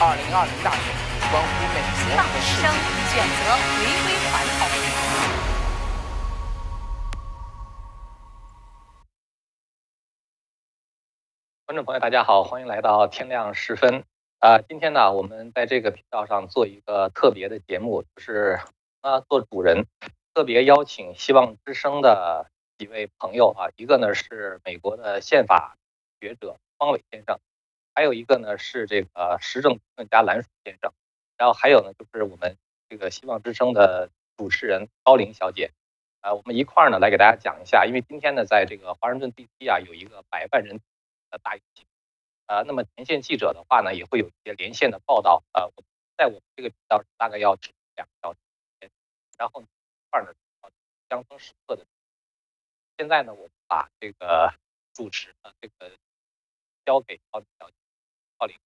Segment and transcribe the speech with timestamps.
[0.00, 0.94] 二零二零大选
[1.28, 2.70] 关乎美国和世界。
[3.10, 4.62] 选择回归传统。
[11.66, 14.04] 观众朋友，大家好，欢迎来到天亮时分。
[14.38, 18.60] 啊，今天呢，我们在这个频道上做一个特别的节目，就是
[19.00, 19.84] 啊，做主人，
[20.32, 22.46] 特别邀请希望之声的
[22.78, 25.76] 几位朋友啊，一个呢是美国的宪法
[26.20, 27.40] 学者方伟先生，
[27.98, 30.92] 还有一个呢是这个时政评论家蓝树先生，
[31.36, 32.56] 然后还有呢就是我们
[32.88, 35.72] 这个希望之声的主持人高玲小姐，
[36.20, 40.78] 啊，我们一块儿呢来给大家讲一下，因为今天呢在这个华盛顿地区啊有一个百万人
[41.28, 41.84] 的大游行。
[42.46, 45.42] 呃，那么前线记者的话呢，也会有一些连线的报道。
[45.52, 45.82] 呃，我
[46.16, 47.58] 在我们这个频道大概要
[47.96, 48.38] 两个小时，
[49.36, 49.66] 然后一
[50.08, 50.32] 块呢，
[51.08, 51.84] 江峰时刻的。
[52.96, 54.54] 现在呢，我把这个
[54.92, 55.90] 主持的这个
[56.86, 57.74] 交给高小姐，
[58.38, 58.56] 高玲。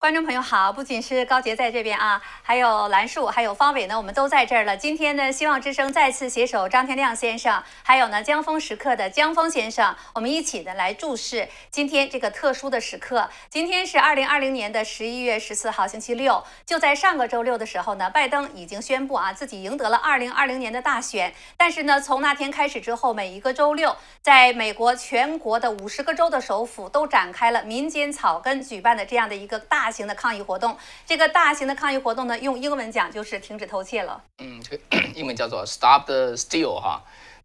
[0.00, 4.74] 观众朋友好，不仅是高杰在这边啊，还有兰树，还有方伟呢，我们都在这儿了。
[4.74, 13.28] 今天呢，希望之声再次携手张天亮先生，还有呢江峰时刻的江峰先生，我们一起呢来注视今天这个特殊的时刻。
[13.50, 16.42] 今天是二零二零年的十一月十四号，星期六。
[16.64, 21.34] 就在上个周六的时候呢，拜登已经宣布啊自己赢得了二零二零年的大选。
[21.58, 29.89] 但是呢，从那天开始之后，每一个周六，在美国全国的五十个州的首府都展开了民间草根举办的这样的一个大。
[29.90, 34.22] 大型的抗议活动，这个大型的抗议活动呢，用英文讲就是停止偷窃了。
[34.38, 34.82] 嗯，这个
[35.16, 37.02] 英文叫做 Stop the Steal 哈。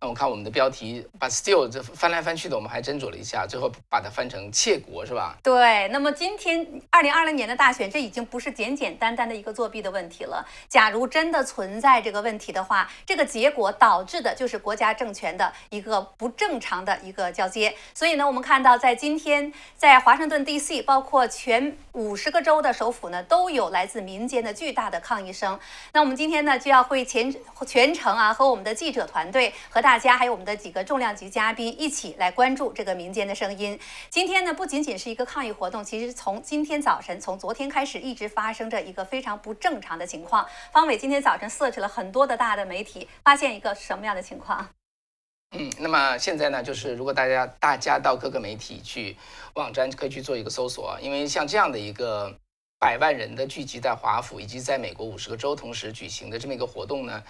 [0.07, 5.37] 我看我们的标题，把 still 这翻来翻去的，我们还斟酌了一下，最后把它翻成窃国，是吧？
[5.41, 5.87] 对。
[5.87, 10.45] 那么今天二零二零年的大选，这已经不是简简单单的一个作弊的问题了。
[10.67, 17.73] 假如真的存在这个问题的话，这个结果导致的就是国家政权的一个不正常的一个交接。
[17.93, 25.57] 所以呢，我们看到在今天，在华盛顿 D.C.，包括全五十个州的首府呢，都有来自民间的巨大的抗议声。
[25.93, 27.33] 那我们今天呢，就要会全
[27.65, 29.85] 全程啊，和我们的记者团队和。
[29.85, 33.79] 大大家还有我们的几个重量级嘉宾一起来关注这个民间的声音。
[34.09, 40.45] 今天呢，不仅仅是一个抗议活动，其实从今天早晨，从昨天开始，一直发生着一个非常不正常的情况。
[40.73, 44.67] 方伟今天早晨 search 了很多的大的媒体，发现一个什么样的情况？
[45.57, 49.15] 嗯，那么现在呢，就是如果大家大家到各个媒体去
[49.53, 52.37] 网站可以去做一个搜索，因为像这样的一个
[52.77, 57.23] 百万人的聚集在华府以及在美国五十个州同时举行的这么一个活动呢。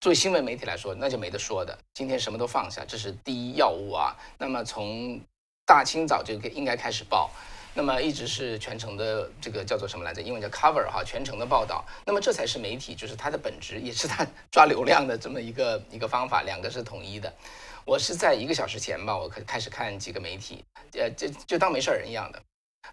[0.00, 1.76] 作为新闻媒体来说，那就没得说的。
[1.92, 4.14] 今天什么都放下，这是第一要务啊。
[4.38, 5.20] 那么从
[5.66, 7.28] 大清早就应该开始报，
[7.74, 10.22] 那么一直是全程的这个叫做什么来着？
[10.22, 11.84] 英文叫 cover 哈，全程的报道。
[12.06, 17.34] 那么这才是媒体，就是它的本质，也是它 抓流量的这么一个一个方法，两个是统一的。
[17.84, 22.40] 我是在一个小时前吧，我开开始看几个媒体，呃，就就当没事人一样的。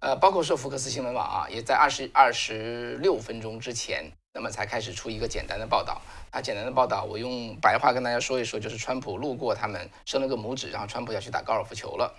[0.02, 4.12] 呃，包括说福克斯新闻网啊，也在二十二十六分钟之前。
[4.38, 6.02] 那么才开始出一个简单的报道，
[6.36, 12.14] 啊，简单的报道，我用白话跟大家说一说，就是川普路过他们，伸了个拇指，然后川普要去打高尔夫球了，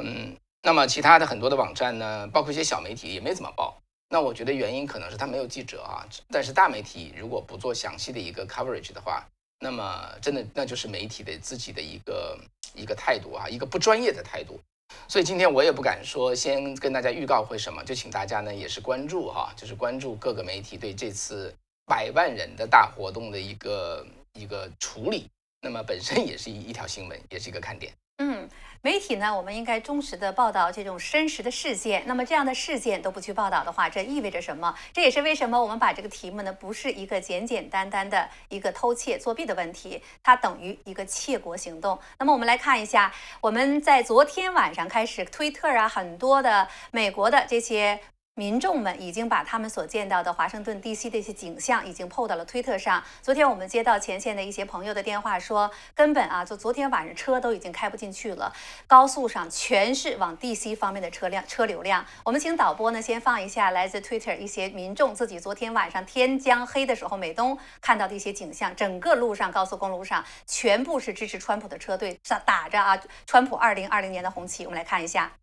[0.00, 3.76] 嗯，那么其他的很多的网站呢，包括一些小媒体也没怎么报，
[4.08, 9.22] 那我觉得原因可能是他没有记者啊，但是大媒体如果不做详细的一个 coverage 的话，
[9.60, 12.38] 那么真的那就是媒体的自己的一个
[12.74, 14.58] 一个态度啊，一个不专业的态度。
[15.06, 21.54] 所以今天我也不敢说，先跟大家预告会什么，就请大家呢也是关注哈，就是关注各个媒体对这次
[21.86, 25.28] 百万人的大活动的一个一个处理，
[25.60, 27.92] 那么本身也是一一条新闻，也是一个看点。
[28.18, 28.48] 嗯。
[28.84, 32.02] 媒体呢，我们应该忠实的报道这种真实的事件。
[32.04, 34.74] 那么这样的事件都不去报道的话，这意味着什么？
[34.92, 41.96] 这也是为什么我们把这个题目呢，不是一个简简单单的一个偷窃作弊的问题，它等于一个窃国行动。
[42.18, 48.00] 那么我们来看一下，我们在昨天晚上开始，推特啊，很多的美国的这些。
[48.34, 51.10] 民众们已经把他们所见到的华盛顿 D.C.
[51.10, 53.04] 的一些景象已经 PO 到了推特上。
[53.20, 58.50] 昨天我们接到前线的一些朋友的电话，说根本啊，就昨天晚上车都已经开不进去了，
[58.86, 60.74] 高速上全是往 D.C.
[60.74, 62.06] 方面的车辆车流量。
[62.24, 68.74] 我们请导播呢先放一下来自 Twitter 一些民众自己昨天晚上天将黑的时候，美东看到的一些景象。
[68.74, 74.64] 整个路上高速公路上全部是支持川普的车队，打打着啊川普二零二零年的红旗。
[74.64, 75.41] 我们来看一下。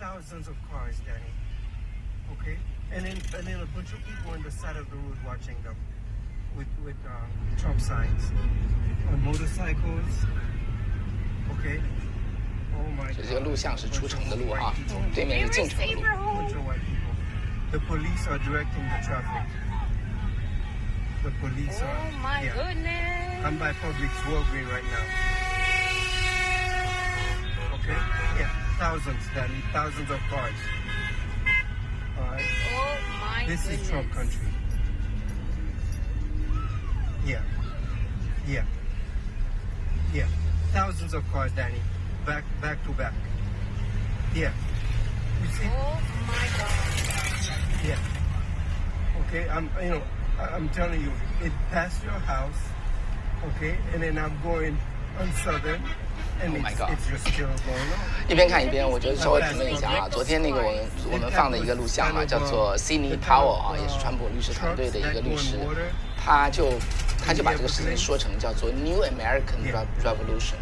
[0.00, 1.32] thousands of cars, Danny.
[2.38, 2.58] Okay,
[2.92, 5.56] and then and then a bunch of people on the side of the road watching
[5.62, 5.76] them
[6.56, 8.32] with with um, Trump signs
[9.10, 10.26] on motorcycles.
[11.58, 11.80] Okay.
[12.74, 13.12] Oh my.
[13.12, 14.74] 这这个录像是出城的路哈，
[15.14, 16.00] 对面是进城的路。
[16.02, 17.14] Bunch of white people.
[17.70, 19.46] The police are directing the traffic.
[21.22, 21.88] The police are.
[21.88, 22.52] Oh my yeah.
[22.54, 23.44] goodness.
[23.44, 25.06] I'm by Publix Walgreens right now.
[27.74, 27.98] Okay?
[28.38, 28.50] Yeah,
[28.81, 30.55] thousands, Danny, thousands of cars.
[32.17, 32.43] All right.
[32.73, 33.81] Oh my This goodness.
[33.83, 34.47] is Trump country.
[37.23, 37.43] Yeah.
[38.47, 38.65] Yeah.
[40.11, 40.27] Yeah.
[40.71, 41.79] Thousands of cars, Danny.
[42.25, 43.13] Back back to back.
[44.33, 44.51] Yeah.
[45.43, 45.67] You see?
[45.67, 47.85] Oh my god.
[47.85, 47.99] Yeah.
[49.27, 50.01] Okay, I'm you know,
[50.39, 51.11] I'm telling you,
[51.43, 52.57] it passed your house,
[53.45, 54.75] okay, and then I'm going
[55.19, 55.83] on southern
[56.43, 56.89] Oh my God.
[58.27, 60.07] 一边看一边，我觉得稍微评论一下啊。
[60.09, 60.79] 昨天那个我们
[61.11, 65.59] 我们放的一个录像嘛，叫做 Sidney Powell 啊，也是川普律师团队的一个律师，
[66.17, 66.73] 他就
[67.23, 70.55] 他就把这个事情说成叫做 New American Rev- Revolution，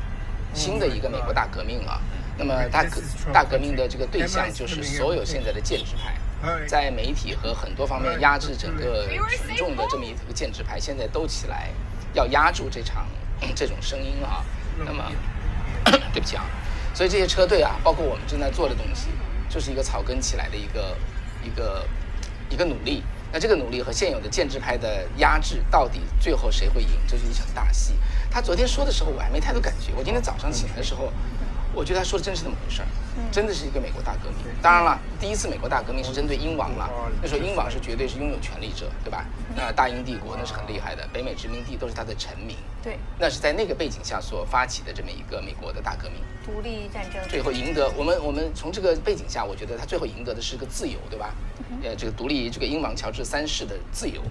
[0.53, 2.01] 新的一个美国大革命啊。
[2.37, 3.01] 那么大革
[3.33, 6.13] 大革命的这个对象就是所有现在的建制派。
[6.67, 11.69] 在媒体和很多方面压制整个群众的这么一个建制派，现在都起来
[12.13, 13.05] 要压住这场
[13.53, 14.41] 这种声音啊。
[14.85, 15.11] 那么，
[16.13, 16.45] 对不起啊，
[16.93, 19.07] 所以这些车队啊，包括我们正在做的东西，
[19.49, 20.97] 就是一个草根起来的一个
[21.43, 21.85] 一个
[22.49, 23.03] 一个努力。
[23.31, 26.89] 那这个努力和现有的建制派的压制，到底最后谁会赢？
[27.07, 27.93] 这是一场大戏。
[28.31, 29.93] 他昨天说的时候，我还没太多感觉。
[29.95, 31.11] 我今天早上起来的时候。
[31.71, 32.87] 我觉得他说的真是那么回事儿，
[33.31, 34.37] 真的是一个美国大革命。
[34.59, 36.89] 当然了，第一次美国大革命是针对英王了，
[37.21, 39.23] 那时候英王是绝对是拥有权力者，对吧？
[39.55, 42.57] 那大英帝国那是很厉害的，北美殖民地都是他的臣民。
[42.81, 47.21] 对，那是在那个背景下所发起的这么一个美国的大革命，独立战争。
[47.27, 51.35] 最后赢得我们我们从这个背景下，我觉得他最后赢得的是个自由，对吧？
[51.83, 54.21] 呃，这个独立这个英王乔治三世的自由。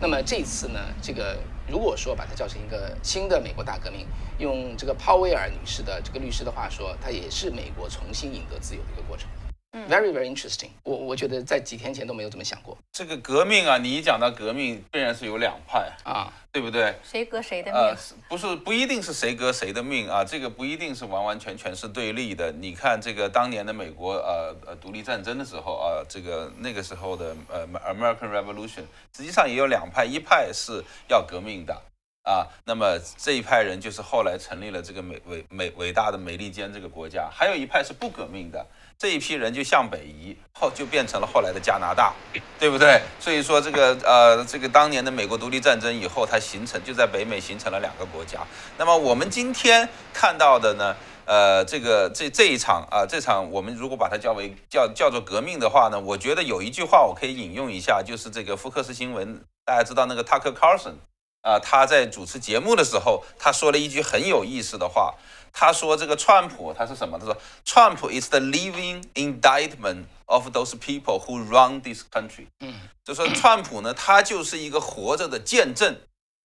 [0.00, 1.38] 那么这次呢，这个
[1.68, 4.06] 如果说把它叫成一个新的美国大革命，
[4.38, 9.28] 用这个鲍威尔女士的这个律师的话说，它也是美国重新赢得自由的一个过程。
[9.72, 16.32] Very very interesting，我我觉得在几天前都没有这么想过这个革命啊，你一讲到革命，必然是有两派，啊。
[16.50, 16.92] 对不对？
[17.04, 22.50] 谁革谁的呃命？，不是不一定是谁革谁的命啊，这个不一定是完完全全是对立的。
[22.50, 28.82] 你看这个当年的美国呃呃独立战争的时候啊，这个那个时候的呃 American Revolution，
[29.14, 31.80] 实际上也有两派，一派是要革命的。
[32.28, 38.66] 啊，那么这一派人就是后来成立了这个美伟美伟大的美利坚这个国家，还有一派是不革命的，
[38.98, 42.12] 这一批人就向北移，后就变成了后来的加拿大，
[42.58, 43.00] 对不对？
[43.18, 48.40] 所以说这个呃这个当年的美国独立战争以后，它形成就在北美形成了两个国家。
[48.76, 50.94] 那么我们今天看到的呢？
[51.24, 60.94] 呃，这个这这一场啊，这场我们如果把它叫为叫叫做革命的话呢，我觉得有一句话我可以引用一下，就是这个福克斯新闻，大家知道那个 Tucker Carlson
[61.48, 65.14] 啊、他在主持节目的时候，他说了一句很有意思的话。
[65.50, 67.18] 他说：“这个川普他是什么？
[67.18, 72.46] 他说，Trump is the living indictment of those people who run this country。
[72.60, 75.96] 嗯，就说川普呢，他就是一个活着的见证。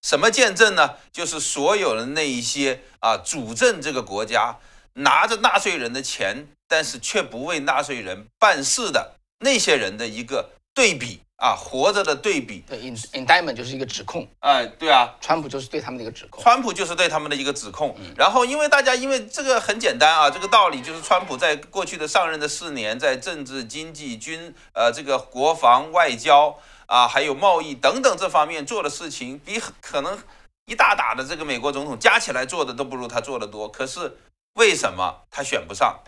[0.02, 0.94] 什么见证呢？
[1.12, 4.58] 就是所有的那一些啊，主政这个国家，
[4.94, 12.64] 拿着纳税人的钱，但是却不为纳税人办事的那些人的一个对比啊，活着的对比。
[12.66, 16.42] 对，in indictment 就是一个指控，哎，对啊，川普就是对他们的一个指控。
[16.42, 17.94] 川普就是对他们的一个指控。
[18.16, 30.18] 然后，因为大家因为这个很简单啊，这个道理就是川普在过去的上任的四年，在政治、经济、军呃这个国防、外交啊，还有贸易等等这方面做的事情，比可能
[30.64, 33.68] 一大打的这个美国总统加起来做的都不如他做的多。
[33.68, 34.16] 可是
[34.54, 36.00] 为什么他选不上？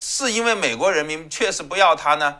[0.00, 2.38] 是因为美国人民确实不要他呢？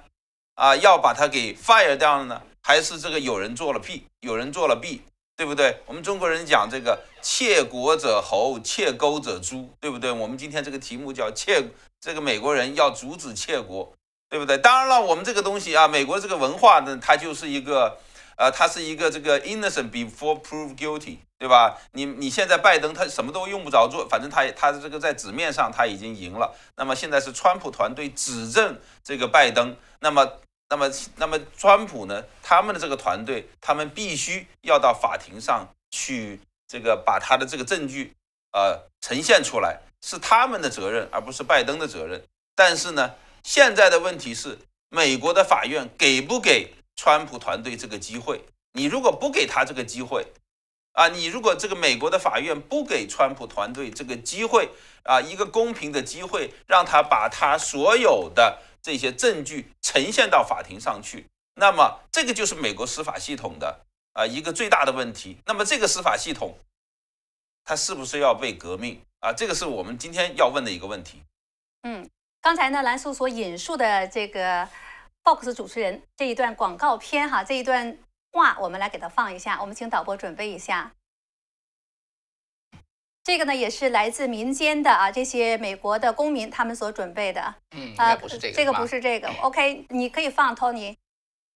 [0.59, 2.43] 啊，要把它给 fire 掉了呢？
[2.61, 5.03] 还是这个有人做了 p，，有人做了弊？
[5.37, 5.81] 对不对？
[5.87, 10.11] 我们中国人讲这个“窃国者侯，窃钩者诛”，对不对？
[10.11, 11.63] 我们今天这个题目叫“窃”，
[12.03, 13.93] 这个美国人要阻止窃国，
[14.29, 14.59] 对不对？
[14.59, 17.99] 当然了，我们这个东西啊，美国这个文化呢，它就是一个，
[18.37, 21.79] 呃，它是一个这个 innocent before proved guilty，对吧？
[21.93, 26.53] 你你现在拜登他什么都用不着做，反正他他这个在纸面上他已经赢了。
[26.75, 30.29] 那么现在是川普团队指证这个拜登，那么。
[30.71, 32.25] 那么，那么川普呢？
[32.43, 38.13] 他们的这个团队，他们必须要到法庭上去，这个把他的这个证据，
[38.53, 42.23] 呃，呈现出来，是他们的责任，而不是拜登的责任。
[42.55, 44.59] 但是呢，现在的问题是，
[44.91, 48.45] 美国的法院给不给川普团队这个机会？
[48.75, 50.27] 你如果不给他这个机会，
[50.93, 54.69] 啊，你如果这个美国的法院不给川普团队这个机会，
[55.05, 58.59] 啊，一个公平的机会，让他把他所有的。
[58.83, 65.39] 这些证据呈现到法庭上去，那么这个就是美国司法系统的啊一个最大的问题。
[65.47, 66.59] 那么这个司法系统，
[67.65, 69.33] 它是不是要被革命啊？
[69.33, 71.23] 这个是我们今天要问的一个问题。
[71.83, 72.09] 嗯，
[72.41, 74.69] 刚才呢，蓝叔所引述的这个
[75.25, 77.99] Fox 主持人这一段广告片哈，这一段
[78.33, 79.61] 话，我们来给它放一下。
[79.61, 80.93] 我们请导播准备一下。
[83.29, 87.55] 这个呢也是来自民间的啊，这些美国的公民他们所准备的。
[87.73, 89.29] 嗯，应啊，该不是这个，这个不是这个。
[89.43, 90.97] OK，你可以放 Tony，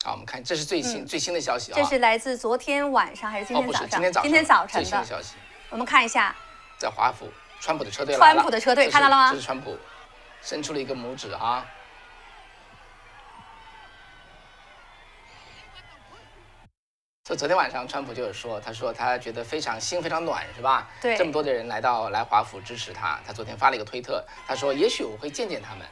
[0.05, 1.75] 好，我们看这是最新嗯最新的消息啊。
[1.75, 3.89] 这是来自昨天晚上还是今天早上？
[3.89, 4.85] 是今天早上，今天早晨的。
[4.85, 5.37] 最新的消息，
[5.71, 6.37] 我们看一下，
[6.77, 7.27] 在华府，
[7.59, 8.45] 川普的车队来川。
[8.45, 9.75] 普的车队看到了吗这是川普
[10.43, 11.67] 伸出了一个拇指啊。
[17.33, 20.87] 所以昨天晚上，川普就有说，他说他觉得非常心非常暖，是吧？
[21.01, 25.87] 对这么多的人来到来华府支持他，他昨天发了一个推特，他说也许我会见见他们。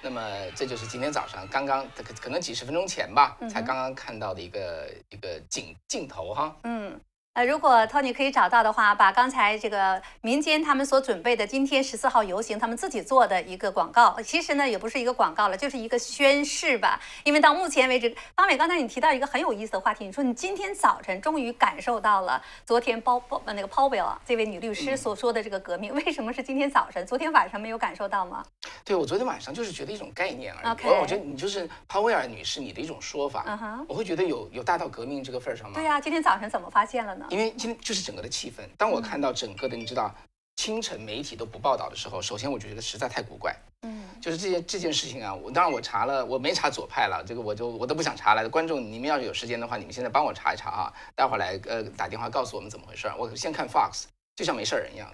[0.00, 0.22] 那么
[0.54, 6.56] 这就是今天早上刚刚可可能几十分钟前吧，才刚刚看到的一个一个镜镜头哈。
[6.62, 6.98] 嗯。
[7.36, 16.98] 呃，如果 Tony 可以找到的话，把刚才这个民间他们所准备的今天十四号游行，他们自己做的一个广告，其实呢也不是一个广告了，就是一个宣誓吧。
[17.24, 27.06] 因为到目前为止，方伟刚才你提到一个很有意思的话题，你说你今天早晨终于感受到了昨天包包呃那个 Powell 这位女律师嗯所说的这个革命，为什么是今天早晨？
[27.06, 28.42] 昨天晚上没有感受到吗？
[28.82, 30.72] 对我昨天晚上就是觉得一种概念而已。
[30.72, 35.74] OK 我我觉得你就是鲍威尔女士你的一种说法嗯哼我会觉得有有大到革命这个份儿上吗？
[35.74, 37.25] 对呀、今天早晨怎么发现了呢？
[37.30, 38.62] 因为今天就是整个的气氛。
[38.76, 40.14] 当我看到整个的，你知道，
[40.56, 43.54] 清晨媒体都不报道的时候，首先我就觉得实在太古怪。
[43.82, 48.48] 嗯就是这件这件事情啊，我当然我查了，我没查左派了，这个我就我都不想查了。
[48.48, 53.14] 观众，你们要是有时间的话，你们现在帮我查一查啊，待会儿来呃打电话告诉我们怎么回事儿。
[53.16, 54.04] 我先看 Fox，
[54.34, 55.12] 就像没事儿人一样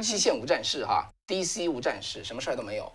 [0.00, 2.90] 西线无战事哈，DC 无战事，什么事儿都没有。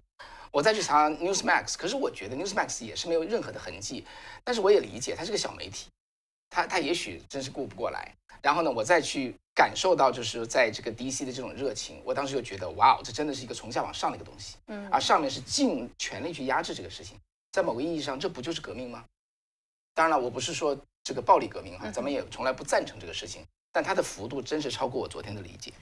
[0.52, 4.06] 我再去查 Newsmax，可是我觉得 Newsmax 也是没有任何的痕迹，
[4.44, 5.90] 但是我也理解它是个小媒体，
[6.54, 8.16] 它它也许真是顾不过来。
[8.44, 14.58] 然后呢，我再去感受到就是在这个 DC 的这种热情，我当时就觉得哇哦，这真的是一个从下往上的一个东西。
[14.68, 17.18] 嗯而上面是尽全力去压制这个事情，
[17.52, 19.04] 在某个意义上，这不就是革命吗？
[19.96, 25.74] 当然了，我不是说这个暴力革命哈，咱们也从来不赞成这个事情，但它的幅度真是超过我昨天的理解。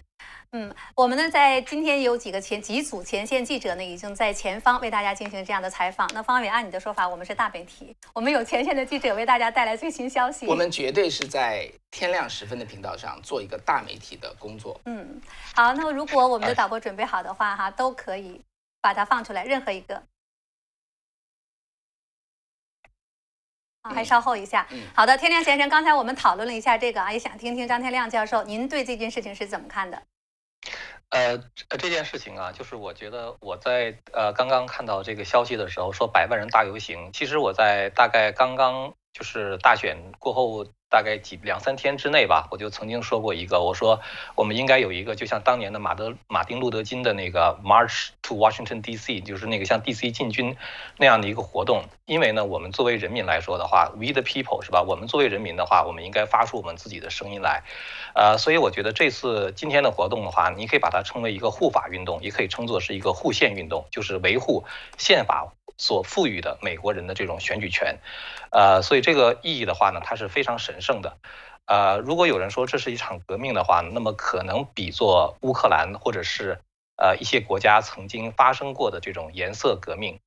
[0.54, 6.10] 嗯，我们呢在今天有几个前几组前线记者呢，已经在前方为大家进行这样的采访。
[6.14, 10.48] 那方伟，按你的说法，我们是大媒体，我们有前线的记者为大家带来最新消息。
[10.48, 14.80] 我们绝对是在天亮时分的频道上做一个大媒体的工作。
[14.86, 15.22] 嗯，
[15.56, 18.42] 好，那么如果我们的导播准备好的话，哈，都可以
[18.82, 20.04] 把它放出来，任何一个。
[23.90, 24.68] 还嗯稍后一下。
[24.72, 30.02] 嗯好的，天亮先生，刚才我们讨论了一下这个啊，也想听听张天亮教授，您对这件事情是怎么看的？
[31.10, 44.02] 呃，这这件事情啊，就是我觉得我在呃刚刚看到这个消息的时候，说百万人大游行，其实我在大概刚刚就是大选过后大概几两三天之内吧，我就曾经说过一个，我说
[44.36, 50.12] 我们应该有一个，就像当年的马德马丁路德金的那个 March to Washington D.C.，就是那个像 D.C.
[50.12, 50.56] 进军
[50.98, 51.84] 那样的一个活动。
[52.06, 54.82] 因为呢，我们作为人民来说的话，We the people 是吧？
[54.82, 57.64] 我们作为人民的话，我们应该发出我们自己的声音来。
[58.14, 64.66] 呃，所以我觉得这次今天的活动的话，你可以把它称为一个护法运动，也可以称作是一个护宪运动，就是维护
[64.98, 68.00] 宪法所赋予的美国人的这种选举权。
[68.52, 71.18] 呃，所以这个意义的话呢，它是非常神圣的。
[71.66, 76.60] 呃，如果有人说这是一场革命的话，那么可能比作乌克兰或者是
[76.98, 80.20] 呃一些国家曾经发生过的这种颜色革命。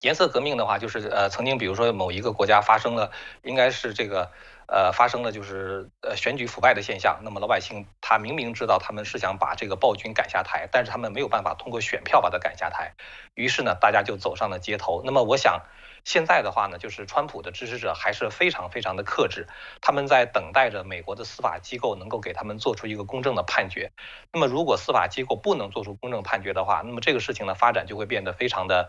[0.00, 3.10] 颜色革命的话，就是呃曾经比如说某一个国家发生了，
[3.42, 4.30] 应该是这个
[4.66, 12.94] 呃发生了就是呃选举腐败的现象，那么老百姓他明明知道他们是想把这个暴君赶下台，但是他们没有办法通过选票把他赶下台，
[13.34, 15.02] 于是呢大家就走上了街头。
[15.04, 15.60] 那么我想
[16.02, 19.48] 现在的话呢，就是川普的支持者还是非常非常的克制，
[19.82, 23.92] 他们在等待着美国的司法机构能够给他们做出一个公正的判决。
[24.32, 28.88] 那么如果司法机构不能做出公正判决的话，那么这个事情的发展就会变得非常的。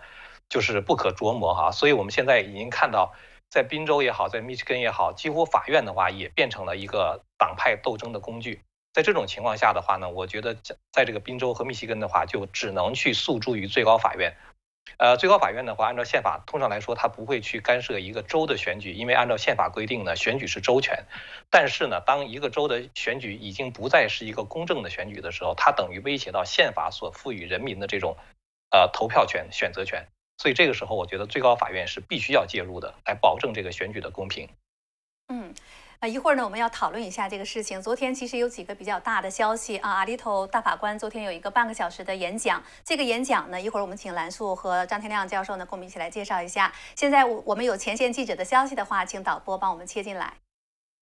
[0.51, 3.13] 就是不可琢磨哈，所以我们现在已经看到，
[3.49, 8.61] 在宾州也好，在密歇根也好，几乎法院的话也变成了一个党派斗争的工具。
[8.91, 10.53] 在这种情况下的话呢，我觉得
[10.91, 14.35] 在这个宾州和密歇根的话，就只能去诉诸于最高法院。
[14.97, 21.05] 呃，最高法院的话，按照宪法，通常来说，它不会去干涉一个州的选举，因为按照宪法规定呢，选举是州权。
[21.49, 28.17] 但是呢，当一个州的选举已经不再是一个公正的选举的时候，它等于威胁到宪法所赋予人民的这种
[28.71, 30.05] 呃投票权、选择权。
[30.41, 34.49] 所以这个时候，我觉得最高法院是必须要介入的，来保证这个选举的公平。
[35.27, 35.53] 嗯，
[35.99, 37.79] 啊，一会儿呢，我们要讨论一下这个事情。
[37.79, 46.73] 昨天其实有几个比较大的消息啊，阿里头大法官昨天有一个半个小时的演讲，这个演讲呢，一会儿我们请蓝素和张天亮教授呢，跟我们一起来介绍一下。
[46.95, 50.33] 现在我我们有前线记者的消息的话，请导播帮我们切进来。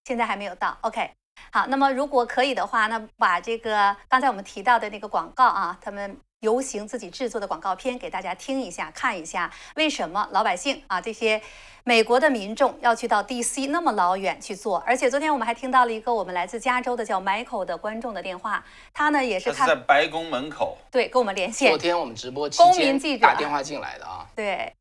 [0.03, 1.11] 现在还没有到，OK。
[1.53, 11.41] 好，那么如果可以的话，那把这个刚才我们提到的那个广告啊，他们游行自己制作的广告片给大家听一下、看一下，为什么老百姓啊这些
[11.83, 14.77] 美国的民众要去到 DC 那么老远去做？
[14.87, 20.77] 而且昨天我们还听到了一个我们来自加州的叫 Michael 的观众的电话，他呢也是他是在白宫门口。
[20.89, 24.25] 对跟我们连线昨，天我们直播期公间民记者打电话进来的啊。
[24.33, 24.73] 对，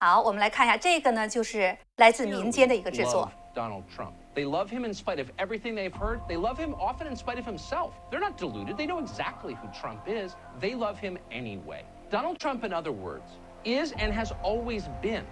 [0.00, 3.30] 好，我们来看一下这个呢，就是来自民间的一个制作。
[3.54, 4.12] Donald Trump.
[4.36, 6.20] They love him in spite of everything they've heard.
[6.28, 7.94] They love him often in spite of himself.
[8.10, 8.76] They're not deluded.
[8.76, 10.36] They know exactly who Trump is.
[10.60, 11.84] They love him anyway.
[12.10, 13.24] Donald Trump, in other words,
[13.64, 15.24] is and has always been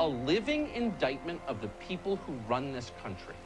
[0.00, 3.36] a living indictment of the people who run this country.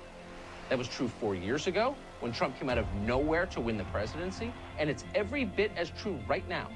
[0.71, 3.85] That was true four years ago when Trump came out of nowhere to win the
[3.85, 6.69] presidency, and it's every bit as true right now.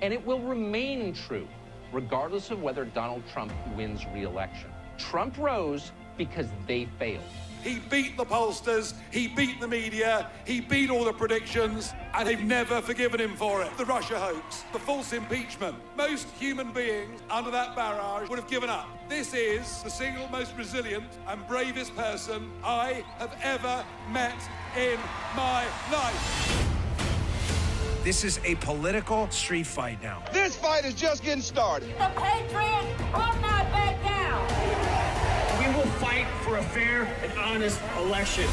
[0.00, 1.46] And it will remain true
[1.92, 4.70] regardless of whether Donald Trump wins re election.
[4.96, 7.22] Trump rose because they failed.
[7.62, 12.42] He beat the pollsters, he beat the media, he beat all the predictions, and they've
[12.42, 13.76] never forgiven him for it.
[13.76, 15.76] The Russia hoax, the false impeachment.
[15.96, 18.88] Most human beings under that barrage would have given up.
[19.08, 24.36] This is the single most resilient and bravest person I have ever met
[24.76, 24.98] in
[25.36, 26.68] my life.
[28.02, 30.24] This is a political street fight now.
[30.32, 31.90] This fight is just getting started.
[31.90, 34.91] The Patriots will not back down.
[36.02, 38.44] We will fight for a fair and honest election.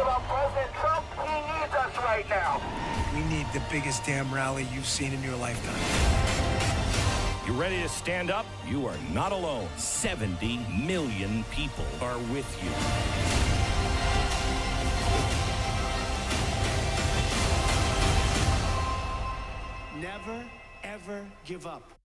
[0.00, 2.60] About President Trump, he needs us right now.
[3.12, 5.74] We need the biggest damn rally you've seen in your lifetime.
[7.46, 8.46] You ready to stand up?
[8.68, 9.68] You are not alone.
[9.78, 12.70] 70 million people are with you.
[20.00, 20.44] Never,
[20.84, 21.97] ever give up.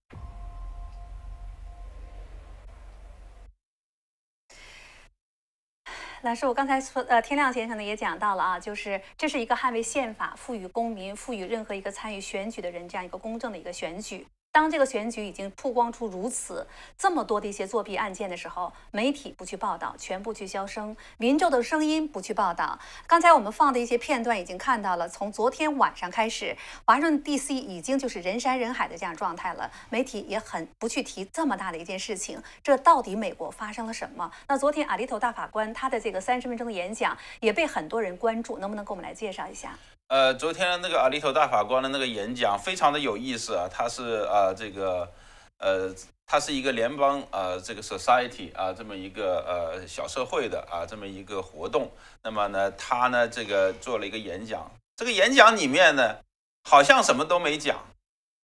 [6.23, 14.25] 老师，我刚才说，呃，天亮先生呢也讲到了啊，就是这是一个捍卫宪法、赋予公民、赋予任何一个参与选举的人这样一个公正的一个选举。
[14.53, 22.77] 当这个选举已经曝光出如此这么多的一些作弊案件的时候，媒体不去报道，全部去消声，民众的声音不去报道。
[23.07, 34.31] 刚才我们放的一些片段已经看到了，从昨天晚上开始，华盛顿 DC 已经就是人山人海的这样状态了，媒体也很不去提这么大的一件事情，这到底美国发生了什么？
[34.47, 39.75] 那昨天阿利头大法官他的这个三十分钟的演讲也被很多人关注，能不能给我们来介绍一下？
[40.13, 45.11] 呃，昨天那个阿里头大法官的那个演讲非常的有意思啊，他是呃这个
[45.57, 45.91] 呃，
[46.27, 56.17] 他是一个联邦呃这个 society 啊这么一个呃小社会的啊这么一个活动，那么呢他呢这个做了一个演讲，这个演讲里面呢
[56.63, 57.83] 好像什么都没讲，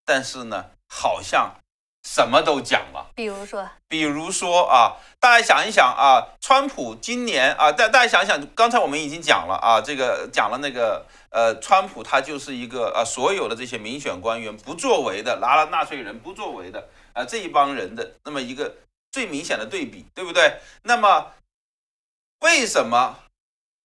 [0.03, 1.53] 但是呢好像
[2.03, 3.11] 什么都讲了。
[3.15, 18.75] 比如说，比如说啊，大家想一想啊，川普今年啊，大大家想想，刚才我们已经讲了啊，这个讲了那个呃，川普他就是一个啊，所有的这些民选官员不作为的，拿了纳税人不作为的啊，这一帮人的那么一个
[19.11, 20.59] 最明显的对比，对不对？
[20.83, 21.33] 那么
[22.39, 23.19] 为什么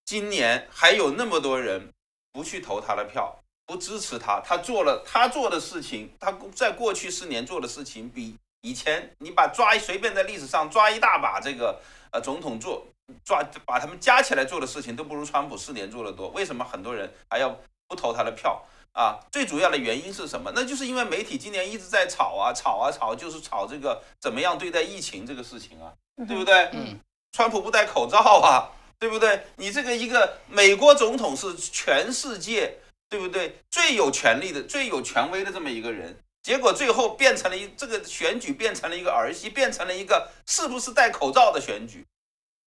[0.04, 1.92] 今年还有那么多人
[2.32, 4.40] 不去投他的票，不支持他？
[4.40, 8.36] 他做了他做的事情，他在过去四年做的事情比。
[8.62, 11.78] 以前你把抓随便在历史上抓一大把这个
[12.10, 12.86] 呃总统做
[13.22, 16.28] 抓把他们加起来做的事情都不如川普四年做的多。
[16.28, 17.54] 为什么很多人还要
[17.86, 19.20] 不投他的票啊？
[19.30, 20.50] 最主要的原因是什么？
[20.54, 25.92] 那就是因为媒体今年一直在炒啊炒啊炒，就是炒这个怎么样对待疫情这个事情啊，
[26.26, 26.70] 对不对？
[26.72, 26.98] 嗯，
[27.36, 29.44] 川普不戴口罩啊，对不对？
[29.56, 32.78] 你这个一个美国总统是全世界
[33.14, 36.18] 对不对最有权力的、最有权威的这么一个人。
[36.42, 42.04] 结果最后变成了一这个选举变成了一个儿戏，变成了一个是不是戴口罩的选举，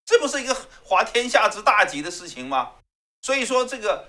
[0.05, 0.55] 这不是一个
[0.85, 2.71] 滑天下之大吉的事情吗？
[3.21, 4.07] 所以说这个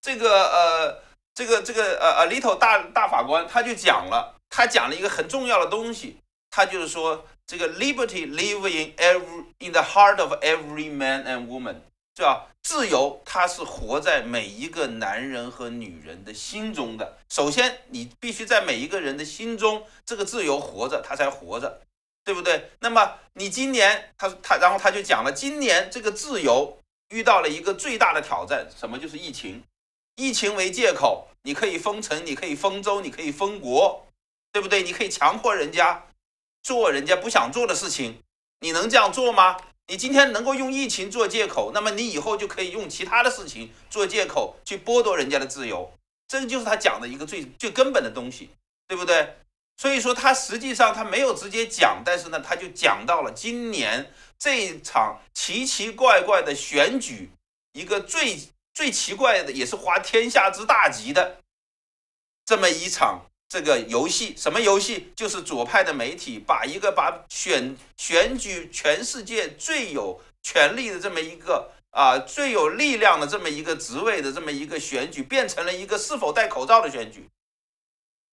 [0.00, 1.02] 这个呃
[1.34, 6.16] 这个这个呃呃 little 大大法官他就讲了，他讲了一个很重要的东西，
[6.48, 11.76] 他就是说这个 liberty live in every in the heart of every man and woman，
[12.16, 12.46] 是吧？
[12.62, 17.18] 自由，它是活在每一个男人和女人的心中的。
[17.28, 21.80] 首先，你必须在每一个人的心中，这个自由活着，他才活着，
[22.24, 22.70] 对不对？
[22.78, 28.96] 那么你今年，他他，然后他就讲了，今年这个自由遇到了一个最大的挑战，什么？
[28.98, 29.62] 就是疫情。
[30.16, 34.06] 疫情为借口，你可以封城，你可以封州，你可以封国，
[34.52, 34.84] 对不对？
[34.84, 36.06] 你可以强迫人家
[36.62, 38.22] 做人家不想做的事情，
[38.60, 39.56] 你能这样做吗？
[39.86, 45.92] 你今天能够用疫情做借口，那么你以后就可以用其他的事情做借口去剥夺人家的自由，
[46.26, 48.50] 这个就是他讲的一个最最根本的东西，
[48.88, 49.36] 对不对？
[49.76, 57.30] 所以说他实际上他没有直接讲，但是呢，他就讲到了今年这一场奇奇怪怪的选举，
[57.72, 58.38] 一个最
[58.72, 61.40] 最奇怪的，也是滑天下之大稽的
[62.46, 65.12] 这么一场这个游戏，什么游戏？
[65.14, 77.30] 就是左派的媒体把一个把选选举全世界最有权力的这么一个啊最有力量的这么一个职位的这么一个选举，变成了一个是否戴口罩的选举。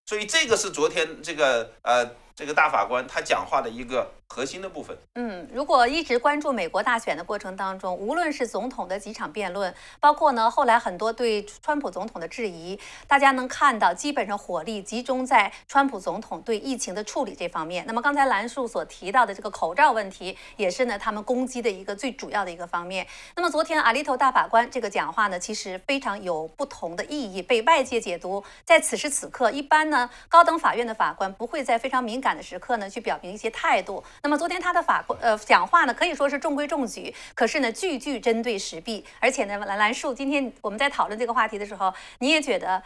[0.07, 2.03] 所以这个是昨天这个呃
[2.35, 4.11] 这个大法官他讲话的一个。
[4.33, 17.83] 核心的部分，嗯，如果一直关注美国大选的过程当中，无论是总统的几场辩论，包括呢后来很多对川普总统的质疑，大家能看到，基本上火力集中在川普总统对疫情的处理这方面。
[17.85, 23.05] 那么刚才兰树所提到的这个口罩问题，也是呢他们攻击的一个最主要的一个方面。
[23.35, 28.41] 那么昨天阿利头大法官这个讲话呢，其实非常有不同的意义，被外界解读。
[28.63, 34.01] 在此时此刻，一般呢高等法院的法官不会在非常明感的时刻呢去表明一些态度。
[34.21, 42.81] 那么昨天他的法官呃讲话呢，可以说是中规中矩，可是呢句句针对时弊，而且呢兰兰树今天我们在讨论这个话题的时候，你也觉得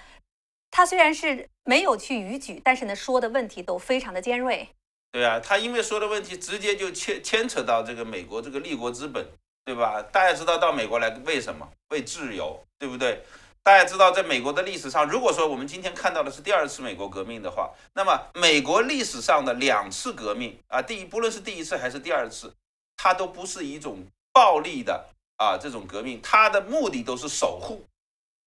[0.72, 4.68] 他虽然是没有去逾矩，但是呢说的问题都非常的尖锐。
[5.12, 9.26] 对啊，他因为说的问题直接就牵牵扯到这个美国这个立国之本，
[9.64, 10.02] 对吧？
[10.12, 11.70] 大家知道到美国来为什么？
[11.90, 13.24] 为自由，对不对？
[13.66, 22.54] 大家知道，在美国的历史上，如果说我们今天看到的是第二次美国革命的话，那么美国历史上的两次革命啊，第一不论是第一次还是第二次，
[22.96, 27.84] 它都不是一种暴力的啊这种革命，它的目的都是守护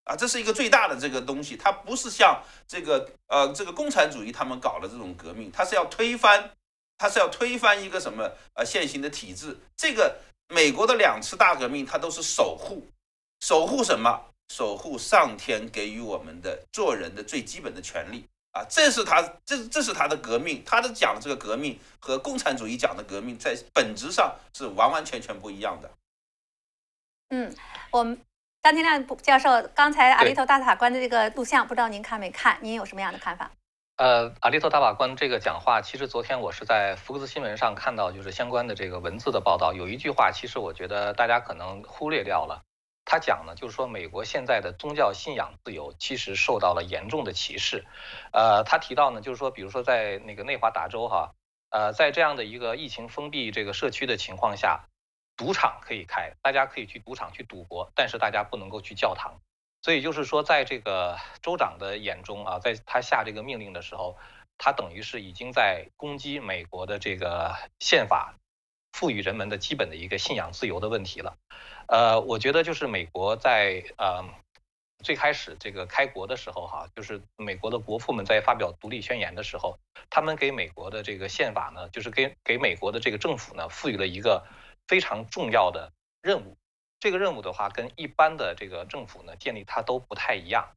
[0.04, 6.52] 啊，这是一个最大的这个东西，它不是像这个呃这个共产主义他们搞的这种革命，它是要推翻，
[6.96, 9.59] 它是要推翻一个什么呃现行的体制。
[9.76, 12.87] 这个美国的两次大革命，它都是守护，
[13.40, 14.26] 守护什么？
[14.48, 25.90] 守护上天给予我们的做人的最基本的权利啊，这是他这这是他的革命，他的讲这个革命和共产主义讲的革命在本质上是完完全全不一样的。
[27.30, 27.54] 嗯，
[27.90, 28.18] 我们
[28.62, 32.58] 张天亮教授刚才阿里头大法官的这个录像，不知道您看没看？
[32.62, 33.50] 您有什么样的看法？
[33.96, 42.64] 呃，阿里头大法官这个讲话，其实昨天我是在福克斯新闻上看到，就是相关的这个文字的报道，有一句话，其实我觉得大家可能忽略掉了。
[43.11, 47.87] 他讲呢，就是说美国现在的宗教信仰自由其实受到了严重的歧视。
[48.35, 51.33] 呃，他提到呢，就是说，比如说在那个内华达州哈，
[51.71, 54.85] 呃，在这样的一个疫情封闭这个社区的情况下，
[55.38, 59.40] 赌场可以开，大家可以去赌场去赌博，但是大家不能够去教堂。
[59.81, 64.18] 所以就是说，在这个州长的眼中啊，在他下这个命令的时候，
[64.59, 68.35] 他等于是已经在攻击美国的这个宪法
[68.98, 71.37] 赋予人们的基本的一个信仰自由的问题了。
[71.87, 74.24] 呃，我觉得就是美国在呃
[75.04, 79.78] 最开始这个开国的时候哈，就是美国的国父们在发表独立宣言的时候，
[80.11, 84.44] 他们给美国的这个宪法呢，就是给给美国的这个政府呢，赋予了一个
[84.88, 86.56] 非常重要的任务。
[86.98, 90.74] 这个任务的话，跟一般的这个政府呢建立它都不太一样。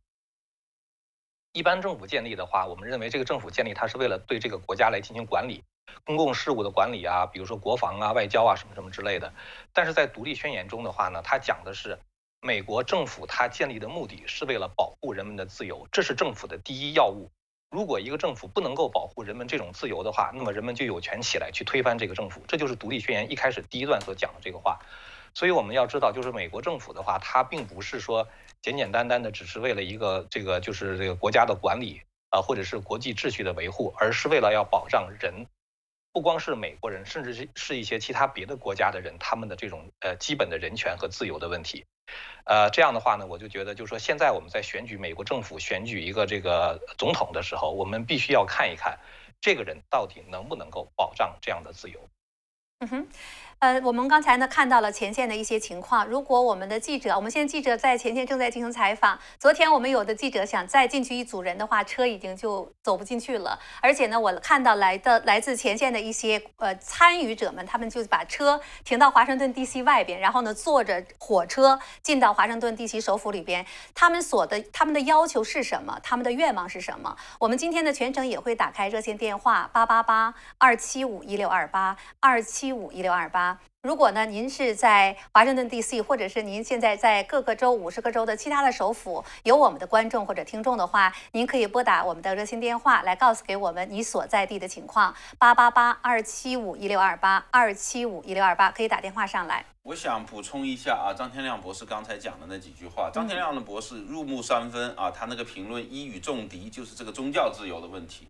[1.54, 5.64] 一般政府建立的话，我们认为这个政府建立它是为了对这个国家来进行管理。
[6.06, 9.34] 公共事务的管理啊，比如说国防啊、外交啊什么什么之类的。
[9.74, 12.00] 但是在独立宣言中的话呢，它讲的是
[12.42, 17.30] 美国政府它建立的目的是为了保护人们的自由，这是政府的第一要务。
[17.70, 22.42] 如果一个政府不能够保护人们这种自由的话，那么人们就有权起来去推翻这个政府。
[22.48, 24.78] 这就是独立宣言一开始第一段所讲的这个话。
[25.34, 28.28] 所以我们要知道，就是美国政府的话，它并不是说
[28.62, 32.02] 简简单单的只是为了一个这个就是这个国家的管理
[32.32, 35.48] 啊，或者是国际秩序的维护，而是为了要保障人。
[36.14, 41.86] 不光是美国人，甚至是是一些其他别的国家的人，他们的这种呃基本的人权和自由的问题，
[42.46, 49.00] 呃，这样的话呢，我就觉得，就是说现在我们在选举美国政府选举一个这个总统的时候，我们必须要看一看
[49.40, 52.10] 这个人到底能不能够保障这样的自由。
[52.80, 53.08] 嗯哼。
[53.62, 56.04] 呃，我们刚才呢看到了前线的一些情况。
[56.08, 59.20] 如果我们的记者，我们现在记者在前线正在进行采访。
[59.38, 63.60] 昨天我们有的记者想再进去一组人的话，车已经就走不进去了。
[63.80, 69.84] 而且呢，我看到来的来自前线的一些呃参与者们，他们就把车停到华盛顿 D.C.
[69.84, 73.00] 外边，然后呢坐着火车进到华盛顿 D.C.
[73.00, 73.64] 首府里边。
[73.94, 76.00] 他们所的他们的要求是什么？
[76.02, 77.16] 他们的愿望是什么？
[77.38, 83.51] 我们今天的全程也会打开热线电话八八八二七五一六二八二七五一六二八。
[83.84, 99.66] 如果呢，您是在华盛顿 D.C.，或者是您现在在各个州五十个州的其他的首府，有我们的观众或者听众的话，您可以拨打我们的热线电话来告诉给我们你所在地的情况，八八八二七五一六二八二七五一六二八，可以打电话上来。
[99.82, 108.28] 我想补充一下啊，张天亮博士刚才讲的那几句话，张天亮的博士入木三分啊，他那个评论一语中的，就是这个宗教自由的问题。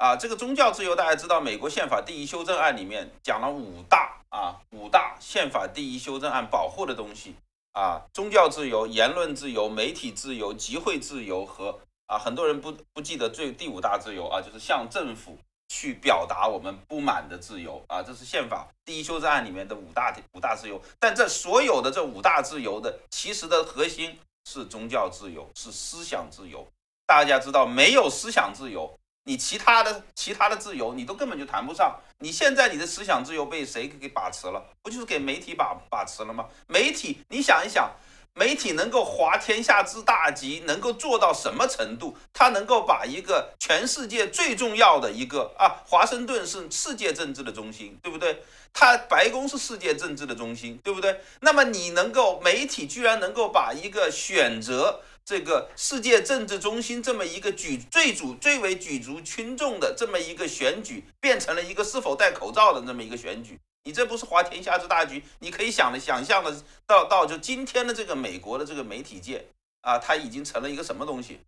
[0.00, 7.34] 啊，这个宗教自由，大家知道，美国宪法第一修正案里面讲了五大啊，五大宪法第一修正案保护的东西
[7.72, 15.36] 啊，宗教自由、言论自由、媒体自由、集会自由和啊，很多人不不记得最第五大自由啊，就是向政府
[15.68, 20.80] 去表达我们不满的自由啊，这是宪法第一修正案里面的五大五大自由。
[20.98, 26.66] 但这所有的这五大自由的其实的核心是宗教自由，是思想自由。
[27.06, 28.98] 大家知道，没有思想自由，
[29.30, 31.96] 你其他的其他的自由你都根本就谈不上。
[32.18, 34.60] 你现在你的思想自由被谁给把持了？
[34.82, 36.46] 不就是给媒体把把持了吗？
[36.66, 37.92] 媒体，你想一想。
[38.32, 42.16] 媒体能够滑天下之大稽，能够做到什么程度？
[42.32, 48.42] 它能够把一个全世界最重要的一个啊，华盛顿是世界政治的中心，对不对？
[48.72, 51.20] 它白宫是世界政治的中心，对不对？
[51.40, 63.58] 那么你能够媒体居然能够把一个选择这个世界政治中心这么一个举最主最为举足轻重的这么一个选举，变成了一个是否戴口罩的这么一个选举？
[63.84, 65.22] 你这不是滑天下之大局？
[65.38, 66.54] 你可以想的想象的
[66.86, 69.46] 到到就今天的这个美国的这个媒体界
[69.80, 71.40] 啊，它已经成了一个什么东西？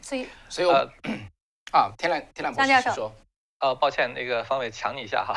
[0.00, 0.72] 所以，所以我
[1.72, 3.14] 啊，天亮天亮博士说，
[3.60, 5.34] 呃，抱歉，那个方伟抢你一下哈，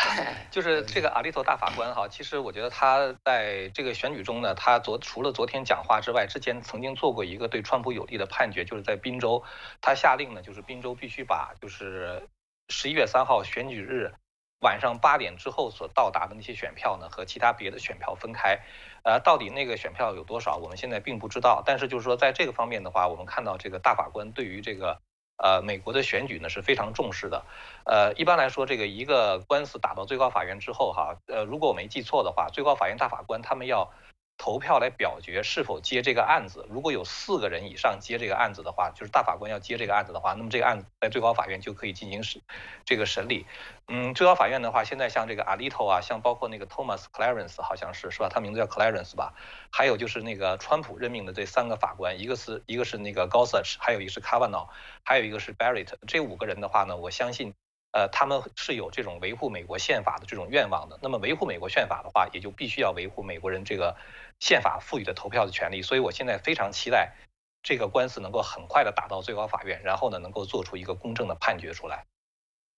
[0.52, 9.44] 就是这个阿利托大法官哈，其实我觉得他在这个选举中呢，他昨除了昨天讲话之外，之前曾经做过一个对川普有利的判决，就是在宾州，
[9.82, 12.28] 他下令呢，就是宾州必须把就是
[12.70, 14.14] 十一月三号选举日。
[14.60, 18.60] 晚上八点之后所到达的那些选票呢，和其他别的选票分开，
[19.04, 21.64] 呃，到底那个选票有多少，我们现在并不知道。
[21.66, 25.02] 但是就是说，在这个方面的话，我们看到这个大法官对于这个
[25.42, 27.44] 呃美国的选举呢是非常重视的。
[27.86, 33.92] 呃，一般来说，这个一个官司打到最高法院之后，哈，呃，如果我没记错的话，最高法院大法官他们要。
[34.38, 36.66] 投票来表决是否接这个案子。
[36.70, 42.42] 如果有四个人以上接这个案子的话，就是大法官要接这个案子的话，那么这个案子在最高法院就可以进行审
[42.84, 43.46] 这个审理。
[43.88, 48.30] 嗯，最高法院的话，现在像这个 Alito 啊，像包括那个 Thomas Clarence 好像是是吧？
[48.30, 49.34] 他名字叫 Clarence 吧？
[49.70, 54.68] 还有就是那个川普任命的这三个法官，一个是一个是那个 Gorsuch，还有一个是 Kavanaugh，
[55.04, 55.94] 还有一个是 Barrett。
[56.08, 57.54] 这五个人的话呢，我相信。
[57.94, 60.98] 呃，他们是有这种维护美国宪法的这种愿望的。
[61.02, 63.98] 那么维护美国宪法的话，也就必须要维护美国人这个
[64.42, 65.82] 宪法赋予的投票的权利。
[65.82, 67.14] 所以我现在非常期待
[67.64, 72.04] 这个官司能够很快的打到最高法院，然后呢，能够做出一个公正的判决出来。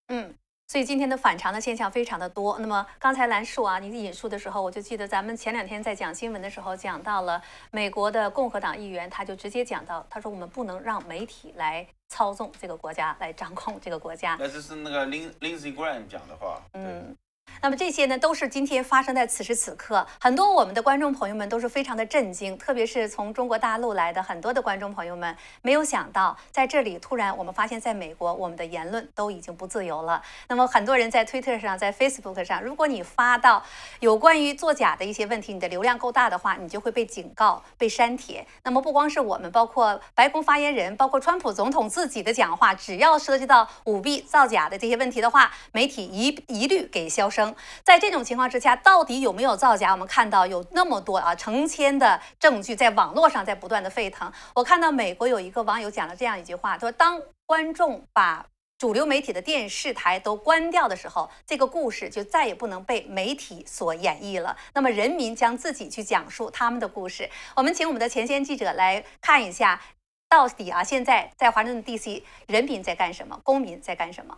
[0.09, 0.35] 嗯。
[0.65, 2.57] 所以今天的反常的现象非常的多。
[2.57, 14.37] 那么刚才兰树啊，你引述的时候，我就记得咱们前两天在讲新闻的时候讲到了美国的共和党议员，他就直接讲到，他说我们不能让媒体来操纵这个国家，来掌控这个国家。
[14.39, 16.59] 那这是那个 Lin Lindsey Graham 讲的话。
[16.71, 17.15] 嗯。
[17.63, 20.05] 那么这些呢，都是今天发生在此时此刻。
[20.19, 30.21] 很多我们的观众朋友们都是非常的震惊，特别是从中国大陆来的很多的观众朋友们，没有想到在这里突然我们发现，在美国我们的言论都已经不自由了。
[30.49, 33.63] 那么很多人在推特上、在 Facebook 上，如果你发到
[34.01, 38.45] 有关于作假的一些问题，你的流量够大的话，你就会被警告、被删帖。
[38.63, 47.55] 那么不光是我们，包括白宫发言人、包括川普总统自己的讲话，只要涉及到舞弊、造假的这些问题的话，媒体一一律给消生。
[47.83, 49.91] 在这种情况之下，到底有没有造假？
[49.91, 54.31] 我们看到有那么多啊，成千的证据在网络上在不断的沸腾。
[54.53, 58.45] 我看到美国有一个网友讲了这样一句话，他说：“当观众把
[58.77, 64.55] 主流媒体的电视台都关掉的时候，这个故事就再也不能被媒体所演绎了。
[64.73, 69.81] 那么人民将自己去讲述他们的故事。”我们请我们的前线记者来看一下，
[70.27, 73.39] 到底啊，现在在华盛顿 DC，人民在干什么？
[73.43, 74.37] 公民在干什么？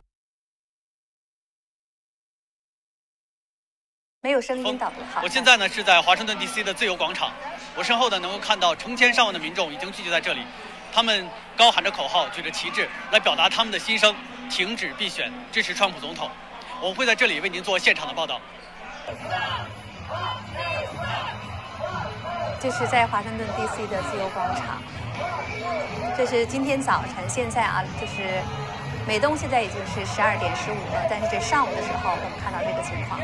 [4.26, 4.92] 没有声音的。
[5.14, 7.30] 好，我现在呢是在华盛顿 DC 的自由广场，
[7.76, 10.42] 我身后呢能够看到成千上万的民众已经聚集在这里，
[10.92, 14.16] 他们高喊着口号，举着旗帜来表达他们的心声：
[14.50, 16.28] 停止必选，支持川普总统。
[16.82, 18.42] 我们会在这里为您做现场的报道。
[22.60, 24.82] 这是在华盛顿 DC 的自由广场，
[26.18, 28.42] 这是今天早晨，现在啊，就是
[29.08, 33.20] 美东现在已经是十二点十五了，但是这上午的时候，我们看到这个情况。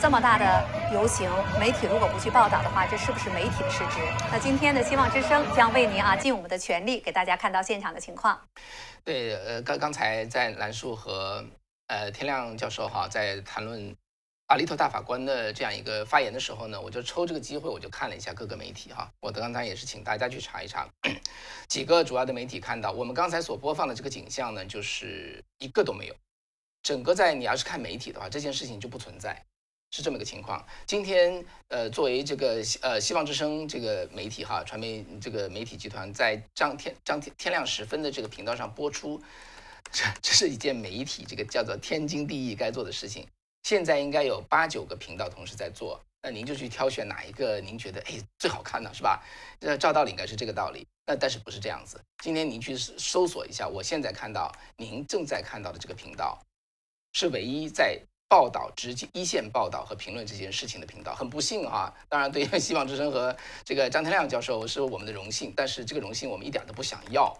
[0.00, 3.98] 这么大的游行，媒体如果不去报道的话，这是不是媒体的失职？
[4.30, 8.40] 那今天的希望之声将为您啊尽我们的全力，给大家看到现场的情况。
[9.02, 11.44] 对，呃，刚刚才在兰树和
[11.88, 13.92] 呃天亮教授哈在谈论
[14.46, 19.10] 阿利托大法官的这样一个发言的时候呢，我就抽这个机会，我就看了一下各个媒体哈。
[19.18, 20.88] 我刚才也是请大家去查一查，
[21.66, 26.14] 几个主要的媒体看到我们刚才所播放的这个景象呢，就是一个都没有。
[26.84, 29.44] 整个在你要是看媒体的话，这件事情就不存在。
[29.90, 30.64] 是这么个情况。
[30.86, 39.20] 今天，呃，作为这个呃希望之声这个媒体哈，传媒这个媒体集团在张天张天天亮时分的这个频道上播出，
[39.90, 43.26] 这这是一件媒体这个叫做天经地义该做的事情。
[43.62, 49.22] 现在应该有八九个频道同时在做，那您就去挑选哪一个您觉得哎最好看呢，是吧？
[49.60, 52.00] 呃，照道理应该是这个道理，那但是不是这样子？
[52.22, 56.40] 今天您去搜索一下，我现在看到您正在看到的这个频道，
[57.12, 61.14] 是唯一在报道直接一线报道和评论这件事情的频道。
[61.14, 67.34] 很不幸啊，当然对于 希望之声和这个张天亮教授是我们的荣幸，但是这个荣幸我们一点都不想要。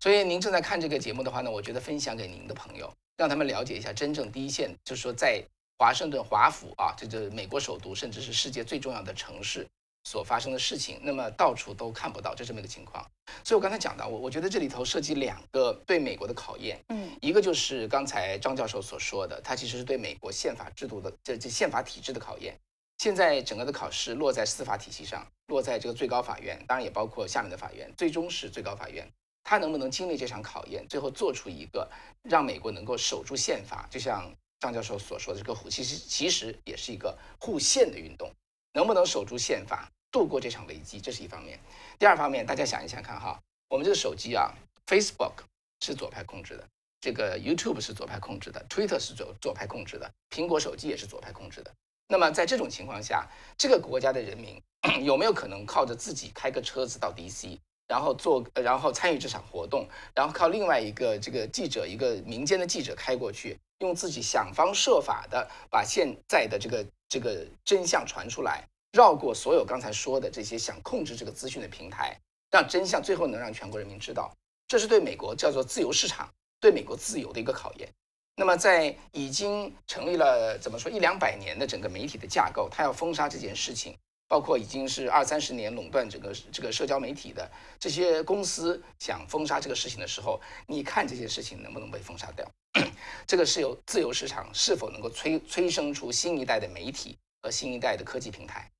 [0.00, 5.42] 所以您正在看这个节目的话呢，我觉得分享给您的朋友，让他们了解一下真正第一线，就是说在
[5.78, 9.66] 华盛顿华府啊，这个美国首都，甚至是世界最重要的城市
[10.04, 13.04] 所发生的事情，那么到处都看不到，就这么一个情况。
[13.42, 22.54] 所以我刚才讲到，我我觉得这里头涉及两个对美国的考验，嗯，一个就是刚才张教授所说的，它其实是对美国宪法制度的这这宪法体制的考验。
[22.98, 29.10] 现在整个的考试落在司法体系上，落在这个最高法院，当然也包括下面的法院，最终是最高法院。
[29.42, 31.90] 他能不能经历这场考验，最后做出一个
[32.22, 33.86] 让美国能够守住宪法？
[33.90, 38.30] 就像张教授所说的，这个护其实其实也是一个护宪的运动，
[38.74, 41.58] 能不能守住宪法，度过这场危机，这是一方面。
[41.98, 44.52] 第二方面，大家想一想看哈，我们这个手机啊
[44.86, 45.44] ，Facebook
[45.80, 46.68] 是左派控制的，
[47.00, 51.72] 这个 YouTube 是左派控制的，Twitter 是左左派控制的，苹果手机也是左派控制的。
[52.08, 54.60] 那么在这种情况下，这个国家的人民
[55.06, 57.58] 有没有可能靠着自己开个车子到 DC？
[57.86, 66.82] 然后做，然后参与这场活动，然后靠另外一个这个记者，一个民间的记者开过去，用自己想方设法的把现在的这个
[67.14, 72.18] 这个真相传出来，绕过所有刚才说的这些想控制这个资讯的平台，
[72.50, 74.34] 让真相最后能让全国人民知道，
[74.66, 77.88] 这是对美国叫做自由市场，对美国自由的一个考验。
[78.34, 83.96] 那么在已经成立了怎么说一两百年的整个媒体的架构，他要封杀这件事情。
[84.26, 92.46] 包括已经是二三十年垄断整个这个社交媒体的这些公司想封杀这个事情的时候，你看这些事情能不能被封杀掉？
[93.26, 98.70] 这个是由自由市场是否能够催催生出新一代的媒体和新一代的科技平台？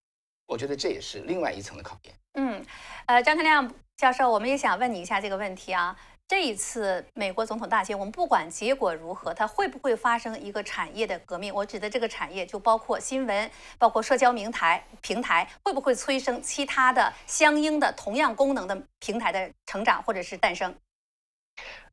[0.46, 2.14] 我觉得这也是另外一层的考验。
[2.34, 2.64] 嗯，
[3.06, 5.96] 呃，张天亮教授，我们也想问你一下这个问题啊。
[6.26, 11.54] 这一次美国总统大选，我们不管结果如何，它会不会发生一个产业的革命？
[11.54, 20.74] 我指的这个产业就包括新闻，包括社交平台平台，会不会催生其他的相应的同样功能的平台的成长或者是诞生？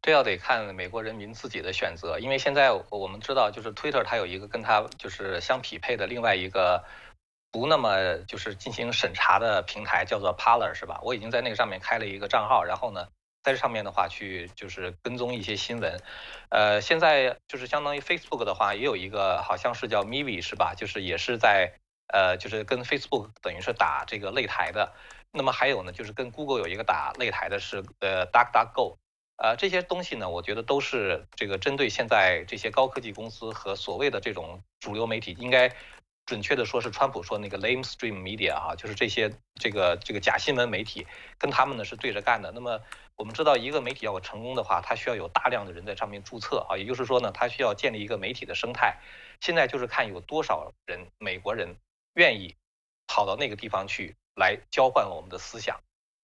[0.01, 6.81] 这要得看美国人民自己的选择，因为现在我们知道，就是 Twitter 它有一个跟它就是相匹配的另外一个
[7.51, 11.01] 不那么就是进行审查的平台，叫做 Parler，是吧？
[11.03, 13.09] 我已经在那个上面开了一个账号，然后呢？
[13.43, 15.99] 在这上面的话，去就是跟踪一些新闻，
[16.49, 20.75] 呃，现在就是相当于 Facebook 的话，也有一个好像是叫 Mivi 是吧？
[20.75, 21.73] 就是也是在
[22.07, 24.93] 呃，就是跟 Facebook 等于是打这个擂台的。
[25.31, 28.97] 那么还有呢，就是跟 Google 有一个打擂台的是呃 DuckDuckGo，
[29.37, 35.73] 呃，这些东西呢，我觉得都是这个针对现在这些高科技公司和所谓的这种主流媒体应该。
[36.27, 41.05] 准确的说，是川普说那个 lamestream media 啊，就是这些这个这个假新闻媒体，
[41.37, 42.51] 跟他们呢是对着干的。
[42.51, 42.79] 那么
[43.21, 48.97] 我们知道，一个媒体要成功的话，它需要有大量的人在上面注册啊，也就是说呢，它需要建立一个媒体的生态。
[49.39, 51.77] 现在就是看有多少人，美国人
[52.15, 52.55] 愿意
[53.05, 55.79] 跑到那个地方去来交换我们的思想。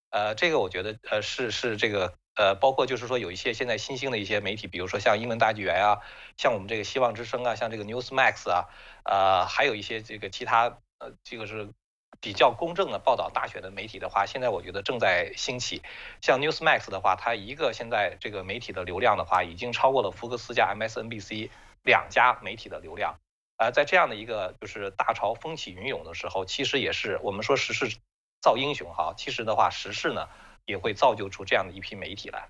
[0.10, 2.16] 呃，这个我觉得呃是是这个。
[2.38, 5.98] 呃，包括就是说有一些现在新兴的一些媒体，比如说像英文大纪元啊，
[6.38, 8.70] 像我们这个希望之声啊，像这个 Newsmax 啊，
[9.06, 11.72] 呃，还有一些这个其他呃，这个是
[12.20, 15.82] 比较公正的报道大选的媒体的话，现在我觉得正在兴起。
[16.22, 21.50] 像 Newsmax 的话，它一个现在这个媒体的流量的话，已经超过了福克斯加 MSNBC
[21.84, 23.20] 两家媒体的流量。
[23.58, 27.98] 呃，在这样的一个就是大潮风起云涌的时候，其实也是我们说时势
[28.42, 30.28] 造英雄哈，其实的话时势呢。
[30.68, 32.50] 也会造就出这样的一批媒体来。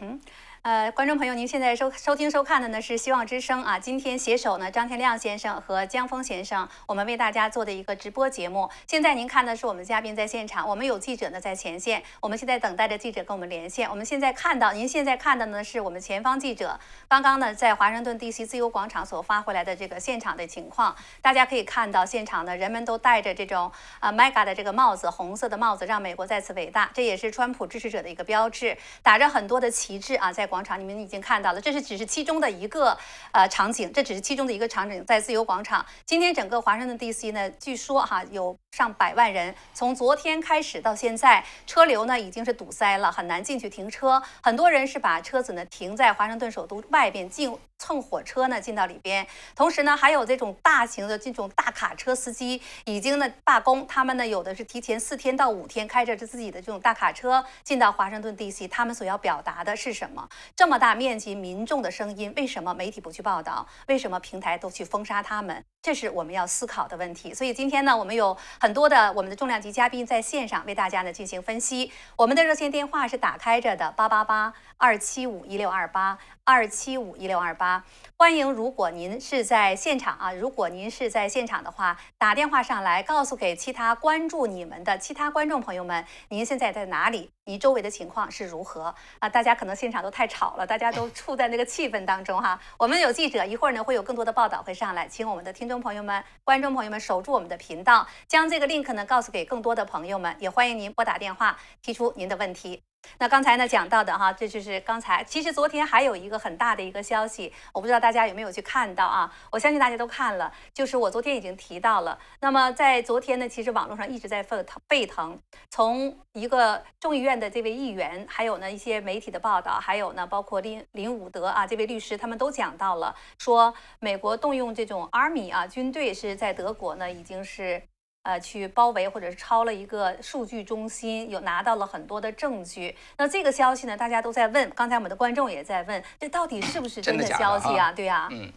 [0.00, 0.18] 嗯。
[0.62, 3.78] 呃，观众朋友，您现在收收听收看的呢是希望之声啊。
[3.78, 8.68] 今天携手呢张天亮先生和江峰先生，我们为大家做的一个直播节目。
[8.86, 13.88] 现在您看的是我们嘉宾在现场，我们有记者呢在前线，我们现在等待着记者跟我们连线。
[13.88, 20.94] 我们现在看到，您现在看的呢是我们前方记者刚刚呢在华盛顿 DC 自由广场所发回来的这个现场的情况。
[21.22, 26.90] 大家可以看到，现场呢人们都戴着这种啊 MAGA 的这个帽子，红色的帽子，让美国再次伟大。
[26.92, 30.64] 这也是川普支持者的一个标志，打着很多的旗帜啊，在广。
[30.64, 32.98] 场，你们已经看到了，这是只是其中的一个
[33.32, 35.86] 呃场景，这只是其中的一个场景，在自由广场。
[36.04, 44.20] 今天整个华盛顿 DC 呢，据说哈有上百万人，从昨天开始到现在，车流呢已经是堵塞了，很难进去停车。
[44.42, 49.24] 很多人是把车子呢停在华盛顿首都外边，进蹭火车呢进到里边。
[49.54, 60.28] 同时呢，还有这种大型的这种大卡车司机已经呢罢工，他们呢有的是提前四天到五天开着自己的这种大卡车进到华盛顿 DC，他们所要表达的是什么？
[60.54, 63.66] 这么大面积民众的声音，为什么媒体不去报道？
[63.86, 65.64] 为什么平台都去封杀他们？
[65.80, 67.32] 这是我们要思考的问题。
[67.32, 71.92] 所以今天呢，我们有很多的我们的重量级嘉宾在线上为大家呢进行分析。
[72.16, 77.84] 我们的热线电话是打开着的，八八八二七五一六二八二七五一六二八。
[78.16, 87.30] 欢迎，如果您是在现场啊，如果您是在现场的话，打电话上来告诉给其他关注你们的其他观众朋友们，您现在在哪里？
[87.44, 89.28] 您周围的情况是如何啊？
[89.28, 92.58] 大家可能现场都太吵了，大家都处在那个气氛当中哈。
[92.76, 102.82] 我们有记者，一会儿呢会有更多的报道会上来，请我们的听众朋友们、观众朋友们守住我们的频道，将这个 link 呢告诉给更多的朋友们，也欢迎您拨打电话提出您的问题。
[103.18, 105.24] 那刚才呢讲到的哈，这就是刚才。
[105.24, 109.32] 其实昨天还有一个很大的一个消息，我不知道大家有没有去看到啊？
[109.50, 112.18] 我相信大家都看了，就是我昨天已经提到了。
[112.40, 115.38] 那么在昨天呢，其实网络上一直在沸腾沸腾，
[115.70, 127.82] 从一个众议院的这位议员，还有呢一些媒体的报道，还有呢包括林林伍德啊这位律师，他们都讲到了，说美国动用这种 army 啊军队是在德国呢已经是。
[128.24, 132.94] 呃，去包围或者是抄了一个数据中心，有拿到了很多的证据。
[133.16, 137.90] 那这个消息呢，大家都在问，刚才我们的观众也在问，这到底是不是真的消息啊？
[137.92, 138.52] 对呀，嗯，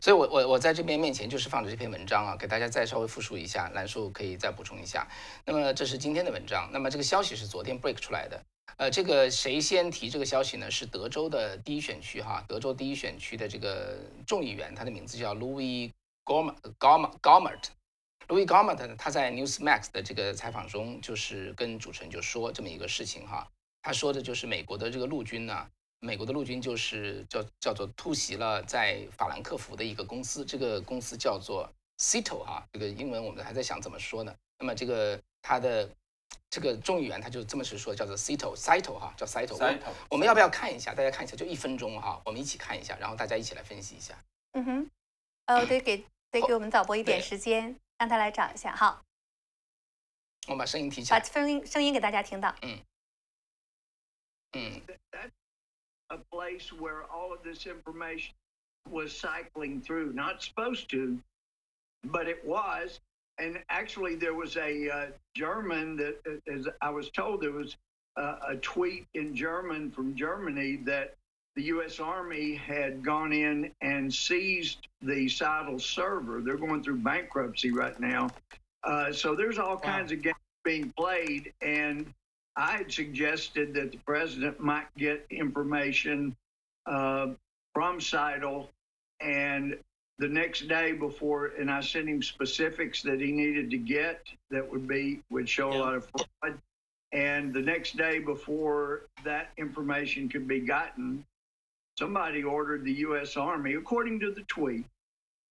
[0.00, 5.06] 所以我我我在这边面前就是放着这篇文章啊，给大家再稍微复述一下，兰叔可以再补充一下。
[5.44, 8.42] 那么这是今天的文章，那么这个消息是昨天 break 出来的。
[8.78, 10.68] 呃，这个谁先提这个消息呢？
[10.68, 13.96] 是德州的第一选区哈，德州第一选区的这个
[14.26, 15.92] 众议员，他的名字叫 Louis
[16.24, 17.68] Gohmert。
[18.28, 23.46] Louis g a r m e n t 呢，他在 Newsmax 的这个采访中，就是跟主持人就说这么一个事情哈。
[23.82, 25.68] 他说的就是美国的这个陆军呢，
[26.00, 34.34] 美国的陆军就是叫叫做突袭了在法兰克福的一个公司，这个公司叫做 Cito 哈，这个英文我们还在想怎么说呢。
[34.58, 35.86] 那么这个他的
[36.48, 39.56] 这个众议员他就这么是说，叫做 Cito，Cito 哈，叫 Cito。
[40.08, 40.94] 我们要不要看一下？
[40.94, 44.14] 大家看一下，就一分钟哈，我们一起看一下，然后大家一起来分析一下。
[44.52, 44.90] 嗯哼，
[45.46, 47.76] 呃，得给得给我们导播一点时间。
[48.03, 49.03] 让他来找一下，好。
[50.47, 52.55] 我把声音提起来，把声音声音给大家听到。
[52.61, 52.79] 嗯
[54.53, 54.81] 嗯。
[56.11, 58.31] A place where all of this information
[58.89, 61.19] was cycling through, not supposed to,
[62.03, 62.99] but it was.
[63.37, 66.15] And actually, there was a uh, German that,
[66.47, 67.77] as I was told, there was
[68.17, 71.15] uh, a tweet in German from Germany that
[71.56, 72.00] the U.S.
[72.00, 76.40] Army had gone in and seized the Seidel server.
[76.40, 78.30] They're going through bankruptcy right now.
[78.82, 79.80] Uh, so there's all wow.
[79.80, 81.52] kinds of games being played.
[81.62, 82.12] And
[82.56, 86.34] I had suggested that the president might get information
[86.86, 87.28] uh,
[87.72, 88.70] from Seidel
[89.20, 89.76] and
[90.18, 94.70] the next day before, and I sent him specifics that he needed to get that
[94.70, 95.78] would be would show yeah.
[95.78, 96.58] a lot of fraud.
[97.12, 101.24] And the next day before that information could be gotten,
[101.97, 103.37] somebody ordered the U.S.
[103.37, 104.85] Army, according to the tweet,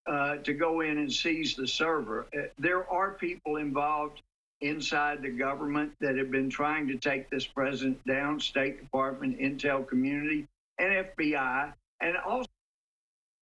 [0.06, 2.26] uh, to go in and seize the server.
[2.34, 4.22] Uh, there are people involved
[4.60, 9.86] inside the government that have been trying to take this president down, State Department, Intel
[9.86, 10.46] community,
[10.78, 12.48] and FBI, and also.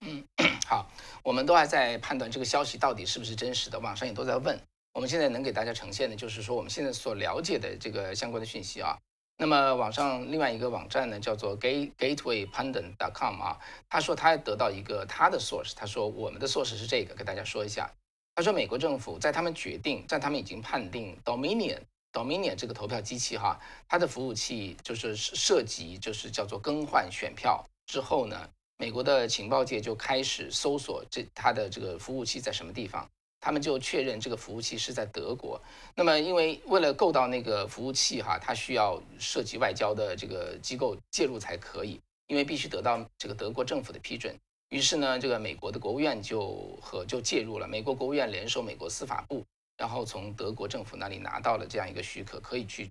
[0.04, 0.22] 嗯，
[0.66, 0.90] 好，
[1.22, 4.60] 我们都还在判断这个消息到底是不是真实的，网上也都在问。
[4.92, 8.98] 我们现在能给大家呈现的，就是说我们现在所了解的这个相关的讯息啊。
[9.41, 13.57] 那么网上另外一个网站呢，叫做 Gate Gatewaypundit.com 啊，
[13.89, 17.91] 他说他得到一个他的 source，他说我们的 source 是这个，给大家说一下。
[18.35, 21.79] 他说美国政府在他们决定，在他们已经判定 Dominion
[22.13, 33.09] Dominion 这个投票机器哈，它的服务器就是涉及就是叫做更换选票之后呢，美国的情报界就开始搜索这它的这个服务器在什么地方。
[33.41, 35.59] 他们就确认这个服务器是在德国。
[35.95, 44.33] 那么，因为为了购到那个服务器，哈，它需要涉及外交的这个机构介入才可以，因为必须得到这个德国政府的批准。
[44.69, 47.67] 于是呢，这个美国的国务院就和就介入了。
[47.67, 49.43] 美国国务院联手美国司法部，
[49.75, 52.89] 然后从德国政府那里拿到了这样一个许可，可以去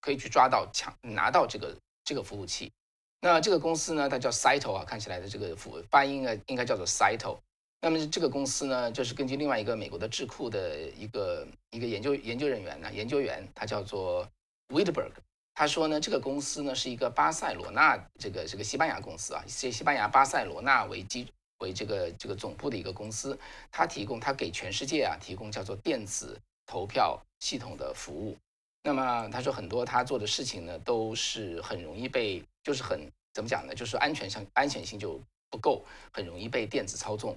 [0.00, 2.72] 可以去抓到抢拿到这个这个服务器。
[3.20, 7.38] 那这个公司呢，它叫 Cyto 啊，看起来的这个发发音啊，应该叫做 Cyto。
[7.84, 14.26] 那么这个公司呢，就是根据另外一个美国的智库的一个一个研究研究人员呢，研究员他叫做
[14.72, 15.20] w i d b e r g
[15.52, 21.28] 他说呢，这个公司呢是一个巴塞罗那这个这个西班牙公司啊，以西班牙巴塞罗那为基
[21.58, 23.38] 为这个这个总部的一个公司，
[23.70, 28.34] 他提供他给全世界啊提供叫做电子投票系统的服务。
[28.82, 35.20] 那么他说很多他做的事情呢，都是很容易被就是很怎么讲呢，就是安全上安全性就
[35.50, 37.36] 不够，很容易被电子操纵。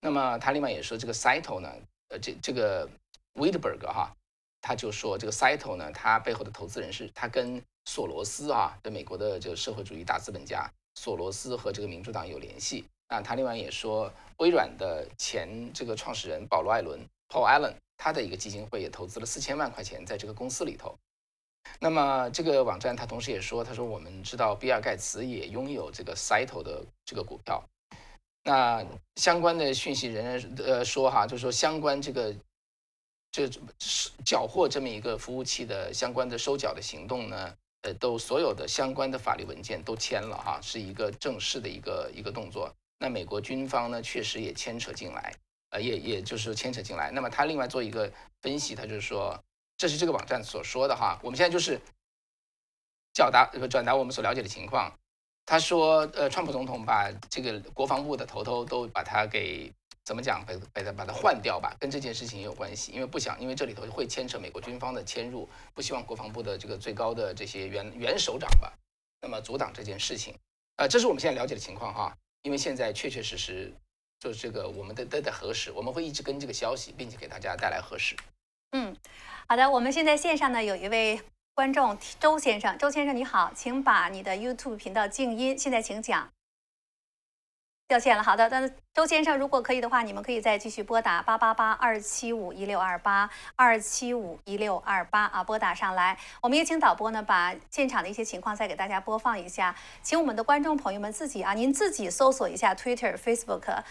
[0.00, 1.70] 那么他另外也说，这个 Cyto 呢，
[2.08, 2.88] 呃，这这个
[3.34, 4.10] w i d b e r g 哈，
[4.60, 12.84] 他就说这个 Cyto 呢，他背后的投资人是他跟索罗斯啊，的美国的这个社会主义大资本家索罗斯和这个民主党有联系。
[13.08, 20.96] 那他另外也说，微软的前这个创始人保罗·艾伦 （Paul Allen） 他的一个基金会也投资了四千万块钱在这个公司里头。
[21.78, 27.62] 那么这个网站他同时也说，他说我们知道比尔·盖茨也拥有这个 Cyto 的这个股票。
[28.42, 28.84] 那
[29.16, 32.34] 相关的讯息仍然呃说哈，就是说相关这个
[33.30, 33.48] 这
[34.24, 42.74] 缴获这么一个服务器的相关的收缴的行动呢，呃，都所有的相关的法律文件都签了哈，是一个正式的一个一个动作。
[42.98, 45.34] 那美国军方呢，确实也牵扯进来，
[45.70, 47.10] 呃，也也就是牵扯进来。
[47.10, 48.10] 那么他另外做一个
[48.40, 49.38] 分析，他就是说，
[49.76, 51.80] 这是这个网站所说的哈，我们现在就是
[53.14, 54.92] 表达转达我们所了解的情况。
[55.46, 59.72] 他说：“呃，川普总统把这个国防部的头头都把他给
[60.04, 60.44] 怎么讲？
[60.46, 62.92] 把把他把他换掉吧，跟这件事情也有关系。
[62.92, 68.72] 因为不想，因为这里头会牵扯美国军方的迁入，不希望国防部的这个最高的这些元元首长吧，
[69.20, 70.34] 那么阻挡这件事情。
[70.76, 72.16] 呃，这是我们现在了解的情况哈。
[72.42, 73.72] 因为现在确确实实
[74.20, 78.16] 就是这个我们的都在核实，我们会一直跟这个消息，并且给大家带来核实。
[78.70, 78.96] 嗯，
[79.48, 81.20] 好的，我们现在线上呢有一位。”
[81.60, 85.58] 观众周先生，周先生你好，请把你的 YouTube 频道静音。
[85.58, 86.26] 现在请讲。
[87.86, 88.48] 掉线了，好的。
[88.48, 96.16] 那周先生，如果可以的话，你们可以再继续拨打八八八二七五一六二八二七五一六二八啊，拨打上来。
[96.40, 103.82] 我们也请导播呢，把现场的一些情况再给大家播放一下，请我们的观众朋友们自己啊，您自己搜索一下 Twitter、Facebook。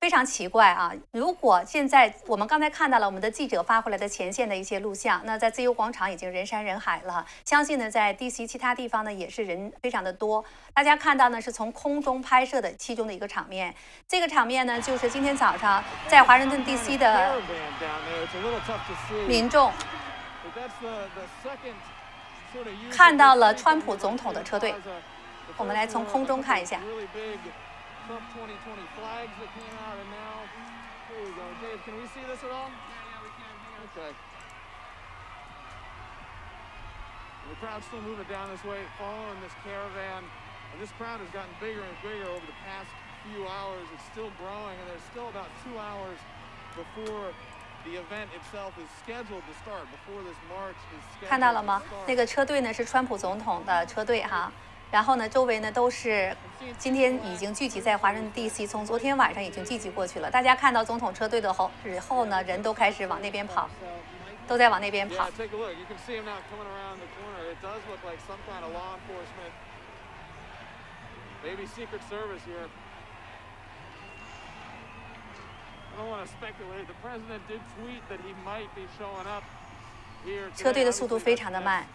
[0.00, 0.92] 非常奇怪啊！
[1.10, 7.26] 如果现在我们刚才看到了我们的记者发回来的前线的一些录像，那在自由广场已经人山人海了。
[7.44, 10.44] 相信呢，在 DC 其他地方呢也是人非常的多。
[10.72, 13.74] 大家看到呢是从空中拍摄的其中的一个场面。
[14.06, 17.34] 这个场面呢就是今天早上在华盛顿 DC 的
[19.26, 19.72] 民众
[22.92, 24.72] 看到了川普总统的车队。
[25.56, 26.78] 我们来从空中看一下。
[28.07, 30.43] Trump 2020 flags that came out, and now
[31.07, 31.45] here we go.
[31.63, 32.67] Dave, can we see this at all?
[32.67, 33.53] Yeah, yeah, we can.
[33.91, 34.11] Okay.
[37.43, 41.31] And the crowd's still moving down this way, following this caravan, and this crowd has
[41.31, 42.91] gotten bigger and bigger over the past
[43.23, 43.87] few hours.
[43.95, 46.19] It's still growing, and there's still about two hours
[46.75, 47.31] before
[47.87, 49.87] the event itself is scheduled to start.
[49.91, 51.81] Before this march is scheduled 看到了吗？
[52.07, 54.51] 那个车队呢是川普总统的车队哈。
[54.90, 56.34] 然后呢，周围呢都是
[56.78, 60.30] 今天已经聚集在华盛顿 DC，从昨天晚上已经聚集过去了。
[60.30, 63.68] 大家看到总统车队的后之后呢，人都开始往那边跑，
[64.46, 65.30] 都在往那边跑。
[80.56, 81.86] 车队的速度非常的慢。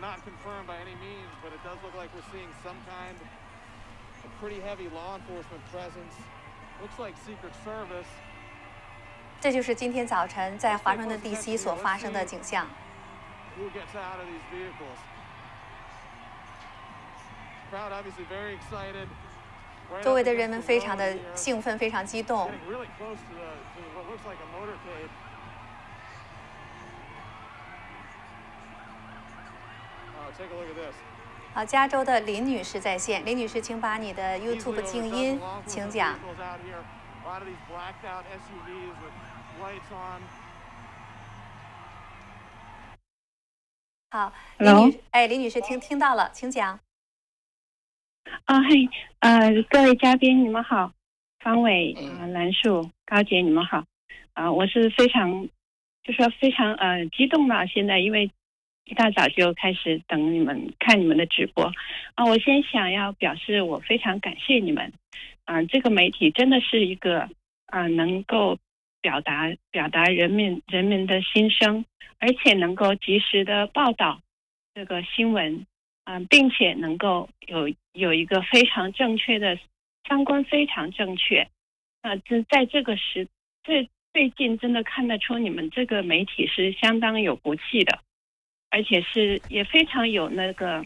[0.00, 4.30] Not confirmed by any means, but it does look like we're seeing some kind of
[4.40, 6.14] pretty heavy law enforcement presence.
[6.80, 8.08] Looks like Secret Service.
[9.40, 12.66] 这就是今天早晨在华盛顿 DC 所发生的景象。
[13.58, 14.98] Who gets out of these vehicles?
[17.70, 19.06] Crowd obviously very excited.
[20.02, 22.50] 周围的人们非常的兴奋，非常激动。
[22.68, 25.10] Really close to the, to what looks like a motorcade.
[31.52, 33.24] 好，加州的林女士在线。
[33.26, 36.16] 林女士，请把你的 YouTube 静音，请讲。
[44.12, 46.78] 好，林女，哎，林女士听听到了，请讲。
[48.44, 50.92] 啊，嘿，呃，各位嘉宾，你们好，
[51.40, 53.84] 方伟、啊，兰树、高姐，你们好。
[54.34, 55.48] 啊，我是非常，
[56.04, 58.30] 就说非常呃激动了，现在因为。
[58.90, 61.72] 一大早就开始等你们看你们的直播
[62.16, 62.24] 啊！
[62.24, 64.92] 我先想要表示我非常感谢你们
[65.44, 65.62] 啊！
[65.62, 67.28] 这个媒体真的是一个
[67.66, 68.58] 啊，能够
[69.00, 71.84] 表达表达人民人民的心声，
[72.18, 74.20] 而且能够及时的报道
[74.74, 75.64] 这个新闻
[76.02, 79.56] 啊，并且能够有有一个非常正确的
[80.08, 81.46] 三观，非常正确
[82.02, 82.16] 啊！
[82.16, 83.28] 这在这个时
[83.62, 88.00] 最最近真的看得出你们这个媒体是相当有骨气的。
[88.70, 90.84] 而且是也非常有那个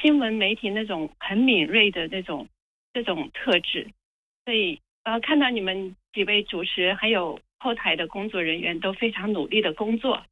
[0.00, 2.46] 新闻媒体那种很敏锐的那种
[2.92, 3.88] 这种特质，
[4.44, 10.22] 所以呃看到你们几位主持还有后台的工作人员都非常努力的工作，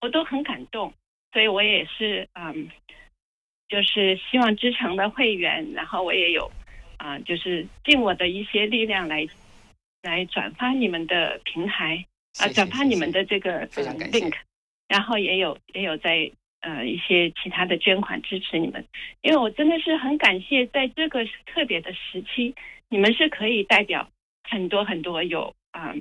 [0.00, 0.92] 我都很感动，
[1.32, 2.68] 所以我也是嗯，
[3.68, 6.50] 就是希望之城的会员，然后我也有
[6.98, 9.26] 啊，就是尽我的一些力量来
[10.02, 12.04] 来转发你们的平台
[12.38, 14.34] 啊，转发你们的这个 link。
[14.88, 16.30] 然后也有也有在
[16.60, 18.84] 呃一些其他的捐款支持你们，
[19.22, 22.54] 因为我真的是很感谢在这个特别的时期，
[22.88, 24.08] 你们是可以代表
[24.44, 25.94] 很多很多有啊、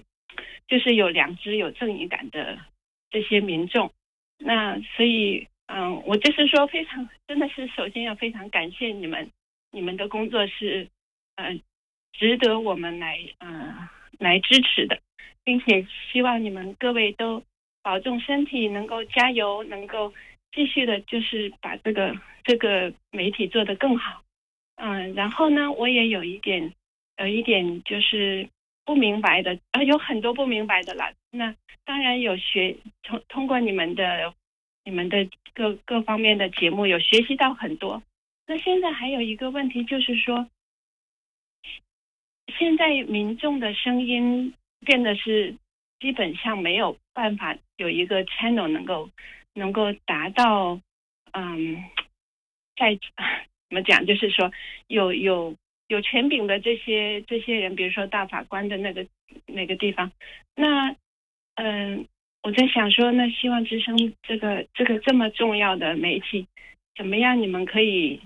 [0.67, 2.57] 就是有良知、有正义感的
[3.09, 3.91] 这些民众。
[4.37, 9.29] 那所以，嗯，我就是说，非常真的是首先要非常感谢你们，
[9.71, 10.87] 你们的工作是，
[11.35, 11.59] 呃，
[12.13, 14.99] 值得我们来，呃，来支持的，
[15.43, 17.41] 并且希望你们各位都
[17.85, 20.11] 保重身体，能够加油，能够
[20.51, 24.23] 继续的，就是把这个这个媒体做得更好。
[24.77, 26.73] 嗯，然后呢，我也有一点，
[27.19, 28.49] 有一点就是
[28.85, 31.13] 不明白的，啊，有很多不明白的啦。
[31.29, 34.33] 那当然有学通通过你们的
[34.83, 38.01] 你们的各各方面的节目，有学习到很多。
[38.47, 40.49] 那现在还有一个问题就是说，
[42.57, 45.55] 现在民众的声音变得是
[45.99, 49.09] 基本上没有办法有一个 channel 能够
[49.53, 50.79] 能够达到，
[51.31, 51.83] 嗯，
[52.75, 52.97] 在
[53.69, 54.51] 怎么讲，就是说
[54.87, 55.55] 有有
[55.87, 59.05] 有权柄的这些这些人，比如说大法官的那个
[59.45, 60.11] 那个地方，
[60.55, 60.95] 那
[61.55, 62.07] 嗯，
[62.43, 66.47] 我在想说，那希望之声这个这个这么重要的媒体，
[66.95, 67.41] 怎么样？
[67.41, 68.21] 你们可以，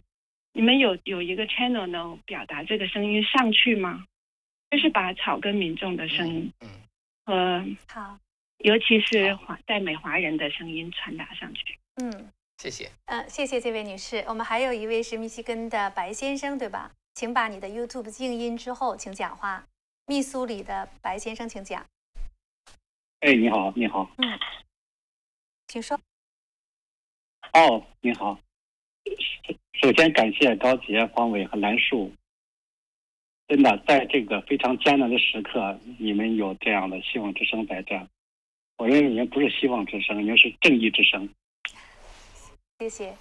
[0.53, 4.05] 你们有有一个 channel 能表达这个声音上去吗？
[4.71, 6.69] 就是把草根民众的声音，嗯，
[7.25, 8.19] 和好，
[8.59, 11.77] 尤其是华在美华人的声音传达上去。
[11.95, 12.91] 嗯谢谢。
[13.05, 14.17] 嗯、谢谢这位女士。
[14.27, 16.91] 我们还有一位是密西根的白先生，对吧？
[17.13, 19.65] 请把你的 YouTube 静音之后，请讲话。
[20.07, 21.85] 密苏里的白先生，请讲。
[23.21, 24.39] 哎，你好，你好，嗯，
[25.67, 25.97] 请说。
[27.53, 28.37] 哦，你好。
[29.05, 32.11] 首首先感谢高杰、方伟和兰树，
[33.47, 38.05] 真的在这个非常艰难的时刻，你们有这样的希望之声在这儿。
[38.79, 41.27] 我认为您不是希望之声，您是正义之声。
[42.79, 43.13] 谢谢。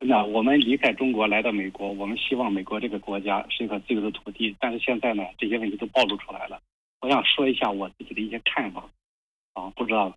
[0.00, 4.56] 真的，我们离开中国来到美国，我们希望美国这个国家是一块自由的土地。
[4.58, 6.58] 但是现在呢，这些问题都暴露出来了。
[7.02, 8.88] 我想说一下我自己的一些看法，
[9.52, 10.16] 啊，不知道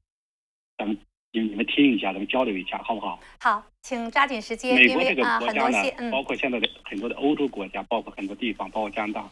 [0.78, 0.98] 咱们
[1.34, 3.20] 你你们听一下，咱们交流一下，好不好？
[3.42, 9.30] 好，请抓紧时间，美国这个国家呢包括现在的很多的欧洲国家，包括很多地方，包括加拿大，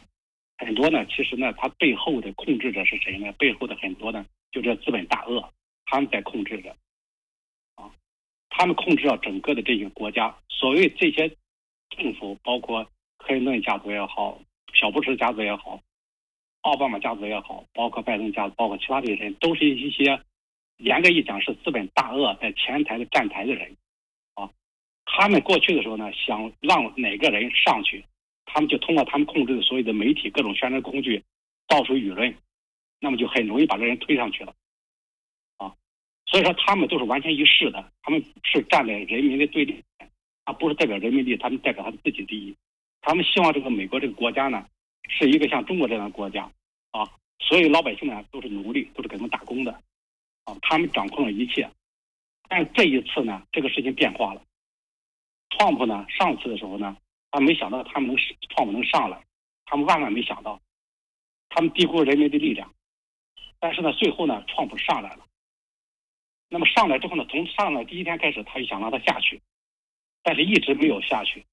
[0.58, 3.32] 很多呢，其实呢，它背后的控制者是谁呢？
[3.38, 5.52] 背后的很多呢，就这资本大鳄，
[5.84, 6.70] 他们在控制着，
[7.74, 7.90] 啊，
[8.50, 10.32] 他们控制了整个的这个国家。
[10.48, 11.28] 所谓这些
[11.90, 12.88] 政府，包括
[13.18, 14.40] 克林顿家族也好，
[14.72, 15.82] 小布什家族也好，
[16.60, 20.20] 奥巴马家族也好，包括拜登家族，包括其他这些人，都是一些
[20.76, 23.76] 严格一讲是资本大鳄在前台的站台的人。
[24.34, 24.48] 啊
[25.04, 28.04] 他们过去的时候呢，想让哪个人上去，
[28.44, 31.24] 他们就通过他们控制的所有的媒体、各种宣传工具，
[31.66, 32.32] 到处舆论，
[33.00, 34.54] 那么就很容易把这人推上去了，
[35.58, 35.74] 啊，
[36.26, 40.10] 所以说他们都是完全一致的，他们是站在人民的对立面，
[40.44, 42.56] 他不是代表人民利益，他们代表他们自己利益，
[43.02, 44.66] 他们希望这个美国这个国家呢，
[45.08, 46.50] 是一个像中国这样的国家，
[46.92, 47.04] 啊，
[47.38, 49.72] 所有老百姓呢都是奴隶，都是给他们打工的，
[50.44, 51.68] 啊，他们掌控了一切，
[52.48, 54.42] 但这一次呢，这个事情变化了。
[55.50, 56.96] 特朗普呢，上次的时候呢，
[57.30, 59.22] 他没想到他们能特朗普能上来，
[59.66, 60.60] 他们万万没想到，
[61.50, 62.72] 他们低估了人民的力量。
[63.64, 65.24] 但是呢，最后呢，川普上来了。
[66.50, 69.40] 那么上来之后呢，从上来第一天开始，他就想让他下去，
[70.22, 71.46] 但是一直没有下去。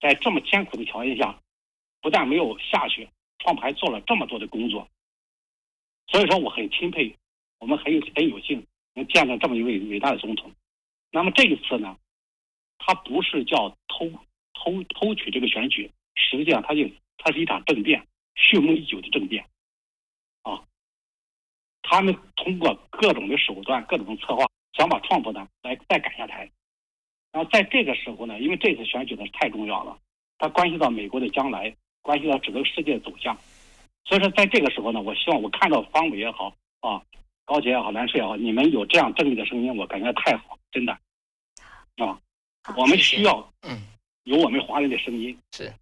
[0.00, 1.40] 在这么艰苦的条件下，
[2.00, 4.88] 不但没有下去，创普还做了这么多的工作。
[6.08, 7.16] 所以说，我很钦佩，
[7.60, 10.50] 我们很有很有幸能见到这么一位伟大的总统。
[11.12, 11.96] 那么这一次呢？
[12.78, 14.10] 他不是叫偷
[14.52, 19.48] 偷偷取这个选举，实际上他就他是一场政变，蓄谋已久的政变，
[21.88, 26.50] 他们通过各种的手段、各种策划，想把创普呢来再赶下台。
[27.32, 29.96] 然后在这个时候呢，因为这次选举呢太重要了，
[30.38, 33.36] 它关系到美国的将来，关系到整个世界的走向。
[34.04, 37.02] 所以说，在这个时候呢，我希望我看到方伟也好啊，
[37.44, 40.92] 高杰也好，蓝氏也好，你们有这样正义的声音，我感觉太好，真的
[41.96, 42.20] 啊。
[42.76, 43.78] 我们需要，嗯，
[44.24, 45.74] 有我们华人的声音，是，嗯，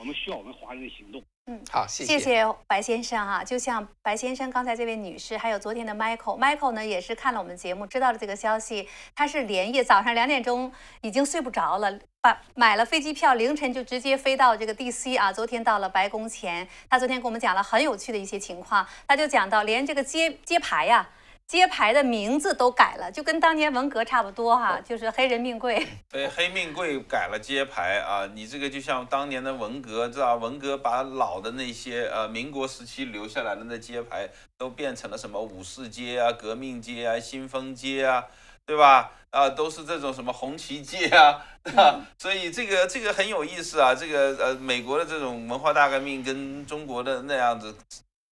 [0.00, 2.18] 我们需要我们华人的行动，嗯，好，谢谢。
[2.18, 10.72] 谢白先生哈、就像白先生刚才这位女士，还有昨天的 Michael，Michael 呢也是看了我们节目，知道了这个消息，他是连夜早上两点钟
[11.02, 21.06] 已经睡不着了，把买了飞机票，凌晨就直接飞到这个 DC 啊，昨天到了白宫前，他昨天跟我们讲了很有趣的一些情况，他就讲到连这个揭揭牌呀、
[21.50, 25.84] 街牌的名字都改了，就跟当年文革差不多哈、就是黑人命贵。
[26.08, 38.24] 对，黑命贵改了街牌啊，你这个就像当年的文革，知道文革把老的那些呃民国时期留下来的那街牌都变成了什么武士街啊、革命街啊、新丰街啊，
[38.64, 39.10] 对吧？
[39.30, 41.44] 啊，都是这种什么红旗街啊，
[41.76, 43.92] 啊，所以这个这个很有意思啊。
[43.92, 47.74] 这个呃，美国的这种文化大革命跟中国的那样子，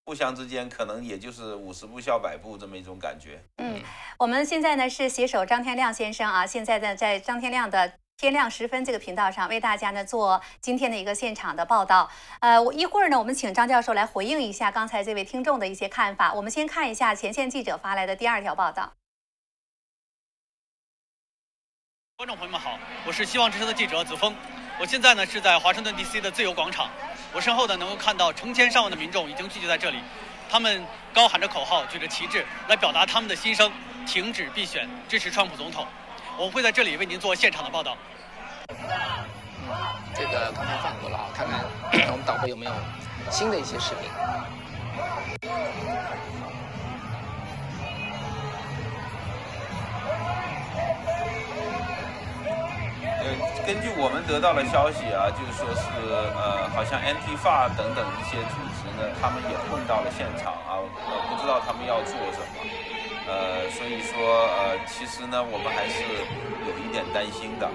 [0.09, 3.45] 互相之间可能也就是五十步笑百步这么一种感觉。
[3.59, 3.79] 嗯，
[4.17, 12.11] 我们现在呢是携手张天亮先生啊，现在呢在张天亮的天亮时分这个频道上为大家呢做今天的一个现场的报道。
[12.41, 16.33] 呃，我一会儿呢我们请张教授来回应一下刚才这位听众的一些看法。
[16.33, 18.91] 我们先看一下前线记者发来的第二条报道。
[22.17, 24.35] 观众朋友们好，我是希望之声的记者子峰，
[24.81, 26.89] 我现在呢是在华盛顿 DC 的自由广场，
[27.39, 29.99] 我身后呢能够看到成千上万的民众已经聚集在这里，
[30.51, 30.85] 他们
[31.15, 33.71] 高喊着口号，举着旗帜来表达他们的心声，
[34.05, 35.87] 停止避选，支持川普总统。
[36.37, 37.97] 我们会在这里为您做现场的报道。
[40.13, 41.61] 这个刚才放过了啊，看看
[42.11, 42.73] 我们导播有没有
[43.31, 44.11] 新的一些视频。
[53.69, 55.85] 根据我们得到的消息啊，就是说是
[56.41, 62.65] 呃，好像 NT f a 等等一些组织呢，他们也混到了现场啊，呃，不知道他们要做什么，
[63.29, 66.01] 呃，所以说呃，其实呢，我们还是
[66.65, 67.69] 有一点担心的。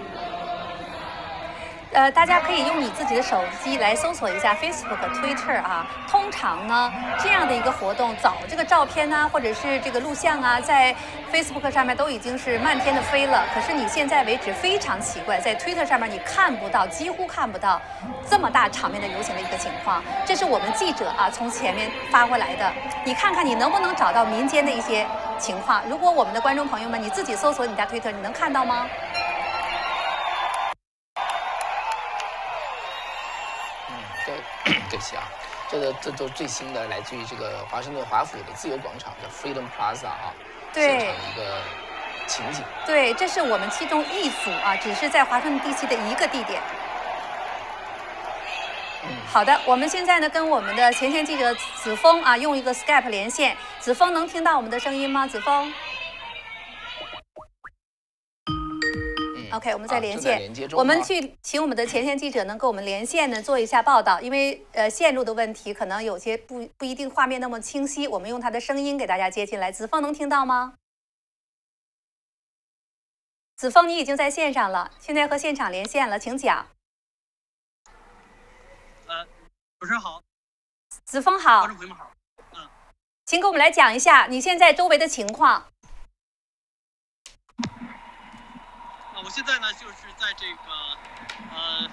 [1.93, 5.85] 呃，大家可以用你自己的手机来搜索一下 Facebook、Twitter 啊。
[6.09, 10.95] 通常呢，这样的一个活动，早这个照片呢，或者是这个录像啊，在
[11.31, 13.45] Facebook 上面都已经是漫天的飞了。
[13.53, 17.79] 可是你现在为止非常奇怪，在 Twitter 上面你看不到，几乎看不到
[18.27, 20.03] 这么大场面的游行的一个情况。
[20.25, 22.71] 这是我们记者啊从前面发过来的，
[23.05, 25.05] 你看看你能不能找到民间的一些
[25.37, 25.83] 情况。
[25.87, 28.87] 如果我们的观众朋友们你自己搜索你家 Twitter，你能看到吗？
[35.15, 35.23] 啊，
[35.69, 40.33] 这个这都最新的，来自于这个华盛顿华府的自由广场，叫 Freedom Plaza 啊，
[40.73, 41.61] 现场的一个
[42.27, 42.63] 情景。
[42.85, 46.61] 对，这是我们其中一组啊，只是在华盛顿地区的一个地点。
[49.27, 55.27] 好的，我们现在呢跟我们的前线记者子峰啊用一个 Skype 连线，子峰能听到我们的声音吗？
[55.27, 55.73] 子峰
[59.53, 60.51] ？OK，我们再连线。
[60.73, 64.19] 我们去请我们的前线记者能跟我们连线呢，做一下报道。
[64.19, 68.07] 因为呃线路的问题，可能有些不不一定画面那么清晰。
[68.07, 69.71] 我们用他的声音给大家接进来。
[69.71, 70.73] 子枫能听到吗？
[73.55, 76.67] 子枫，你已经在线上了，现在和现场连线了，请讲。
[79.05, 79.23] 呃，
[79.79, 80.21] 主持人好。
[81.05, 81.59] 子枫好。
[81.59, 82.11] 观众朋友们好。
[82.55, 82.67] 嗯，
[83.25, 85.67] 请给我们来讲一下你现在周围的情况。
[89.15, 90.61] 我现在呢，就是在这个
[91.51, 91.89] 呃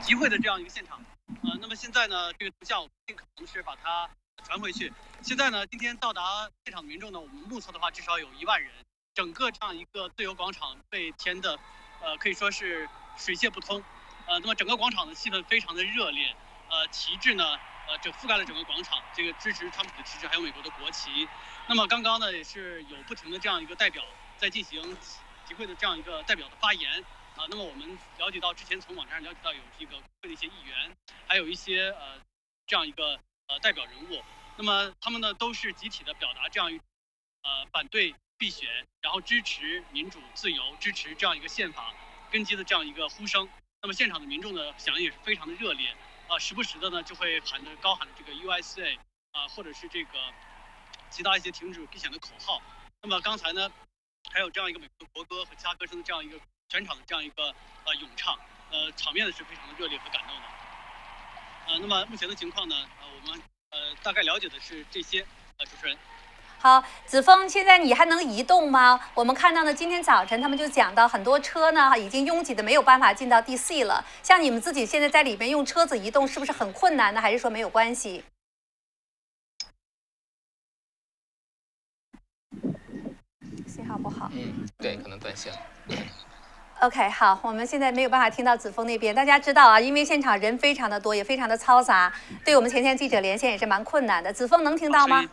[0.00, 1.00] 集会的这样一个现场，
[1.44, 4.10] 呃，那么现在呢，这个图像我们尽可能是把它
[4.42, 4.92] 传回去。
[5.22, 8.72] 现在呢，今天到达现场的民众呢，我们目测的话至少有一万人，
[9.14, 11.56] 整个这样一个自由广场被填的，
[12.00, 13.80] 呃，可以说是水泄不通，
[14.26, 16.34] 呃，那么整个广场的气氛非常的热烈，
[16.68, 17.44] 呃，旗帜呢，
[17.86, 21.28] 呃，这覆盖了整个广场，这个支持川普的旗帜，还有美国的国旗。
[21.68, 24.02] 那么刚刚呢，也是有不停的这样一个代表
[24.36, 24.96] 在进行。
[25.54, 27.04] 会的这样一个代表的发言
[27.36, 30.96] 啊，那么我们了解到之前从网站上了解到有这个会的一些议员，
[31.26, 32.20] 还有一些呃
[32.66, 34.22] 这样一个呃代表人物，
[34.56, 36.76] 那么他们呢都是集体的表达这样一
[37.42, 38.68] 呃反对避选，
[39.00, 41.94] 然后支持民主自由，支持这样一个宪法
[42.30, 43.48] 根基的这样一个呼声。
[43.80, 45.96] 那么现场的民众的响应也是非常的热烈
[46.28, 48.96] 啊，时不时的呢就会喊着高喊着这个 USA
[49.32, 50.10] 啊，或者是这个
[51.10, 52.62] 其他一些停止避选的口号。
[53.00, 53.72] 那么刚才呢？
[54.30, 57.44] 还有这样一个美国国歌和其他歌声的这样一个全场的这样一个
[57.84, 58.38] 呃咏唱，
[58.70, 60.42] 呃，场面呢是非常的热烈和感动的。
[61.68, 65.24] 呃，那么目前的情况呢，呃，我们呃大概了解的是这些。
[65.58, 65.96] 呃，主持人，
[66.58, 68.98] 好，子枫，现在你还能移动吗？
[69.12, 74.02] 我们看到呢，今天早晨他们就讲到很多车呢已经拥挤的没有办法进到 DC 了。
[74.22, 77.20] 像你们自己现在在里面用车子移动，是不是很困难呢？
[77.20, 78.24] 还是说没有关系？
[83.72, 85.58] 信号不好，嗯，对，可能断线了。
[86.80, 89.14] OK，好，我们现在没有办法听到子枫那边。
[89.14, 92.12] 大家知道啊，因为现场人非常的多，也非常的嘈杂，
[92.44, 94.30] 对我们前线记者连线也是蛮困难的。
[94.30, 95.24] 子枫能听到吗？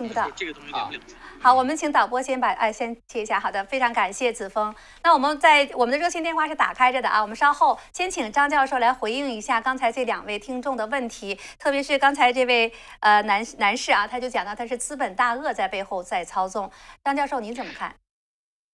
[0.00, 0.30] 听不到。
[0.34, 1.16] 这个东西连不了。
[1.42, 3.38] 好，我们请导播先把哎先切一下。
[3.38, 4.74] 好的，非常感谢子峰。
[5.02, 7.20] 那我们在我们的热线电话是打开着的啊。
[7.20, 16.70] 我们稍后先请张教授来回应一下刚才这两位听众的问题，特别是刚才这位呃男男士啊，他就讲到他是资本大鳄在背后在操纵。
[17.04, 17.94] 张教授您怎么看？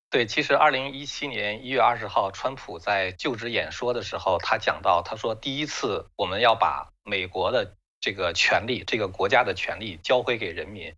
[0.09, 10.95] 对，其实二零一七年一月二十号，川普在就职演说的时候，他讲到，他说第一次我们要把美国的这个权利，这个国家的权利交回给人民。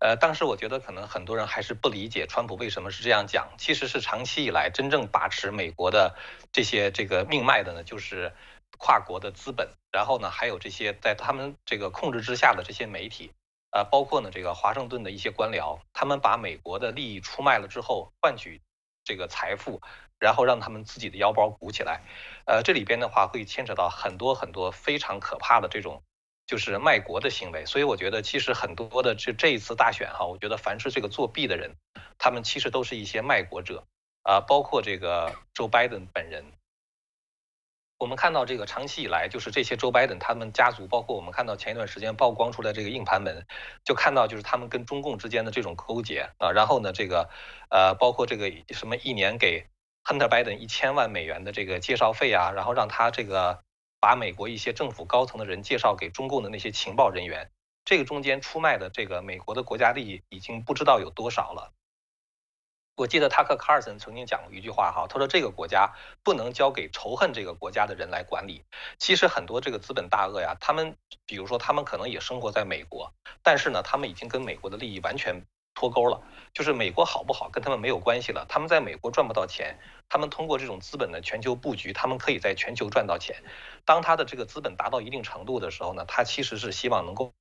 [0.00, 3.48] 呃，当时我觉得可能很多人还是不理解川普为什么是这样讲。
[3.56, 6.14] 其实是长期以来真正把持美国的
[6.52, 8.32] 这些这个命脉的呢，就是
[8.76, 13.32] 跨国的资本，然后呢还有这些在他们这个控制之下的这些媒体，
[13.70, 18.60] 呃，包括呢这个华盛顿的一些官僚，他们把美国的利益出卖了之后，换取
[19.04, 19.80] 这个财富，
[20.18, 22.02] 然后让他们自己的腰包鼓起来。
[22.46, 26.02] 呃，这里边的话会牵扯到很多很多非常可怕的这种。
[26.46, 31.74] 就是卖国的行为，所以我觉得其实很多的这这一次大选哈，我觉得凡是这个作弊的人，
[32.18, 33.86] 他们其实都是一些卖国者
[34.24, 36.44] 啊，包括这个 Joe Biden 本人。
[37.96, 43.46] 我们看到这个长期以来，就是这些 Joe Biden 他们家族，包括我们看到前一段时间曝光出来这个硬盘门，
[43.82, 47.30] 就看到就是他们跟中共之间的这种勾结啊，然后呢，这个
[47.70, 49.66] 呃，包括这个什么一年给
[50.04, 53.64] Hunter Biden 一千万美元的这个介绍费啊，然后让他这个。
[54.04, 57.50] 把美国一些政府高层的人介绍给中共的那些情报人员，
[57.86, 61.72] 这个中间出卖的这个美国的国家利益已经不知道有多少了。
[62.96, 68.62] 我记得塔克·卡尔森曾经讲过一句话哈，他说这个国家不能交给仇恨这个国家的人来管理。
[68.98, 73.10] 其实很多这个资本大鳄呀，他们比如说他们可能也生活在美国，
[73.42, 75.46] 但是呢，他们已经跟美国的利益完全。
[75.74, 76.22] 脱钩了，
[76.52, 78.46] 就是美国好不好跟他们没有关系了。
[78.48, 83.36] 他们在美国赚不到钱，他们通过这种资本的全球布局，他们可以在全球赚到钱。
[83.84, 87.34] 当他的这个资本达到一定程度的时候呢，他其实是希望能够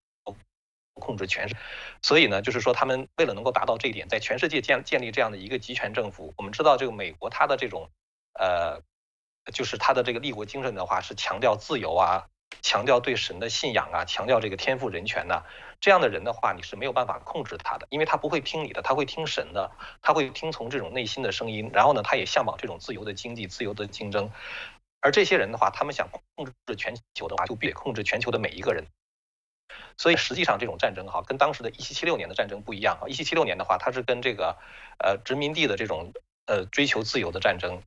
[0.95, 1.55] 控制全世。
[2.01, 6.33] 所以呢，就是说他们为了能够达到这一点，在全世界建建立这样的一个集权政府。
[6.37, 7.89] 我们知道这个美国它的这种
[8.39, 8.81] 呃，
[9.53, 12.25] 就是它的这个立国精神的话，是强调自由啊，
[12.61, 15.43] 强调对神的信仰啊，强调这个天赋人权呐。
[15.81, 21.69] 这样的人的话，你是没有办法控制他的，因为他不会听你的，他会听神的，他会听从这种内心的声音。
[21.73, 24.29] 然后呢，他也向往这种自由的经济、自由的竞争。
[25.01, 28.85] 而这些人的话，他们想控制全球的话，就必得控制全球的每一个人。
[29.97, 33.07] 所以实际上，这种战争哈，跟当时的一七七六年的战争不一样啊。
[33.09, 34.57] 一七七六年的话，它是跟这个
[34.99, 36.13] 呃殖民地的这种
[36.45, 37.81] 呃追求自由的战争。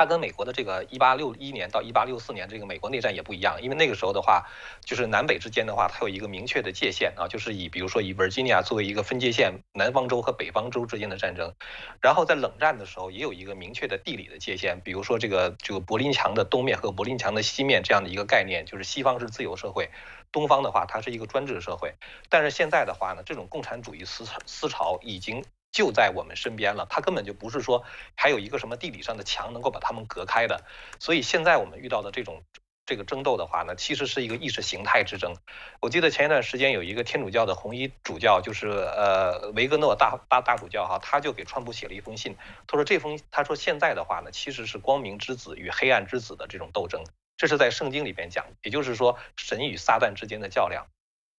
[0.00, 4.46] 它跟美国的这个一八六一年到一八六四年这个美国内战也不一样，因为那个时候的话，
[4.82, 11.52] 就是南北之间的话，它有一个明确的界限啊，就是以比如说以 Virginia 作为一个分界线，南方州和北方州之间的战争。
[12.00, 19.90] 然后在冷战的时候，也有一个明确的地理的界限，比如说这个这个柏林墙的东面和柏林墙的西面这样的一个概念，就是西方是自由社会，
[20.32, 21.92] 东方的话它是一个专制社会。
[22.30, 25.44] 但是现在的话呢，这种共产主义思思潮已经。
[25.72, 27.84] 就在我们身边了，它根本就不是说
[28.16, 30.64] 还有一个什么地理上的墙能够把他们隔开的。
[30.98, 32.42] 所以现在我们遇到的这种
[32.86, 35.36] 这个争斗的话呢，其实是一个意识形态之争。
[35.80, 47.04] 我记得前一段时间有一个天主教的红衣主教，就是呃维格诺大大大主教哈，他就给川普写了一封信，他说这封他说现在的话呢，其实是光明之子与黑暗之子的这种斗争，
[47.36, 50.88] 这是在圣经里边讲，也就是说神与撒旦之间的较量。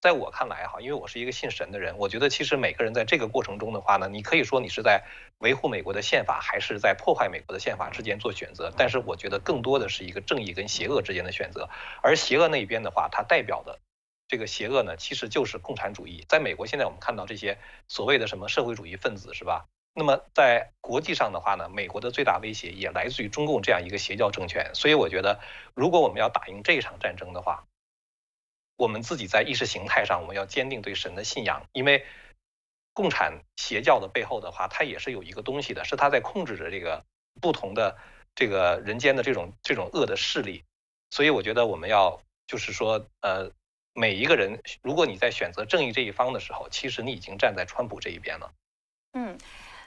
[0.02, 5.04] 在我看来，哈，因为我是一个信神的人，我觉得其实每个人在这个过程中的话呢，你可以说你是在
[5.38, 8.74] 维护美国的宪法，还是在破坏美国的宪法之间做选择。
[8.76, 11.70] 但是我觉得更多的是一个正义跟邪恶之间的选择。
[12.02, 13.78] 而邪恶那一边的话，它代表的
[14.28, 16.26] 这个邪恶呢，其实就是共产主义。
[16.28, 19.66] 在美国，现在我们看到这些所谓的什么社会主义分子，是吧？
[19.93, 24.72] 那么在国际上的话呢，美国的最大威胁也来自于中共这样一个邪教政权。
[24.74, 25.39] 所以我觉得，
[25.76, 27.66] 如果我们要打赢这一场战争的话，
[28.82, 32.03] 我们自己在意识形态上，我们要坚定对神的信仰，因为
[32.93, 37.05] 共产邪教的背后的话，它也是有一个东西的，是它在控制着这个
[37.39, 37.95] 不同的
[38.34, 40.63] 这个人间的这种这种恶的势力。
[41.11, 43.51] 所以我觉得我们要就是说，呃，
[43.93, 48.51] 每一个人，如果你在选择正义这一方的时候，其实你已经站在川普这一边了。
[49.13, 49.38] 嗯，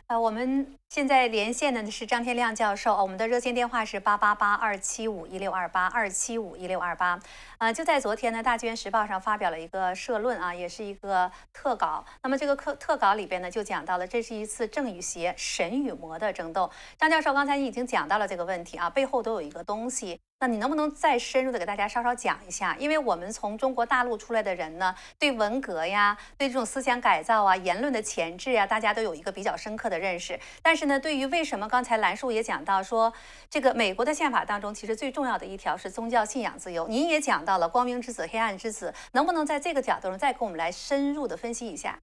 [0.07, 0.79] 呃，我们。
[0.95, 7.19] 现在连线的是张天亮教授，我们的热线电话是八八八二七五一六二八二七五一六二八。
[7.59, 12.05] 呃，就在昨天呢，《大纪元时报》上发表了一个社论啊，也是一个特稿。
[12.23, 16.71] 那么这个特特稿里边呢，就讲到了这是一次正与邪、神与魔的争斗。
[16.97, 20.21] 张教授刚才已经讲到了这个问题啊，背后都有一个东西。
[20.45, 22.76] 那你能不能再深入的给大家稍稍讲一下？
[22.78, 30.38] 因为我们从中国大陆出来的人呢，对文革呀，对这种思想改造啊、言论的前置呀，大家都有一个比较深刻的认识。
[30.61, 33.11] 但是呢，对于为什么刚才兰树也讲到说，
[33.49, 36.86] 这个美国的宪法当中，其实最重要的一条是宗教信仰自由。
[36.88, 41.99] 您也讲到了光明之子、黑暗之子，能不能在这个角度上再给我们来深入的分析一下？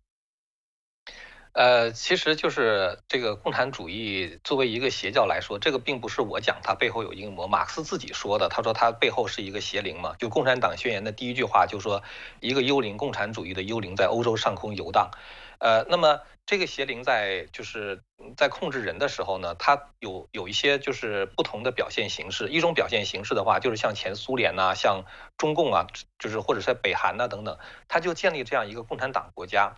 [1.53, 10.15] 呃，其实就是这个共产主义作为一个邪教来说，这个并不是我讲它背后有阴谋，马克思自己说的，他说他背后是一个邪灵嘛。
[10.17, 12.03] 就共产党宣言的第一句话就说，
[12.39, 15.11] 一个幽灵，共产主义的幽灵在欧洲上空游荡。
[15.59, 18.01] 呃，那么这个邪灵在就是
[18.37, 22.47] 在控制人的时候呢，它有有一些就是不同的表现形式。
[22.47, 25.03] 一种表现形式的话，就是像前苏联呐，像
[25.37, 25.85] 中共啊，
[26.17, 27.57] 就是或者在北韩呐等等，
[27.89, 29.75] 它就建立这样一个共产党国家，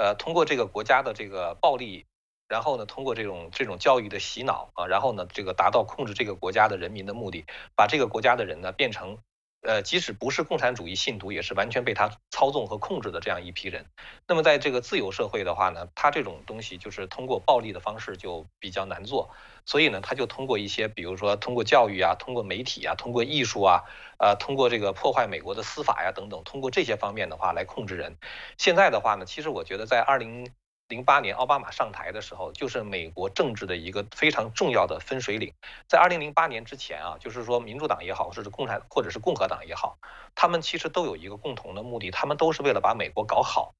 [0.00, 2.06] 呃，通过这个国家的这个暴力，
[2.48, 7.44] 然后呢，通过这种这种教育的洗脑啊，然后呢，这个达到控制这个国家的人民的目的，
[7.76, 9.18] 把这个国家的人呢变成。
[9.62, 13.84] 呃，即使不是共产主义信徒，也是完全被他操纵和控制的这样一批人。
[14.26, 19.30] 那么，在这个自由社会的话呢，他这种东西就是通过暴力的方式就比较难做。
[19.66, 23.82] 所以呢，他就通过一些，比如说通过教育啊，通过媒体啊，通过艺术啊，
[24.18, 28.16] 呃，通过这个破坏美国的司法呀等等，通过这些方面的话来控制人。
[28.56, 30.50] 现在的话呢，其实我觉得在二零。
[30.90, 35.54] 零八年奥巴马上台的时候，就是美国政治的一个非常重要的分水岭。
[35.88, 39.98] 在二零零八年之前啊，就是说民主党也好，或者是共产或者是共和党也好，
[40.34, 43.72] 他们其实都有一个共同的目的，他们都是为了把美国搞好。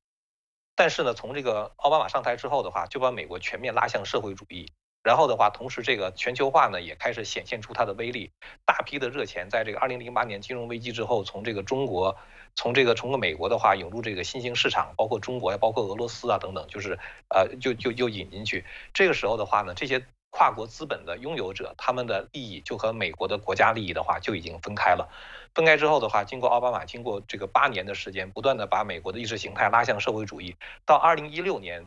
[0.76, 4.72] 但是呢，从这个奥巴马上台之后的话，就把美国全面拉向社会主义。
[5.02, 8.30] 然后的话，同时这个全球化呢也开始显现出它的威力，
[8.64, 12.16] 大批的热钱在这个二零零八年金融危机之后，从这个中国。
[12.56, 16.98] 从这个从个美国的话涌入这个新兴市场，包括中国呀，包括俄罗斯啊等等，就是
[17.28, 18.64] 呃就就就引进去。
[18.92, 25.08] 这个时候的话呢，这些跨国资本的拥有者，他们的利益就和美国的国家利益的话就已经分开了。
[25.54, 30.56] 分开之后的话，经过奥巴马经过这个八年的时间，不断的把美国的意识形态拉向社会主义。
[30.84, 31.86] 到二零一六年，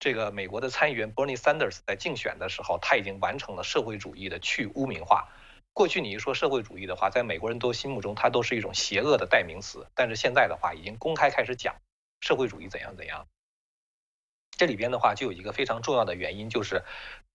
[0.00, 5.28] 这个美国的参议员 Bernie Sanders 在竞选的时候，他已经完成了社会主义的去污名化。
[5.72, 9.86] 过去你一说社会主义的话，在美国人都心目中，它都是一种邪恶的代名词。
[9.94, 11.76] 但是现在的话，已经公开开始讲
[12.20, 13.26] 社会主义怎样怎样。
[14.56, 16.84] 这里边的话，就有一个非常重要的原因，就是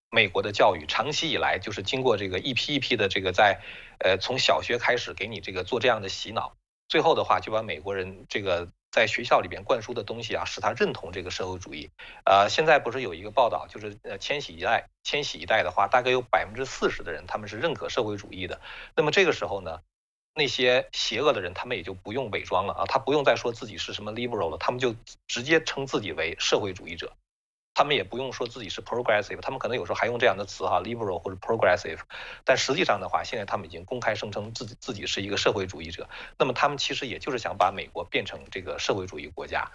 [0.09, 3.61] 美国的教育长期以来就是经过这个一批一批的这个在
[3.99, 6.55] 呃从小学开始给你这个做这样的洗脑，
[6.87, 8.69] 最后的话就把美国人这个。
[8.93, 11.89] 在学校里边灌输的东西啊，使他认同这个社会主义。
[12.25, 18.61] 呃，现在不是有一个报道，就是呃，千禧一代，千禧一代的话，大概有百分之四十的人他们是认可社会主义的。
[18.95, 19.79] 那么这个时候呢，
[20.35, 27.11] 那些邪恶的人他们也就不用伪装了啊，他不用再说自己是什么 liberal 了，他们就直接称自己为社会主义者。
[27.75, 31.99] 他们也不用说自己是 progressive，他们可能有时候还用这样的词哈，liberal 或者 progressive，
[32.43, 36.07] 但实际上的话，现在他们已经公开声称自己自己是一个社会主义者。
[36.37, 39.71] 那么他们其实也就是想把美国变成这个社会主义国家。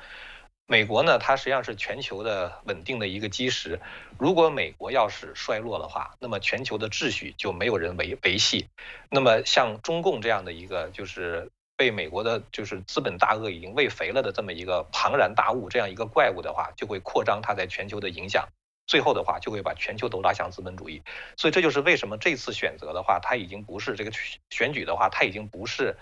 [0.66, 3.80] 美国呢，它实际上是全球的稳定的一个基石。
[4.18, 8.68] 如果美国要是衰落的话，那么全球的秩序就没有人维维系。
[9.10, 11.50] 那么像中共这样的一个就是。
[11.78, 18.48] 被美国的就是资本大鳄已经喂肥了的这么一个庞然大物，这样一个怪物的话，就会扩张它在全球的影响，
[18.88, 21.00] 最后的话就会把全球都拉向资本主义。
[21.36, 24.10] 所以这就是为什么这次选择的话，它已经不是这个
[24.50, 25.96] 选举的话，它已经不是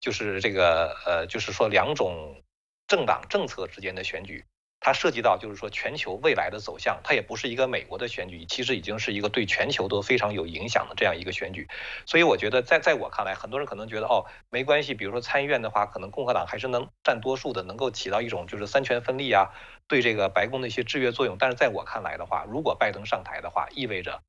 [0.00, 2.42] 就是这个呃，就是说两种
[2.88, 4.44] 政党政策之间的选举。
[4.84, 11.68] 它涉及到就是说全球未来的走向，它也不是一个美国的选举，其实已经是一个对全球都非常有影响的这样一个选举。
[12.04, 19.50] 所以我觉得，在在我看来，很多人可能觉得哦没关系，比如说参议院的话，可能共和党还是能占多数的，能够起到一种就是三权分立啊，
[19.86, 21.36] 对这个白宫的一些制约作用。
[21.38, 24.20] 但是在我看来的话，如果拜登上台的话，意味着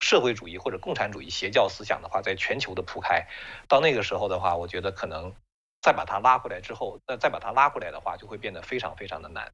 [0.00, 3.26] 社会主义或者共产主义邪教思想的话在全球的铺开，
[3.68, 5.32] 到那个时候的话，我觉得可能
[5.80, 9.50] 再把它拉回来之后，那再把它拉回来的话，就会变得非常非常的难。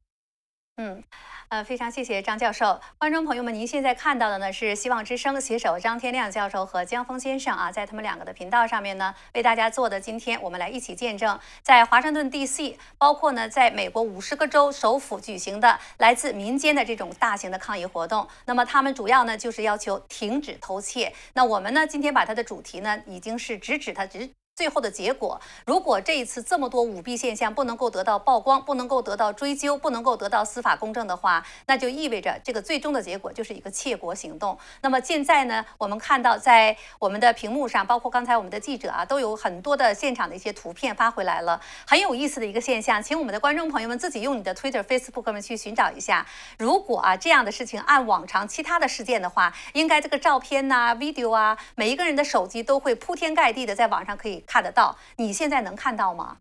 [0.81, 1.03] 嗯，
[1.49, 2.79] 呃，非常谢谢张教授。
[2.97, 9.99] 观众朋友们，您现在看到的呢是希望之声携手张天亮教授和江峰先生啊，在他们两个的频道上面呢，为大家做的。
[9.99, 18.25] 今天我们来一起见证，在华盛顿 D.C.，包括呢，在美国五十个州首府举行的来自民间的这种大型的抗议活动。
[18.45, 21.13] 那么他们主要呢就是要求停止偷窃。
[21.33, 24.29] 那我们呢今天把它的主题呢已经是直指它直。
[24.59, 34.59] 最后的结果，如果这一次这么多舞弊现象不能够得到曝光，不能够得到追究，不能够得到司法公正的话，那就意味着这个最终的结果就是一个窃国行动。
[34.81, 46.27] 那么现在呢，我们看到在我们的屏幕上，包括刚才我们的记者啊，都有很多的现场的一些图片发回来了，很有意思的一个现象，请我们的观众朋友们自己用你的 Twitter、Facebook 们去寻找一下。
[46.57, 54.43] 如果啊这样的事情按往常其他的事件的话，应该这个照片呐、video 啊，每一个人的手机都会铺天盖地的在网上可以。
[54.49, 56.37] 看得到，你现在能看到吗？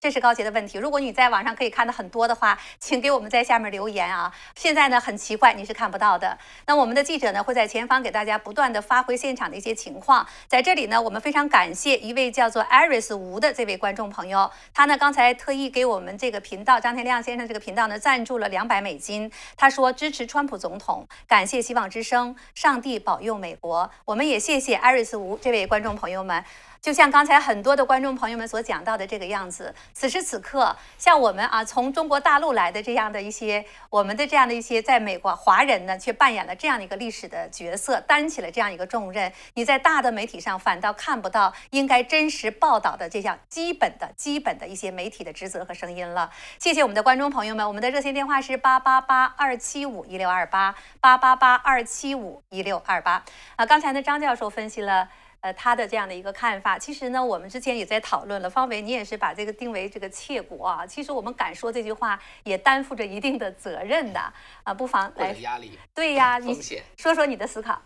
[0.00, 0.76] 这是高杰的问题。
[0.76, 4.30] 如果你在网上可以看到很多的话，请给我们在下面留言啊。
[4.54, 6.36] 现在呢，很奇怪，你是看不到的。
[6.66, 10.26] 那我们的记者呢，会在前方给大家不断的发回现场的一些情况。
[10.46, 19.32] 在这里呢，我们非常感谢一位叫做艾瑞斯吴的这位观众朋友，他呢刚才特意给我们这个频道张天亮先生这个频道呢赞助了两百美金。
[19.56, 23.90] 他说支持川普总统，感谢希望之声，上帝保佑美国。
[24.04, 26.44] 我们也谢谢艾瑞斯吴这位观众朋友们。
[26.84, 29.74] 就像刚才很多的观众朋友们所讲到的这个样子。
[29.94, 39.32] 此时此刻，像我们啊，从中国大陆来的这样的一些我们的这样的一些在美国华人呢，却扮演了这样的一个历史的角色，担起了这样一个重任。
[39.54, 46.30] 你在大的媒体上反倒看不到应该真实报道的这项基本的基本的一些媒体的职责和声音了。
[46.58, 53.24] 谢谢我们的观众朋友们，我们的热线电话是八八八二七五一六二八八八八二七五一六二八。
[53.56, 55.08] 啊，刚才呢，张教授分析了。
[55.44, 58.48] 呃，他的这样的一个看法，其实呢，我们之前也在讨论了。
[58.48, 60.86] 方伟，你也是把这个定为这个窃国啊。
[60.86, 64.32] 其实我们敢说这句话，也担负着一定的责任的
[64.62, 64.72] 啊。
[64.72, 66.82] 不妨来压力，对呀，风险。
[66.96, 67.78] 说说你的思考。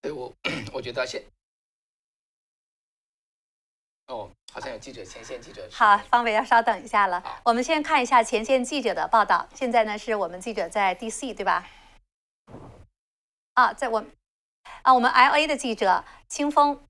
[0.00, 0.32] 对我，
[0.72, 1.22] 我觉得现
[4.06, 5.68] 哦，好像有记者，前线记者。
[5.70, 7.22] 好，方伟要稍等一下了。
[7.44, 9.46] 我们先看一下前线记者的报道。
[9.54, 11.68] 现在呢，是我们记者在 DC，对吧？
[13.52, 14.02] 啊，在我。
[14.82, 16.80] 啊，我们 L A 的记者清风，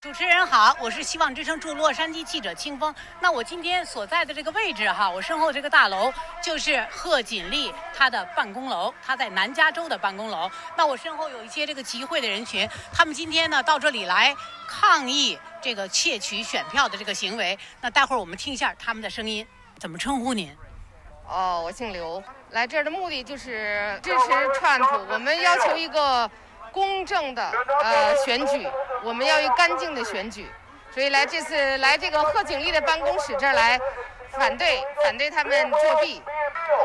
[0.00, 2.94] 主持人好，我是希望之声驻洛杉矶记者清风。
[3.20, 6.12] 那我今天所在的这个位置哈，我身后这个大楼
[6.42, 10.50] 就是贺锦丽她的办公楼，她在南加州的办公楼。
[10.76, 14.34] 那我身后有一些这个集会的人群，他们今天呢到这里来
[14.66, 17.58] 抗议这个窃取选票的这个行为。
[17.80, 19.46] 那待会儿我们听一下他们的声音，
[19.78, 20.56] 怎么称呼您？
[21.26, 26.30] 哦，我姓刘，来这儿的目的就是支持川普，我们要求一个。
[26.78, 27.42] 公正的
[27.82, 28.64] 呃选举，
[29.02, 30.46] 我们要有干净的选举，
[30.94, 33.76] 所以来这次来这个贺景丽的办公室这儿来
[34.36, 36.22] 反对反对他们作弊。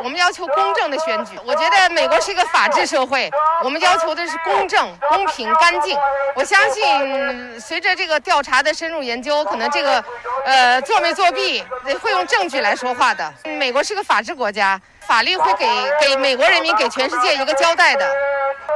[0.02, 1.38] 我们要求公正的选举。
[1.46, 3.30] 我觉得美国是一个法治社会，
[3.64, 5.98] 我们要求的是公正、公平、干净。
[6.36, 10.04] 我相信随着这个调查的深入研究，可能这个
[10.46, 11.64] 呃作没作弊
[12.02, 13.32] 会用证据来说话的。
[13.44, 15.68] 美国是个法治国家，法律会给
[16.02, 18.10] 给美国人民给全世界一个交代的。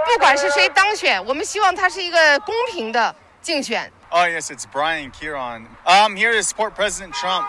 [0.06, 3.92] 不管是谁当选，我们希望它是一个公平的竞选。
[4.10, 5.66] Oh yes, it's Brian Kieran.
[5.84, 7.46] I'm here to support President Trump.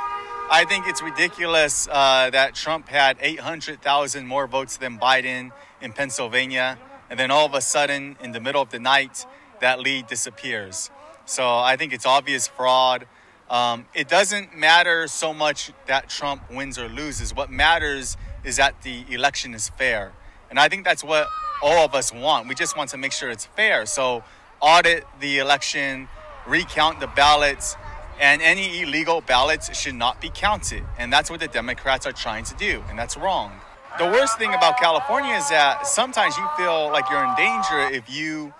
[0.50, 5.50] I think it's ridiculous uh, that Trump had 800,000 more votes than Biden
[5.82, 6.78] in Pennsylvania,
[7.10, 9.26] and then all of a sudden, in the middle of the night,
[9.60, 10.90] that lead disappears.
[11.26, 13.06] So I think it's obvious fraud.
[13.50, 17.34] Um, it doesn't matter so much that Trump wins or loses.
[17.34, 20.12] What matters is that the election is fair.
[20.48, 21.28] And I think that's what
[21.62, 22.48] all of us want.
[22.48, 23.84] We just want to make sure it's fair.
[23.84, 24.24] So
[24.60, 26.08] audit the election,
[26.46, 27.76] recount the ballots,
[28.20, 30.82] and any illegal ballots should not be counted.
[30.98, 33.52] And that's what the Democrats are trying to do, and that's wrong.
[33.98, 38.08] The worst thing about California is that sometimes you feel like you're in danger if
[38.08, 38.52] you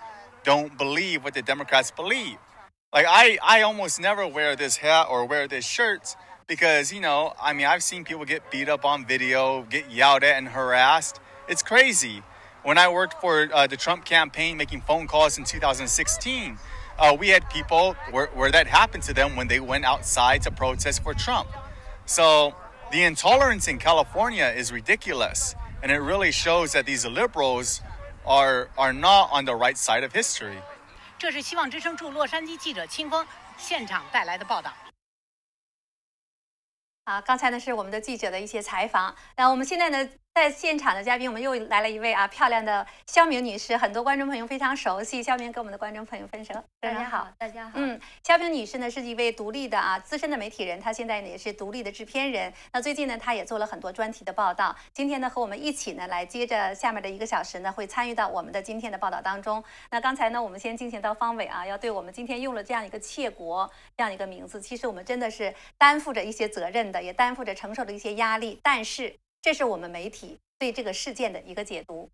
[0.43, 2.37] don't believe what the Democrats believe.
[2.91, 6.15] Like I, I almost never wear this hat or wear this shirt
[6.47, 10.23] because you know, I mean, I've seen people get beat up on video, get yelled
[10.23, 11.19] at and harassed.
[11.47, 12.23] It's crazy.
[12.63, 16.57] When I worked for uh, the Trump campaign, making phone calls in 2016,
[16.98, 20.50] uh, we had people where, where that happened to them when they went outside to
[20.50, 21.48] protest for Trump.
[22.06, 22.54] So
[22.90, 27.80] the intolerance in California is ridiculous, and it really shows that these liberals
[28.26, 30.58] are are not on the right side of history.
[31.18, 33.26] 这是希望之声驻洛杉矶记者清风
[33.56, 34.72] 现场带来的报道。
[37.04, 40.08] 啊，刚才呢是我们的记者的一些采访，那我们现在呢
[40.39, 45.21] 在现场的嘉宾，我们又来了一位啊漂亮的肖明女士，很多观众朋友非常熟悉。
[45.21, 47.71] 肖明跟我们的观众朋友分享，大家好，大家好。
[47.75, 52.53] 嗯，肖明女士呢是一位独立的啊资深的媒体人，她现在呢也是独立的制片人。
[52.71, 54.73] 那最近呢，她也做了很多专题的报道。
[54.93, 59.61] 今天呢和我们一起呢来接着下面的一个小时呢，会参与到我们的今天的报道当中。
[59.91, 68.57] 那刚才呢，我们先进行到方伟啊，要对我们今天用了这样一个“窃国”这样一个名字，其实我们真的是担负着一些责任的，也担负着承受着一些压力。
[68.63, 70.39] 但是这是我们媒体。
[70.59, 72.09] 对这个事件的一个解读，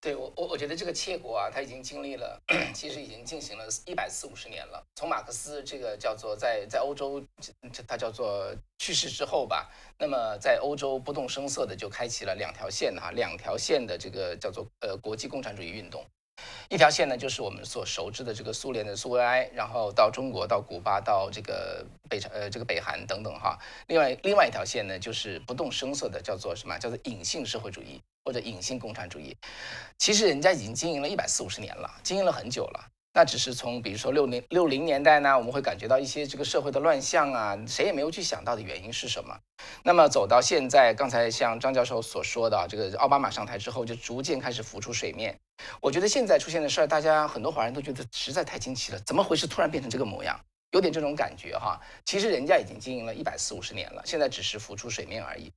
[0.00, 2.40] 对我我我觉得这个窃国啊，它已经经历了，
[2.72, 4.80] 其实已经进行了一百四五十年了。
[4.94, 7.20] 从马克思这个叫做在在欧洲，
[7.88, 9.68] 他叫做去世之后吧，
[9.98, 16.06] 那么在欧洲不动声色的就开启了两条线哈，两条线的这个叫做呃国际共产主义运动。
[16.68, 23.58] 一条线呢，就是我们所熟知的这个苏联的苏维埃，然后到中国，到古巴，到这个北朝呃这个北韩等等哈。
[23.88, 26.78] 另外另外一条线呢，就是不动声色的叫做什么？
[26.78, 29.36] 叫做隐性社会主义或者隐性共产主义。
[29.98, 32.86] 其实人家已经经营了一百四五十年了，经营了很久了。
[33.12, 39.36] 那只是从比如说六零六零年代呢，我们会感觉到一些这个社会的乱象啊，谁也没有去想到的原因是什么。
[39.82, 45.36] 那么走到现在，刚才像张教授所说的，这个奥巴马上台之后就逐渐开始浮出水面。
[45.80, 49.44] 我觉得现在出现的事儿，大家很多华人都觉得实在太惊奇了，怎么回事？
[49.44, 50.38] 突然变成这个模样，
[50.70, 51.80] 有点这种感觉哈。
[52.04, 55.50] 其实人家已经经营了一百四五十年了，现在只是浮出水面而已。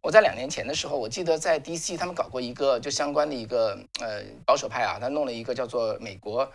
[0.00, 1.96] 我在两年前的时候，我记得在 D.C.
[1.96, 6.48] 他们搞过一个就相关的一个呃保守派啊，他弄了一个叫做美国。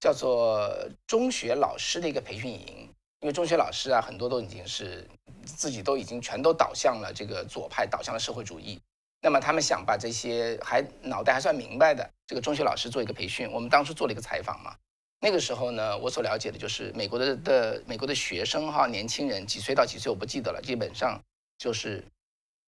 [0.00, 0.74] 叫做
[1.06, 2.88] 中学老师的一个培训营。
[3.20, 5.06] 因为中学老师啊，很多都已经是
[5.44, 8.80] 自己都已经全都导向了这个左派，导向了社会主义。
[9.20, 13.46] 那么他们想把这些还脑袋还算明白的这个中学老师做一个培训。
[13.52, 14.74] 我们当时做了一个采访嘛，
[15.20, 21.20] 那个时候呢，我所了解的就是美国的的美国的学生哈，年轻人几岁到几岁我不记得了，基本上
[21.58, 22.02] 就是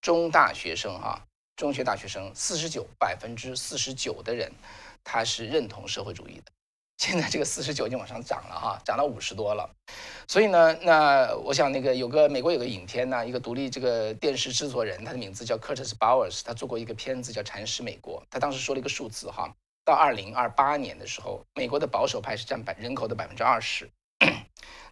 [0.01, 1.19] 中大学生哈，
[1.55, 4.51] 中学大学生四十九百分之四十九的人，
[5.03, 6.51] 他是认同社会主义的。
[7.03, 9.69] 现在这个四十九已经往上涨了哈，涨到五十多了。
[10.25, 19.53] 所以呢，那我想那个有个美国有个影片呢，一个独立这个电视制作人，他的名字叫 Curtis Bowers，他做过一个片子叫《蚕食美国》，他当时说了一个数字哈，
[19.83, 23.89] 到二零二八年的时候，美国的保守派是占百人口的百分之二十，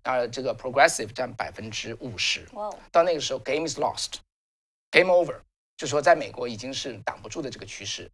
[0.04, 2.46] 而这个 Progressive 占百分之五十。
[2.92, 5.38] 到那个时候，Game is lost，Game over，
[5.78, 8.12] 就说在美国已经是挡不住的这个趋势。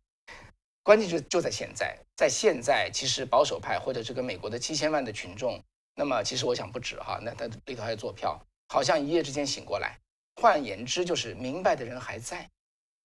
[0.87, 5.61] 关键就就在现在，在现在，其实保守派或者这个美国的七千万的群众，
[5.93, 9.99] 那么其实我想不止哈，那他里头还有做票，好像一夜之间醒过来。
[10.41, 12.49] 换言之，就是明白的人还在，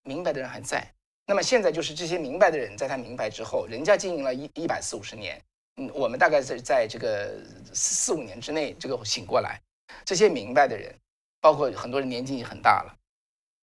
[0.05, 0.87] 明白的人还在。
[1.27, 5.43] 那么现在就是这些明白的人，在他明白之后，人家经营了一一百四五十年，
[5.79, 7.35] 嗯，我们大概在在这个
[7.75, 9.61] 四四五年之内，这个醒过来。
[10.05, 10.97] 这些明白的人，
[11.41, 12.97] 包括很多人年纪已经很大了，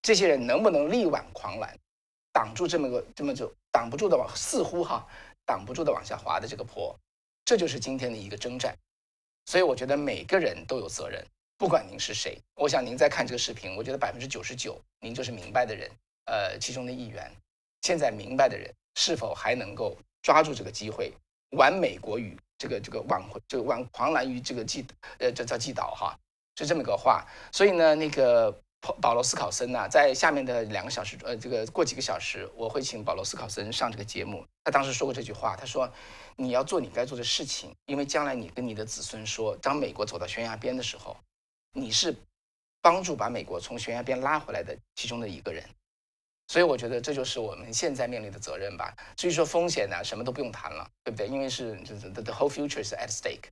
[0.02, 1.74] 这些人能不能力挽狂澜，
[2.32, 3.52] 挡住这么个这么就？
[3.72, 5.08] 挡不住的往似乎哈
[5.46, 7.00] 挡不住的往下滑的这个坡，
[7.46, 8.76] 这就是今天的一个征战。
[9.46, 11.24] 所以我觉得每个人都有责任，
[11.56, 12.42] 不管您是谁。
[12.56, 15.88] 我想您在看这个视频，我觉得百分之九十九您就是明白的人，
[16.26, 17.32] 呃，其中的一员。
[17.84, 21.14] 现在明白的人是否还能够抓住这个机会，
[21.52, 24.84] 挽美国于这个这个挽回这个挽狂澜于这个既
[25.20, 26.18] 呃这叫既倒哈，
[26.56, 27.24] 是这么个话。
[27.52, 28.60] 所以呢，那个。
[29.02, 34.46] 保罗斯考森呐，在下面的两个小时，呃，这个过几个小时，我会请保罗斯考森上这个节目。
[34.64, 35.92] 他当时说过这句话，他说
[36.38, 41.18] ：“你要做你该做的事情，因为将来你跟你的子孙说，当美国走到悬崖边的时候，
[41.74, 42.16] 你是
[42.82, 45.64] 帮助把美国从悬崖边拉回来的其中的一个人。”
[46.48, 48.96] 所以我觉得这就是我们现在面临的责任吧。
[49.16, 51.28] 至于说风险呢，什么都不用谈了，对不对？
[51.28, 53.50] 因为是就是 the whole future is at stake，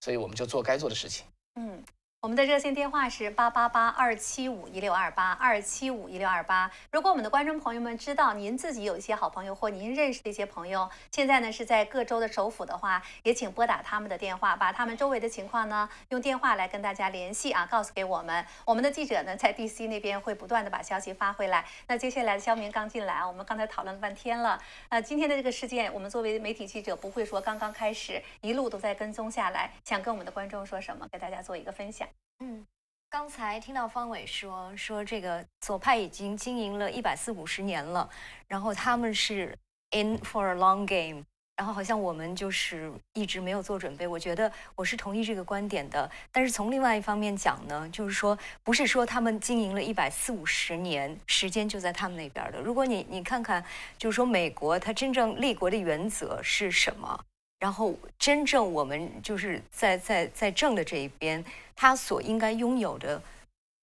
[0.00, 1.26] 所以我们就做该做的事情。
[1.56, 1.84] 嗯。
[2.22, 6.70] 我们的热线电话是八八八二七五一六二八二七五一六二八。
[6.92, 18.44] 如果我们的观众朋友们知道您自己有一些好朋友或您认识的一些朋友，现在呢是在各州的首府的话，也请拨打他们的电话，把他们周围的情况呢用电话来跟大家联系啊，告诉给我们。
[18.66, 21.64] 我们的记者呢在 DC 那边会不断的把消息发回来。
[21.86, 24.60] 那接下来肖明刚进来啊，我们刚才讨论了半天了。
[24.90, 32.06] 那今天的这个事件，我们作为媒体记者不会说刚刚开始，一路都在跟踪下来，想跟我们的观众说什么，给大家做一个分享。
[32.40, 32.66] 嗯，
[33.08, 38.08] 刚才听到方伟说说这个左派已经经营了一百四五十年了，
[38.46, 39.56] 然后他们是
[39.90, 41.24] in for a long game，
[41.56, 44.06] 然后好像我们就是一直没有做准备。
[44.06, 52.60] 我觉得我是同意这个观点的，但是从另外一方面讲呢，就是说不是说他们经营了一百四五十年，时间就在他们那边的。
[52.60, 53.62] 如果你你看看，
[53.98, 57.24] 就是说美国它真正立国的原则是什么？
[57.60, 61.44] 然后，真正我们就是在在在正的这一边，
[61.76, 63.22] 他所应该拥有的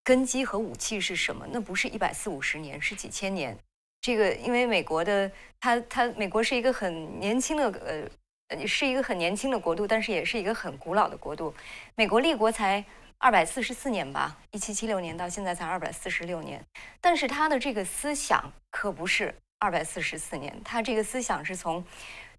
[0.04, 1.48] 根基和武器是什么？
[1.52, 3.56] 那不是一百四五十年，是几千年。
[4.02, 8.10] 这个，因为美国的，它它美国是一个很年轻的
[8.49, 11.54] 呃，是一个很年轻的国度，但是也是一个很古老的国度。
[11.94, 12.84] 美国立国才
[13.20, 16.60] 二百四十四年吧，一七七六年到现在才二百四十六年，
[16.99, 21.86] 但是他的这个思想可不是二百四十四年，他这个思想是从。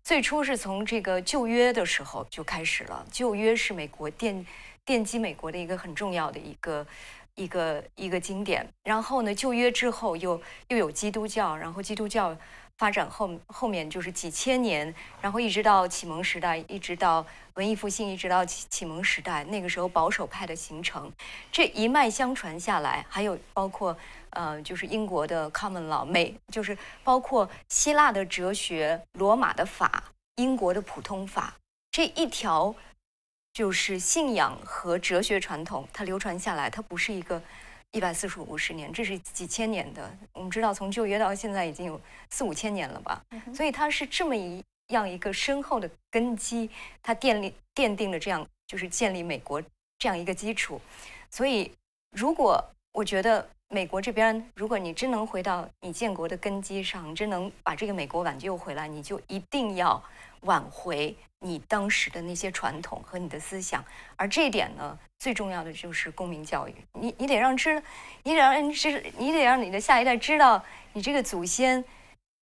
[0.02, 4.44] 最初是从这个旧约的时候就开始了，旧约是美国奠
[4.86, 6.86] 奠基美国的一个很重要的一个
[7.34, 8.66] 一个一个经典。
[8.84, 12.34] 然后呢，旧约之后又又有基督教，然后基督教
[12.78, 21.12] 发展后后面就是几千年，然后一直到启蒙时代，一直到文艺复兴，一直到启启蒙时代，那个时候保守派的形成，
[21.52, 23.94] 这一脉相传下来，还有包括。
[24.30, 30.04] 呃，就是英国的 common law，美就是包括希腊的哲学、罗马的法、
[30.36, 31.54] 英国的普通法
[31.90, 32.74] 这一条，
[33.52, 37.42] 就是信仰和哲学传统，它流传下来，它不是一个
[37.92, 40.08] 一百四十五十年，这是几千年的。
[40.32, 42.00] 我们知道，从旧约到现在已经有
[42.30, 43.20] 四五千年了吧，
[43.54, 46.70] 所以它是这么一样一个深厚的根基，
[47.02, 49.60] 它奠立奠定了这样就是建立美国
[49.98, 50.80] 这样一个基础。
[51.30, 51.72] 所以，
[52.12, 53.48] 如果我觉得。
[53.70, 60.02] 美国这边，如果你真能回到你建国的根基上，真能把这个美国挽救回来，你就一定要
[60.40, 63.84] 挽回你当时的那些传统和你的思想。
[64.16, 66.74] 而这一点呢，最重要的就是公民教育。
[66.94, 67.82] 你你得让知，
[68.22, 70.64] 你得让知，你得让你的下一代知道，
[70.94, 71.84] 你这个祖先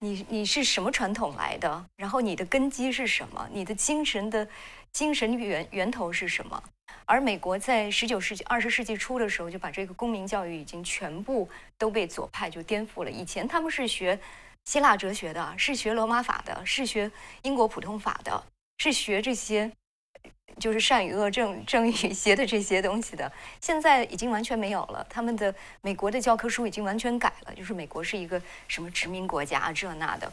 [0.00, 1.86] 你你是什么传统来的？
[1.96, 3.48] 然后你的根基是什么？
[3.50, 4.46] 你的精神的
[4.92, 6.62] 精神源源头是什么？
[7.06, 11.48] 而美国在十九世纪、二十世纪初的时候，就把这个公民教育已经全部
[11.78, 13.10] 都被左派就颠覆了。
[13.10, 14.18] 以前他们是学
[14.66, 17.10] 希腊哲学的，是学罗马法的，是学
[17.42, 18.44] 英国普通法的，
[18.78, 19.70] 是学这些
[20.58, 23.30] 就是善与恶、正正与邪的这些东西的。
[23.60, 30.32] 现在已经完全没有了，他们的美国的教科书已经完全改了，就是美国是一个什么殖民国家这那的。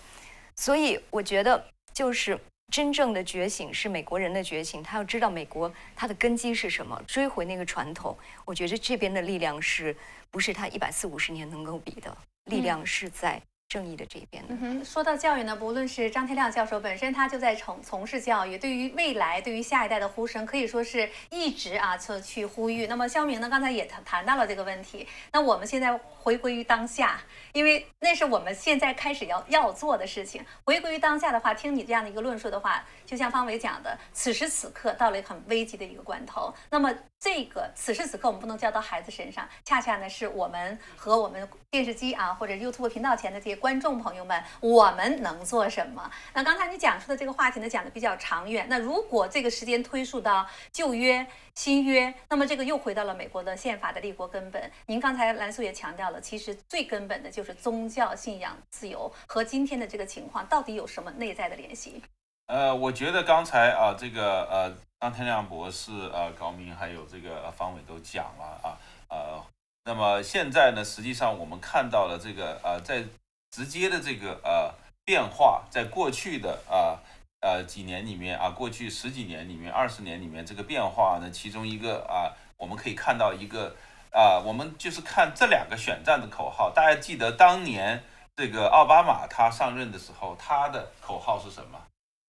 [0.56, 2.40] 所以我觉得就是。
[2.72, 8.18] 真正的觉醒是美国人的觉醒，他要知道美国它的根基是什么，追回那个传统。
[8.46, 9.96] 我觉得这边的力量是
[10.32, 13.40] 不是他一百四五十年能够比的力量是在。
[13.74, 14.44] 正义的这一边。
[14.50, 22.86] 嗯哼，说到教育呢，不论是张天亮教授本身，他就在从从事教育，对于未来，对于下一代的呼声，可以说是一直啊去去呼吁。
[22.86, 25.08] 那么肖明呢，刚才也谈谈到了这个问题。
[25.32, 27.20] 那我们现在回归于当下，
[27.52, 30.46] 因为那是我们现在开始要要做的事情。
[30.64, 36.54] 回归于当下的话，听你这样的一个论述的话，就像方伟讲的，此时此刻到了很危急的一个关头。
[36.70, 36.94] 那么
[37.24, 43.56] 这个此时此刻我们不能交到孩子身上，恰恰呢是我们和我们电视机啊或者 YouTube 频道前的这些。
[43.56, 46.12] 观众朋友们，我们能做什么？
[46.34, 48.68] 那刚才你讲述的这个话题呢，讲的比较长远。
[48.70, 51.26] 那如果这个时间推溯到旧约、
[51.56, 54.70] 新约，那么这个又回到了美国的宪法的立国根本。
[54.88, 62.04] 您刚才蓝素也强调了，其实最根本的就是宗教信仰自由和今天的这个情况到底有什么内在的联系？
[62.48, 69.42] 呃，我觉得刚才啊，这个呃，张天亮博士、呃，高明还有这个方伟都讲了啊，呃，
[69.86, 73.04] 那么现在呢，实际上我们看到了这个呃，在
[73.50, 74.74] 直接的这个呃
[75.06, 77.00] 变化，在过去的啊
[77.40, 83.74] 呃几年里面啊，过去十几年里面、二十年里面，这个变化呢，其中一个啊，我们可以看到一个
[84.12, 86.70] 啊，我们就是看这两个选战的口号。
[86.70, 88.04] 大家记得当年
[88.36, 91.80] 这个奥巴马他上任的时候，他的口号是什么？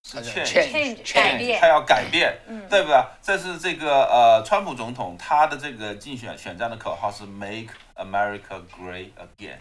[0.04, 3.04] 是 change，change，他要改变，对不对？
[3.22, 9.56] 这是这个呃，川普总统他的这个竞选选战的口号是 make America great again。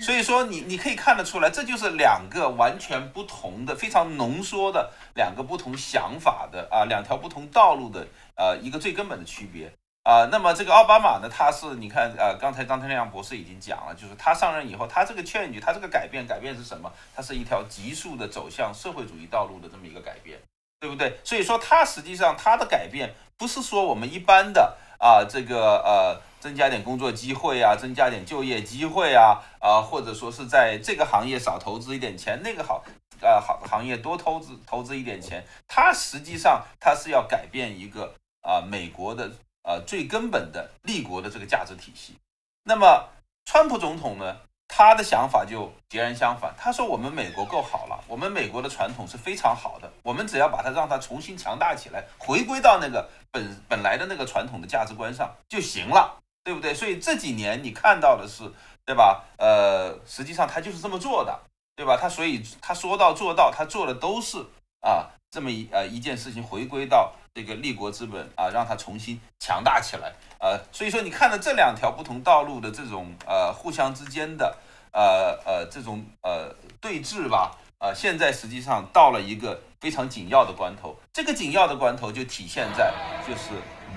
[0.00, 8.06] 所以说你你可以看得出来，这就是两个完全不同的、非常浓缩的两个不同想法的啊，两条不同道路的
[8.36, 9.72] 呃一个最根本的区别。
[10.08, 11.28] 啊，那么这个奥巴马呢？
[11.28, 16.90] 他是你看，呃，刚才张天亮博士已经讲了，就是他上任以后，他这个 change，他这个改变，改变是什么？
[17.14, 20.38] 它是一条急速的走向社会主义道路的这么一个改变，
[20.80, 21.18] 对不对？
[21.22, 32.82] 所以说，他实际上他的改变不是说我们一般的啊，这个呃，增加点工作机会啊，增加点就业机会啊，啊，或者说是在这个行业少投资一点钱，那个好，
[33.20, 39.30] 呃，好行业多投资投资一点钱，他实际上他是要改变一个啊，美国的。
[39.68, 42.14] 呃，最根本的立国的这个价值体系，
[42.62, 43.06] 那么
[43.44, 46.54] 川普总统呢，他的想法就截然相反。
[46.56, 58.50] 他说：“我们美国够好了，我们美国的传统是非常好的，我们只要把它让它重新强大起来，回归到那个本本来的那个传统的价值观上就行了，对不对？”所以这几年你看到的是，
[58.86, 59.22] 对吧？
[59.36, 61.38] 呃，实际上他就是这么做的，
[61.76, 61.94] 对吧？
[61.94, 64.42] 他所以他说到做到，他做的都是
[64.80, 67.12] 啊这么一呃一件事情，回归到。
[67.34, 74.56] 这个立国之本啊，让它重新强大起来，呃，所以说你看到这两条不同道路的这种呃互相之间的
[74.90, 82.92] 呃呃这种呃对峙吧，呃，现在实际上到了一个非常紧要的关头，这个紧要的关头就体现在
[83.24, 83.50] 就是，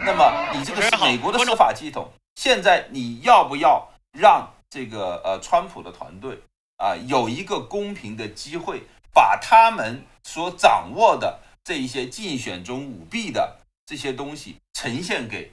[0.06, 6.40] 那么你这个是美国的司法系统，现在你要不要让这个呃川普的团队
[6.78, 11.40] 啊有一个公平的机会，把他们所掌握的。
[11.64, 15.52] 这一些竞选中舞弊的这些东西呈现给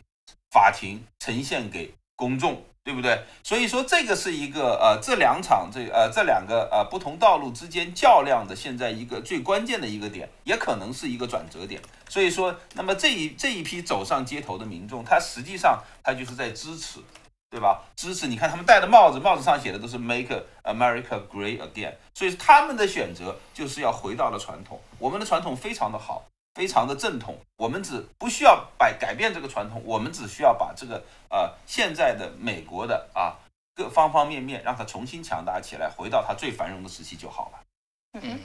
[0.51, 3.27] 法庭，呈现给公众，对不对？
[3.45, 11.79] 所以说这个是一个呃，这两场这呃这两个呃不同道路之间较量的现在一个最关键的一个点，也可能是一个转折点。
[12.09, 17.01] 所以说，那么这一这一批走上街头的民众，他实际上他就是在支持。
[17.51, 17.83] 对吧？
[17.97, 24.79] 支持你看他们戴的帽子，帽子上写的都是 “Make America Great Again”，所以他们的选择就是要回到了传统。
[24.99, 27.39] 我们的传统非常的好，非常的正统。
[27.57, 33.37] 我们只不需要改改变这个传统，我们只需要把这个呃现在的美国的啊
[33.75, 37.59] 各方方面面让它重新强大起来，回到它最繁荣的时期就好了。
[38.23, 38.39] 嗯。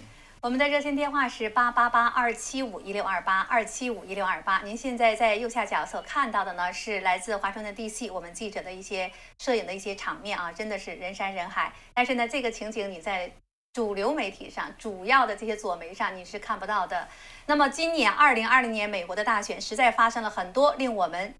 [0.43, 4.59] 我们的热线电话是八八八二七五一六二八二七五一六二八。
[4.63, 9.09] 您现在在右下角所看到的呢，是来自华盛顿 DC 我们记者的一些
[9.39, 11.71] 摄影的一些场面啊，真的是人山人海。
[11.93, 13.31] 但是呢，这个情景你在
[13.71, 17.07] 主流媒体上、主要的这些左媒上你是看不到的。
[17.45, 21.33] 那么今年二零二零年美国的大选，实在发生了很多令我们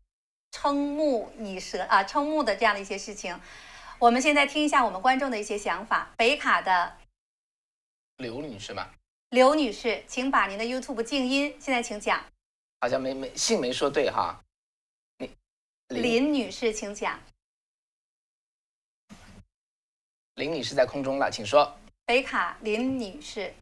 [0.55, 3.37] 瞠目以舌啊、瞠目的这样的一些事情。
[3.99, 6.07] 我们现在听一下我们观众的一些想法。
[6.15, 6.93] 北卡的。
[8.23, 8.89] 刘女士吗？
[9.31, 11.53] 刘女士，请把您的 YouTube 静音。
[11.59, 12.23] 现在请讲。
[12.79, 14.41] 好像没没姓没说对哈。
[15.17, 15.29] 你
[15.89, 17.19] 林女士，请讲。
[20.35, 21.77] 林女士在空中了，请说。
[22.05, 23.53] 北卡林女士。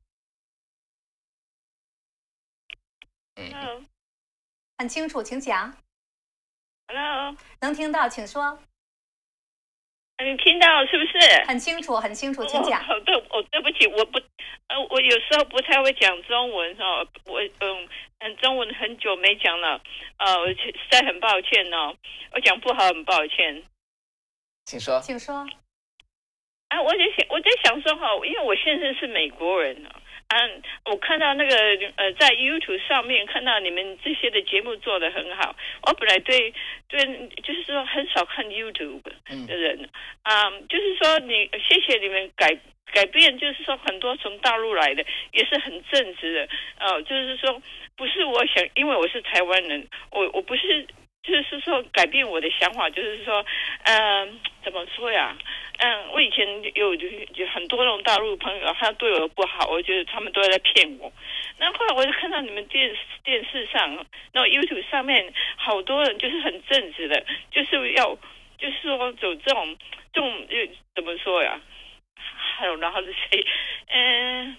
[3.35, 3.85] 嗯。
[4.77, 5.75] 很清楚，请讲。
[6.87, 8.59] Hello，能听到，请说。
[10.23, 11.43] 你听到是不是？
[11.47, 12.81] 很清楚，很清楚，请讲。
[12.81, 14.19] 哦，对，我对不起，我不，
[14.67, 17.89] 呃，我有时候不太会讲中文哦，我嗯
[18.19, 19.81] 嗯，中文很久没讲了，
[20.17, 21.95] 呃，我实在很抱歉哦，
[22.33, 23.63] 我讲不好，很抱歉。
[24.65, 24.99] 请说。
[24.99, 25.35] 请说。
[26.69, 30.00] 啊，我在想，我在想说哈，因为我现在是美国人啊。
[30.33, 31.55] 嗯，我看到那个
[31.97, 35.53] 呃，在 YouTube 上面看到你们这些的节目做的很好。
[35.83, 36.53] 我本来对
[36.87, 37.03] 对，
[37.43, 39.89] 就是说很少看 YouTube 的人，
[40.23, 42.57] 啊、嗯，就是说你谢谢你们改
[42.93, 45.03] 改变，就是说很多从大陆来的
[45.33, 46.49] 也是很正直的，
[46.79, 47.61] 呃，就是说
[47.97, 50.87] 不是我想，因为我是台湾人，我我不是。
[51.23, 53.45] 就是说改变我的想法，就是说，
[53.83, 55.37] 嗯，怎么说呀？
[55.77, 56.45] 嗯，我以前
[56.75, 61.11] 有有很多那种大陆朋友，他对我不好，我觉得他们都在骗我。
[61.57, 68.15] 那后来我就看到你们电电视上，那 YouTube 上面好多人就是很正直的，就是要，
[68.57, 69.77] 就是说走这种
[70.13, 70.47] 这种
[70.95, 71.59] 怎么说呀？
[72.57, 73.45] 还有然后是谁？
[73.87, 74.57] 嗯。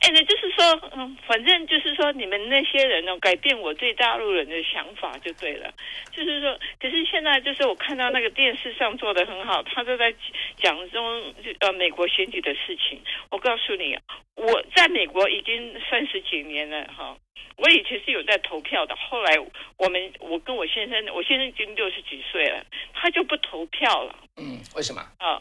[0.00, 5.72] 哎，那就是说，嗯，反正就是说，你们那些人呢，改变我对大陆人的想法就对了。
[6.10, 10.12] 就是说，可是现在就是我看到那个电视上做的很好，他都在
[10.58, 13.00] 讲中呃美国选举的事情。
[13.30, 13.96] 我告诉你，
[14.34, 17.16] 我在美国已经三十几年了哈。
[17.56, 19.38] 我以前是有在投票的，后来
[19.78, 22.62] 我们我跟我先生，我先生已经六十几岁了，
[22.92, 24.18] 他就不投票了。
[24.36, 25.00] 嗯，为什么？
[25.18, 25.40] 啊。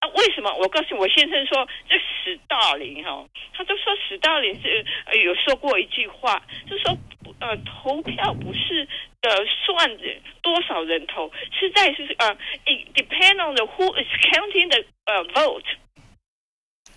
[0.00, 0.50] 啊，为什么？
[0.56, 6.96] 我告诉我先生说，这史大林哈，他都说史大林是呃有说过一句话，就说
[7.38, 8.88] 呃投票不是
[9.20, 9.30] 呃
[9.66, 9.98] 算
[10.40, 15.66] 多少人投，是在是呃 it depend on the who is counting the 呃 vote。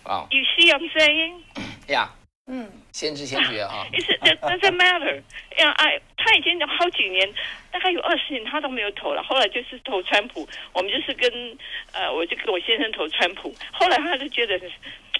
[0.04, 0.26] 啊。
[0.30, 1.42] You see I'm saying？
[1.88, 2.10] 呀。
[2.46, 2.70] 嗯。
[2.92, 3.86] 先知先觉啊。
[3.92, 5.22] It doesn't matter。
[5.58, 7.32] 呀，哎，他已经好几年，
[7.72, 9.22] 大概有二十年，他都没有投了。
[9.22, 11.58] 后来就是投川普，我们就是跟
[11.92, 13.52] 呃，我就跟我先生投川普。
[13.72, 14.70] 后来他就觉得很，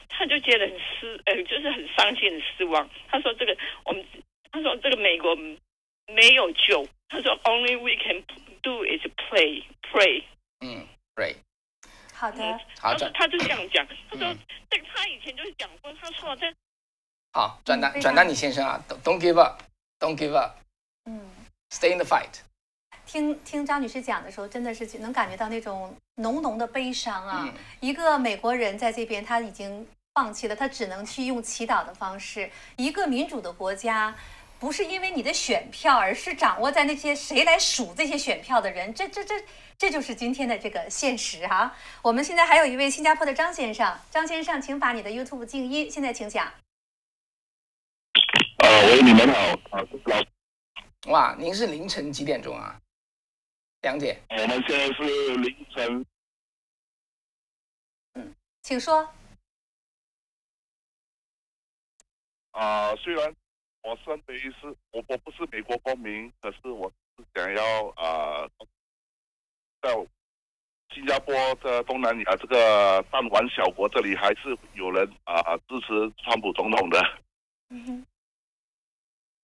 [0.09, 2.89] 他就觉得很失，呃，就是很伤心、很失望。
[3.09, 4.05] 他说这个我们，
[4.53, 5.35] 他说这个美国
[6.07, 6.87] 没有救。
[7.09, 8.23] 他说 Only we can
[8.63, 10.23] do is play, pray。
[10.61, 11.35] 嗯，pray。
[12.13, 12.59] 好的。
[12.81, 13.87] 好，他他就这样讲。
[14.11, 14.37] 他说
[14.71, 16.47] 这个他以前就是讲过，他说这。
[17.37, 20.53] 好，转达转达你先生啊，Don't give up，Don't give up，
[21.07, 21.21] 嗯
[21.69, 22.31] ，Stay in the fight。
[23.05, 27.41] 听听张女士讲的时候，真的是能感觉到那种浓浓的悲伤啊！
[27.43, 29.85] 嗯、一个美国人在这边，他已经
[30.15, 32.49] 放弃了，他只能去用祈祷的方式。
[32.77, 34.15] 一个民主的国家，
[34.61, 38.95] 不是因为你的选票，而是掌握在那些谁来数这些选票的人。
[38.95, 39.35] 这这这，
[39.77, 41.77] 这就是今天的这个现实啊！
[42.01, 46.49] 我们现在还有一位新加坡的张先生，张先生，请把你的 YouTube 静音，现在请讲。
[48.75, 52.77] 呃，喂，你们好，啊，老，哇，您是凌晨几点钟啊？
[53.83, 54.21] 两点。
[54.31, 56.05] 我们现在是凌晨。
[58.15, 59.09] 嗯，请说。
[62.51, 63.33] 啊，虽然
[63.83, 68.45] 我身为是我我不是美国公民，可是我是想要啊，
[69.83, 69.95] 在
[70.93, 71.33] 新加坡
[71.63, 77.01] 的东南亚这个弹丸小国这里，还是有人啊支持川普总统的。
[77.69, 78.05] 嗯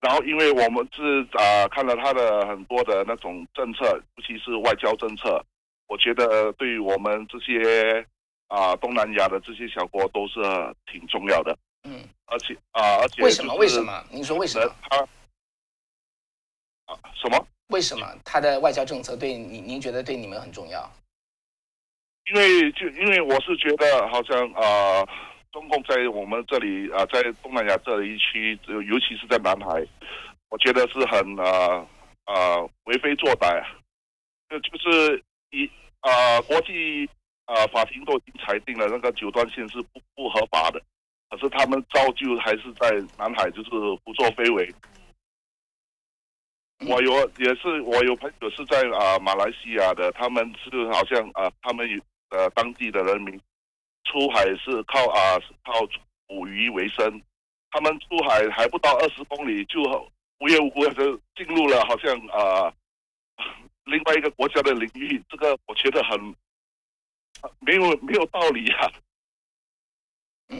[0.00, 3.84] 然后，因为我们是啊、呃、看了他的很多的那种政策，
[4.16, 5.44] 尤其是外交政策，
[5.88, 8.00] 我觉得对于我们这些
[8.48, 10.40] 啊、呃、东南亚的这些小国都是
[10.90, 11.54] 挺重要的。
[11.84, 13.54] 嗯，而且啊、呃，而且、为什么？
[13.56, 14.02] 为什么？
[14.10, 14.74] 您说为什么？
[14.88, 14.98] 他
[16.86, 17.46] 啊什么？
[17.68, 19.60] 为什么他的外交政策对你？
[19.60, 20.90] 您觉得对你们很重要？
[22.32, 25.06] 因为就因为我是觉得好像啊。
[25.52, 29.84] 中共在我们这里啊、在东南亚这一区，尤其是在南海，
[30.48, 31.86] 我觉得是很啊
[32.24, 33.66] 啊、为非作歹啊，
[34.48, 35.68] 就就是一
[36.00, 37.08] 啊、国际
[37.46, 40.80] 啊、法庭都已经裁定了那个九段线是不不合法的，
[41.28, 43.70] 可是他们照旧还是在南海就是
[44.04, 44.72] 胡作非为。
[46.88, 51.86] 我有也是我有朋友是在啊、马来西亚的，他们是好像啊、他们
[52.30, 53.38] 呃当地的人民。
[54.04, 55.86] 出海是靠啊靠
[56.26, 57.22] 捕鱼为生，
[57.70, 59.80] 他们出海还不到二十公里就
[60.40, 60.94] 无缘无故的
[61.36, 62.72] 进入了好像啊
[63.84, 66.18] 另外一个国家的领域，这个我觉得很
[67.60, 68.90] 没有没有道理啊。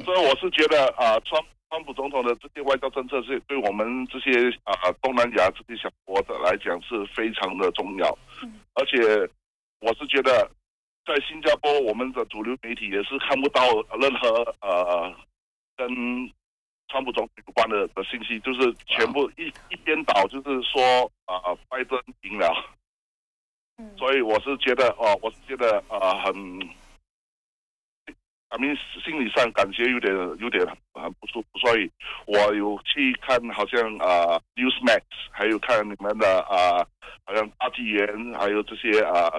[0.04, 8.18] 所以我是觉得啊，川川普总统的这些外交政策是对我们这些啊东南亚这些小国的来讲是非常的重要，
[8.74, 8.98] 而且
[9.80, 10.50] 我是觉得
[11.04, 13.62] 在新加坡，我们的主流媒体也是看不到
[14.00, 15.14] 任何呃
[15.76, 15.88] 跟
[16.88, 22.52] 川普总统有关的的信息，就是全部一一边倒，就是说啊拜登赢了，
[23.96, 26.34] 所以我是觉得哦，我是觉得呃很。
[28.52, 31.88] I mean，心理上感觉有点有点很不舒服，所以
[32.26, 36.84] 我有去看，好像啊 Newsmax，还有看你们的啊，
[37.24, 39.30] 好像大纪元，还有这些啊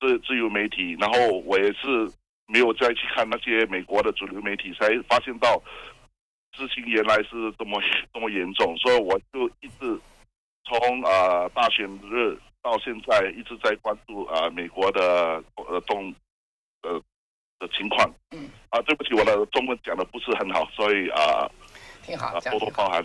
[0.00, 2.10] 自自由媒体，然后我也是
[2.46, 5.62] 没有再去看那些美国的主流媒体，才发现到
[6.56, 7.80] 事情原来是这么
[8.12, 10.00] 这么严重，所以我就一直
[10.64, 16.14] 从啊大选日到现在一直在关注啊美国的呃动
[16.82, 17.00] 呃。
[17.60, 21.44] 的情况，嗯，啊，对不起，我的中文讲的不是很好，所以啊，
[22.02, 23.04] 挺好，多多包涵。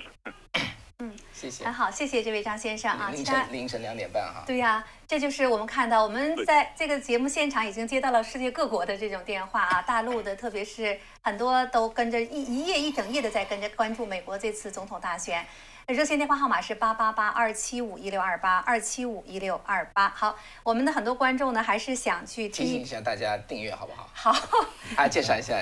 [1.35, 3.09] 嗯，谢谢，很好，谢谢这位张先生啊。
[3.11, 4.43] 凌晨凌晨两点半哈。
[4.47, 15.45] 对呀，这就是我们看到，我们在这个节目现场已经接到了世界各国的这种电话啊， 大陆的，特别是很多都跟着一一夜一整夜的在跟着关注美国这次总统大选。
[15.87, 20.09] 热线电话号码是八八八二七五一六二八二七五一六二八。
[20.09, 24.09] 好，我们的很多观众呢，还是想去提醒一下大家订阅，好不好？
[24.11, 24.31] 好，
[24.97, 25.53] 啊，介绍一下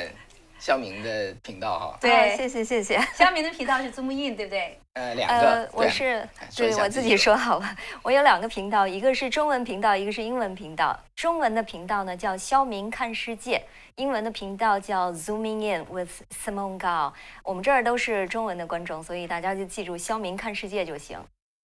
[0.63, 1.97] 肖明的频道哈。
[1.99, 2.97] 对，谢谢谢谢。
[3.13, 4.79] 肖 明的频道是 Zoom In，对不对？
[4.93, 5.69] 呃，两个。
[5.73, 6.25] 我是
[6.55, 10.97] 对我自己说好了，我有两个频道，一个是中文频道，一个是英文频道。
[11.17, 13.61] 中文的频道呢叫肖明看世界。
[13.95, 17.11] 英文的频道叫 Zooming In with Simon Gao，
[17.43, 21.19] 我们这儿都是中文的观众，所以大家就记住“肖明看世界”就行。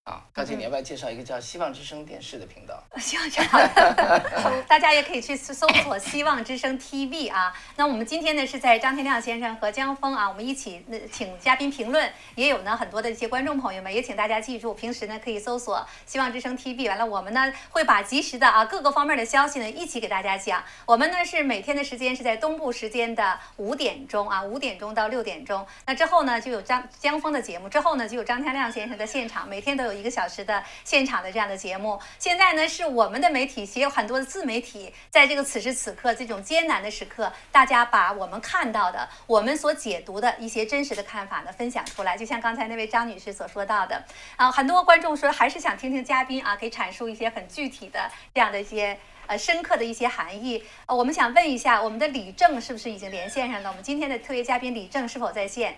[0.09, 2.83] 啊，高姐，你要不要介绍一个叫希望之声电视的频道？
[2.97, 7.53] 希望之声，大家也可以去搜索希望之声 TV 啊。
[7.75, 16.89] 那我们今天呢是在张天亮先生和江峰啊，我们一起那请嘉宾评论，也有呢很多的一些观众朋友们，也请大家记住，平时呢可以搜索希望之声 TV。
[16.89, 20.63] 完了，我们呢会把及时的啊各个方面的消息呢一起给大家讲。
[20.87, 25.63] 我们呢是每天的时间是在东部时间的五点钟啊，五点钟到六点钟。
[25.85, 29.98] 那之后呢就有张江峰的节目，之后呢就有张天亮先生的现场，每天都有。
[29.99, 42.17] 一个小时的现场的这样的节目，现在呢是我们的媒体，也有很多的自媒体，在这个此时此刻这种艰难的时刻，大家把我们看到的、我们所解读的一些真实的看法呢分享出来。
[42.17, 44.03] 就像刚才那位张女士所说到的，
[44.37, 48.97] 啊，很多观众说还是想听听嘉宾啊，可以阐述一些很具体的这样的一些
[49.27, 50.63] 呃深刻的一些含义。
[50.85, 53.69] 呃，我们想问一下，我们的李正是不是已经连线上了？
[53.69, 55.77] 我们今天的特约嘉宾李正是否在线？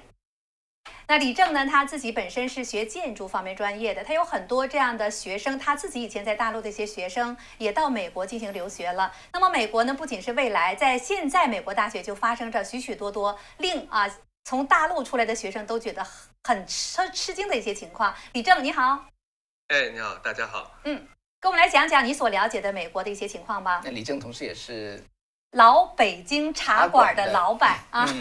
[1.08, 1.66] 那李正呢？
[1.66, 5.60] 他自己本身是学建筑方面专业的，他有很多这样的学生。
[5.60, 9.12] 他自己以前在大陆的一些学生也到美国进行留学了。
[9.34, 14.10] 那么美国呢，不仅是未来，在现在美国大学就发生着许许多多令啊
[14.46, 16.08] 从大陆出来的学生都觉得
[16.46, 18.16] 很吃吃惊的一些情况。
[18.32, 19.06] 李正你好，
[19.68, 20.80] 哎，你好，大家好。
[20.86, 21.06] 嗯，
[21.42, 23.82] 跟我们来讲讲你所了解的美国的一些情况吧。
[23.84, 25.04] 那李正同时也是
[25.52, 28.08] 老北京茶馆的老板 啊。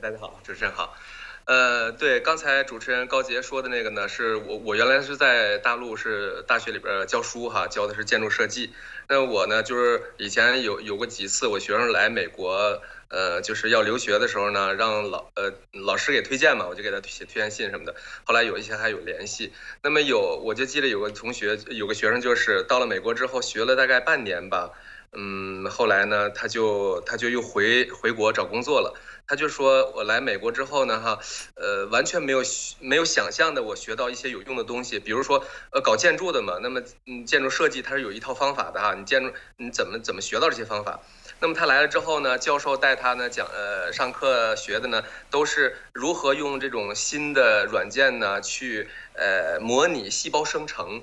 [0.00, 0.96] 大家好，主持人好。
[1.44, 8.72] 呃，对，刚才主持人高杰说的那个呢，是我我原来是在大陆是大学里边教书哈，教的是建筑设计。
[9.06, 17.94] 那我呢，就是以前有有过几次我学生来美国，呃，就是要留学的时候呢，让老呃老师给推荐嘛，我就给他写推荐信什么的。
[18.24, 19.52] 后来有一些还有联系。
[19.82, 24.70] 那么有我就记得有个同学，有个学生就是到了美国之后学了大概半年吧，
[25.12, 28.98] 嗯，后来呢，他就他就又回回国找工作了。
[29.32, 31.18] 他就说，我来美国之后呢，哈，
[31.54, 32.42] 呃，完全没有
[32.80, 41.00] 没有想象的，我学到一些有用的东西，比如说，呃，搞建筑的嘛，那么，嗯，建筑设计它是有一套方法的哈，你建筑你怎么怎么学到这些方法？
[41.40, 51.02] 那么他来了之后呢，教授带他呢讲，呃，上课学的呢，都是如何用这种新的软件呢去，呃，模拟细胞生成。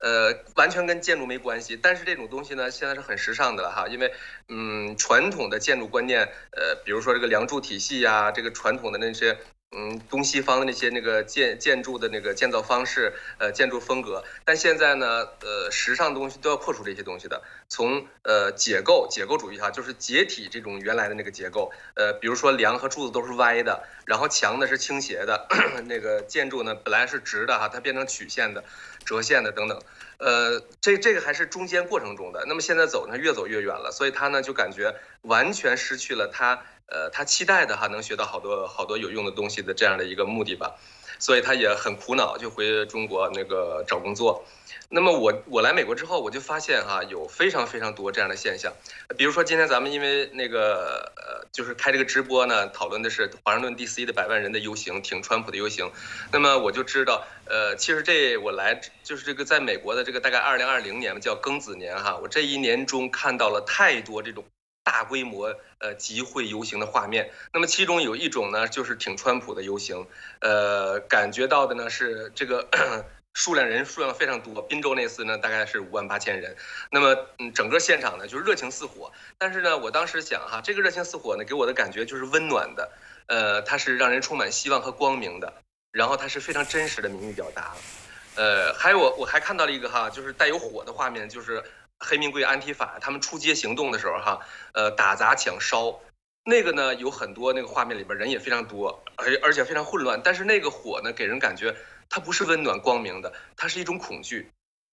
[0.00, 4.12] 呃，完全跟建筑没关系，但是这种东西呢，现在是很时尚的了哈，因为，
[4.48, 9.38] 嗯，传统的建筑观念，呃，比如说这个梁柱体系呀，这个传统的那些，
[9.76, 25.48] 嗯，东西方的那些那个建建筑的那个建造方式，呃，建筑风格，但现在呢，呃，时尚东西都要破除这些东西的，从呃解构解构主义哈，就是解体这种原来的那个结构，呃，比如说梁和柱子都是歪的，然后墙呢是倾斜的，
[25.88, 28.62] 那个建筑呢本来是直的哈，它变成曲线的。
[29.06, 29.80] 折线的等等，
[30.18, 32.44] 呃，这这个还是中间过程中的。
[32.46, 40.74] 那么现在走呢，越走越远了，所以他呢就感觉完全失去了他呃他期待的哈能学到好多好多有用的东西的这样的一个目的吧，
[41.18, 44.44] 所以他也很苦恼，就回中国那个找工作。
[44.88, 48.72] 那么我我来美国之后，我就发现哈、有非常非常多这样的现象，
[49.16, 54.06] 比如说今天咱们因为那个呃就是开这个直播呢，讨论的是华盛顿 D.C.
[54.06, 55.90] 的百万人的游行，挺川普的游行。
[56.32, 64.44] 那么我就知道，呃，其实这我来就是这个在美国的这个大概二零二零年叫庚子年哈，我这一年中看到了太多这种
[64.84, 67.30] 大规模呃集会游行的画面。
[67.52, 70.06] 那么其中有一种呢，就是挺川普的游行，
[70.40, 72.68] 呃，感觉到的呢是这个。
[73.36, 76.56] 数量人数量非常多，滨州那次呢大概是五万八千人，
[76.90, 82.90] 那么嗯整个现场呢就是热情似火，但是呢我当时想哈，这个热情似火呢给我的感觉就是温暖的，
[83.26, 85.52] 呃它是让人充满希望和光明的，
[85.92, 87.74] 然后它是非常真实的民意表达，
[88.36, 91.62] 呃还有我我还看到了一个哈就是带有火的画面，就是
[92.00, 94.40] 黑名贵安提法他们出街行动的时候哈，
[94.72, 96.00] 呃打砸抢烧。
[96.48, 100.20] 那个呢，有很多那个画面里边人也非常多，而而且非常混乱。
[100.22, 101.74] 但是那个火呢，给人感觉
[102.08, 104.50] 它不是温暖光明的，它是一种恐惧。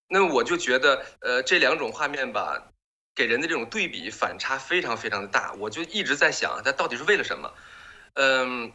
[0.08, 2.72] 那我就觉得，呃，这两种画面吧，
[3.16, 5.54] 给人的这种对比反差非常非常的大。
[5.54, 7.54] 我就一直在想，它到底是为了什么？
[8.14, 8.74] 嗯，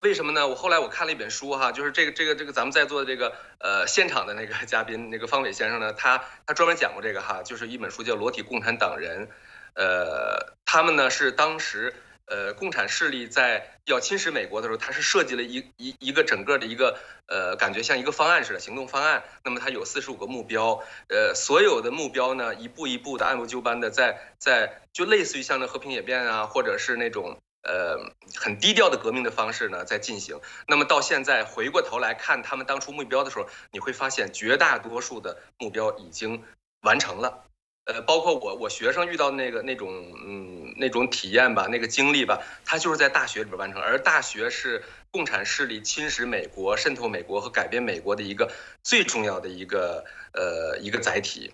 [0.00, 0.46] 为什么呢？
[0.48, 9.26] 我后来我看了一本书哈，就是这个这个这个咱们在座的这个呃现场的那个嘉宾那个方伟先生呢，他他专门讲过这个哈，就是一本书叫《裸体共产党人》。
[9.74, 11.94] 呃，他们呢是当时
[12.26, 19.22] 呃共产势力在要侵蚀美国的时候，它是设计了一一一个整个的一个呃感觉像一个方案似的行动方案。
[19.44, 27.96] 那么它有四十五个目标，呃，所有的目标呢一步一步的按部就班的在在就类似于像那和平演变啊，或者是那种呃
[28.34, 30.40] 很低调的革命的方式呢在进行。
[30.66, 36.42] 那么到现在回过头来看他们当初目标的时候，你会发现绝大多数的目标已经
[36.82, 37.44] 完成了。
[37.86, 39.88] 呃，包括我我学生遇到那个那种
[40.24, 48.50] 嗯那种体验吧，那个经历吧，他就是在大学里边完成，而大学是共产势力侵蚀美国、渗透美国和改变美国的一个
[48.82, 51.52] 最重要的一个呃一个载体，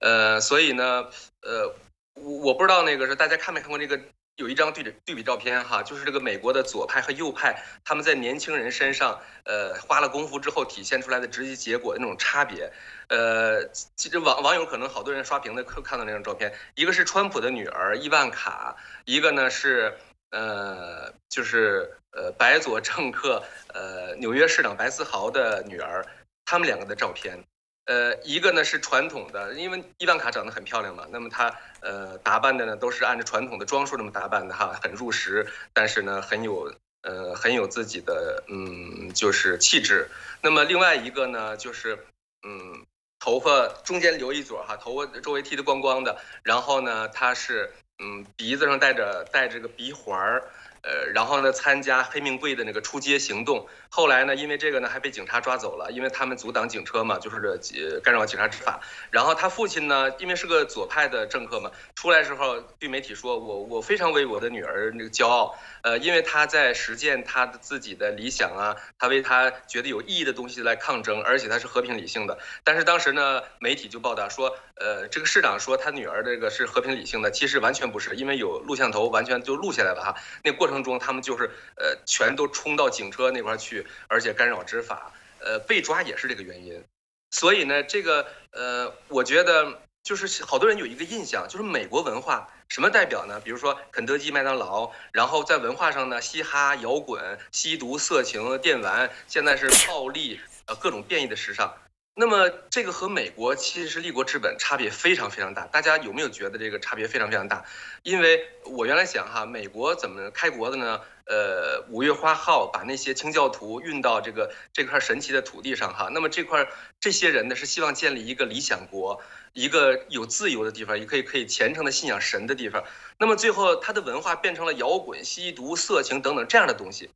[0.00, 1.06] 呃，所以呢，
[1.42, 1.74] 呃，
[2.14, 4.00] 我我不知道那个是大家看没看过这个。
[4.36, 12.72] 有一张对比对比照片哈，就是这个美国的左派和右派，他们在年轻人身上，呃，花了功夫之后体现出来的直接结果那种差别。
[13.08, 19.96] 呃，其实网网友可能好多人刷屏的看看到那张照片，一个是川普的女儿伊万卡，一个呢是
[20.30, 26.04] 呃，就是呃白左政客呃纽约市长白思豪的女儿，
[26.44, 27.38] 他们两个的照片。
[27.86, 40.08] 呃，一个呢是传统的，因为伊万卡长得很漂亮嘛，那么她呃打扮的呢都是按照传统的装束那么打扮的哈，很入时，但是呢很有呃很有自己的嗯就是气质。
[40.40, 41.98] 那么另外一个呢就是
[42.42, 42.86] 嗯
[43.18, 50.42] 头发中间留一撮哈，头发周围剃得光光的，然后呢他是嗯鼻子上戴着戴着个鼻环儿。
[50.84, 53.66] 呃，然后呢，参加黑名贵的那个出街行动。
[53.88, 58.80] 后来呢，因为这个呢，还被警察抓走了，因为他们阻挡警车嘛，就是这干扰警察执法。
[59.10, 80.14] 然后他父亲呢，因为是个左派的政客嘛，出来时候对媒体说：“我我非常为我的女儿那个骄傲，呃，因为他在实践他的自己的理想啊，他为他觉得有意义的东西来抗争，而且他是和平理性的。”但是当时呢，媒体就报道说，呃，这个市长说他女儿这个是和平理性的，其实完全不是，因为有录像头，完全就录下来了哈。
[80.42, 80.73] 那过程。
[80.82, 86.82] 中，他们就是呃，全都冲到警车那块去，而且干扰执法，呃，被抓也是这个原因。
[87.30, 93.40] 所以呢，这个呃，我觉得就是好多人有一个印象，就是美国文化什么代表呢？
[93.40, 101.74] 比如说肯德基、麦当劳，然后在文化上呢，嘻哈、摇滚、吸毒、色情、电玩，现在是暴力，呃，各种变异的时尚。
[102.16, 107.64] 那么这个和美国其实是立国之本差别非常非常大，大家有没有觉得这个差别非常非常大？
[108.04, 111.00] 因为我原来想哈，美国怎么开国的呢？
[111.26, 116.68] 呃，五月花号把那些清教徒运到这个这块神奇的土地上哈，那么这块
[117.00, 119.20] 这些人呢是希望建立一个理想国，
[119.54, 122.84] 一个有自由的地方，也可以可以虔诚的信仰神的地方。
[123.18, 127.10] 那么最后他的文化变成了摇滚、吸毒、色情等等这样的东西。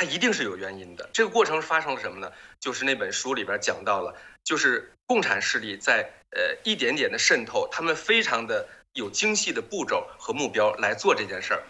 [0.00, 1.10] 它一定是有原因的。
[1.12, 2.32] 这个过程发生了什么呢？
[2.58, 11.62] 就是那本书里边讲到了，就是共产势力在呃一点点的渗透，他们非常的有精细的步骤和目标来做这件事儿。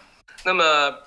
[0.45, 0.97] 那么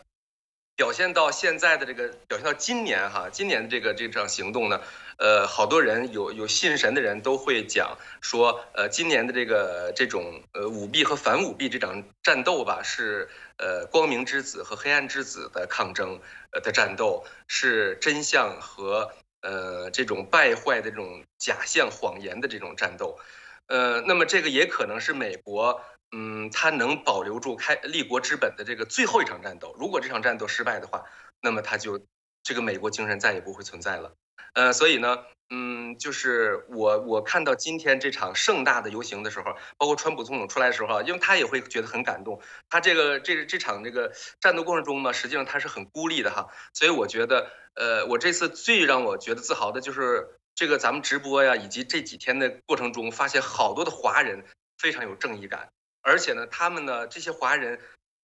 [0.77, 4.83] 表现到现在的这个，表现到今年哈，今年的这个这场行动呢，
[5.17, 16.21] 呃，好多人有有信神的人都会讲说，呃，今年的这个这种呃舞弊和反舞弊这场战斗吧，是呃光明之子和黑暗之子的抗争。
[16.53, 23.19] 呃的战斗是真相和呃这种败坏的这种假象、谎言的这种战斗，
[23.67, 25.83] 呃，那么这个也可能是美国，
[26.13, 29.75] 嗯，它能保留住开立国之本的这个最后一场战斗。
[29.77, 31.05] 如果这场战斗失败的话，
[31.41, 32.07] 那么它就
[32.45, 34.15] 这个美国精神再也不会存在了。
[34.53, 42.41] 呃，所以呢，嗯，就是我我看到今天这场盛大的游行的时候，包括川普总统出来的时候，因为他也会觉得很感动。
[42.71, 46.49] 他这个这这场这个战斗过程中呢，实际上他是很孤立的哈。
[46.73, 54.45] 所以我觉得，呃，我这次最让我觉得自豪的就是这个咱们直播呀，以及这几天的过程中，发现好多的华人
[54.79, 55.69] 非常有正义感，
[56.03, 57.81] 而且呢，他们呢这些华人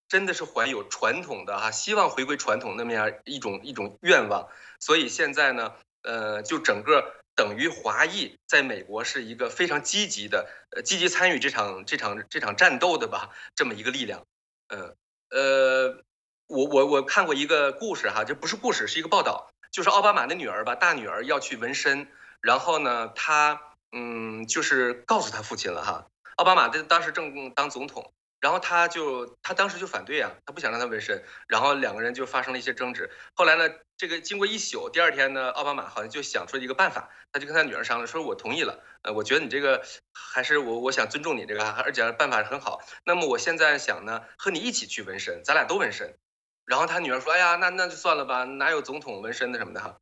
[0.08, 4.48] 真的是怀有传统的哈，希望回归传统那么样一种一种愿望。
[4.80, 7.14] 所以现在呢，呃，就整个。
[7.36, 10.46] 等于华裔在美国是一个非常积极的，
[10.76, 14.26] 呃，积极参与这场这场这场战斗的吧，这么一个力量。
[14.68, 14.94] 嗯，
[15.30, 16.02] 呃，
[16.48, 22.08] 我我我看过一个故事哈，这不是故事，是一个报道，就是奥巴马的女儿吧，大女儿要去纹身，
[22.42, 23.58] 然后呢，她
[23.92, 28.12] 嗯，就是告诉她父亲了哈，奥巴马这当时正当总统。
[28.40, 33.10] 然后他就他当时就反对啊，他不想让他纹身，然后两个人就发生了一些争执。
[33.34, 39.82] 后来呢，这个经过一宿，第二天呢，奥巴马好像就想出了一个办法，他就跟他女儿商量，说我同意了，呃，我觉得你这个
[40.14, 42.80] 还是我我想尊重你这个，而且办法很好。
[43.04, 46.16] 那么我现在想呢，和你一起去纹身，咱俩都纹身。
[46.64, 49.98] 然后他女儿说，哎呀，那那就算了吧，哪有总统纹身的什么的哈。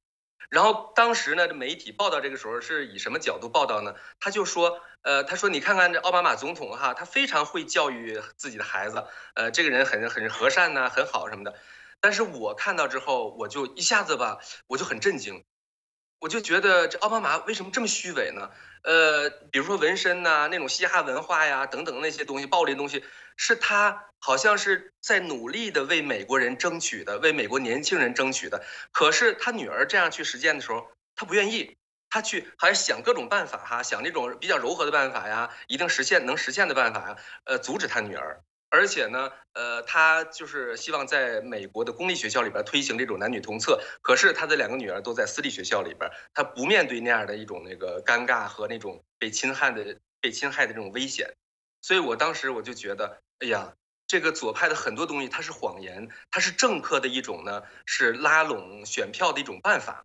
[0.51, 3.95] 然后当时呢，这媒体报道这个时候是以什么角度报道呢？
[4.19, 9.05] 他就说，呃，他说你看看这奥巴马总统哈，他非常会教育自己的孩子，
[9.35, 11.55] 呃，这个人很很和善呐，很好什么的。
[12.01, 14.39] 但是我看到之后，我就一下子吧，
[14.69, 15.45] 我就很震惊，
[16.21, 18.51] 我就觉得这奥巴马为什么这么虚伪呢？
[18.85, 23.05] 呃，比如说纹身呐，那种嘻哈文化呀，等等那些东西，暴力的东西，
[23.39, 28.63] 是他好像是在努力的为美国人争取的，为美国年轻人争取的。
[28.93, 31.77] 可是他女儿这样去实践的时候，他不愿意，
[32.11, 38.43] 他去还想各种办法哈，想那种比较柔和的办法呀，一定实现能实现的办法呀，呃，阻止他女儿。
[38.71, 43.81] 而且呢，呃，他就是希望在美国的公立学校里边推行这种男女同厕。
[44.03, 51.33] 可是他的两个女儿都在私立学校里边，他不面对那样的一种那个尴尬和那种被侵害的被侵害的这种危险。
[51.89, 53.73] 所以我当时我就觉得，哎呀，
[54.07, 60.05] 这个左派的很多东西它是谎言，它是政客的一种呢，是拉拢选票的一种办法。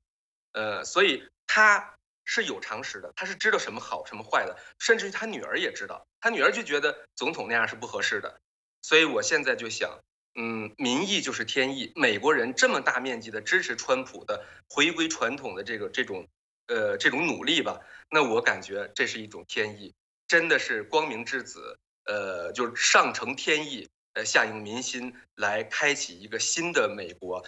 [0.53, 8.39] 呃，所以他是有常识的，他是知道什么好什么坏的，甚至于他女儿也知道，他女儿就觉得总统那样是不合适的。
[8.81, 9.99] 所以我现在就想，
[10.35, 11.91] 嗯，民意就是天意。
[11.97, 16.29] 美国人这么大面积的支持川普的回归传统的这个这种，
[16.67, 19.93] 呃，这种努力吧，那我感觉这是一种天意，
[20.33, 27.45] 真的是光明之子，呃，就是上承天意，呃，下应民心，来开启一个新的美国，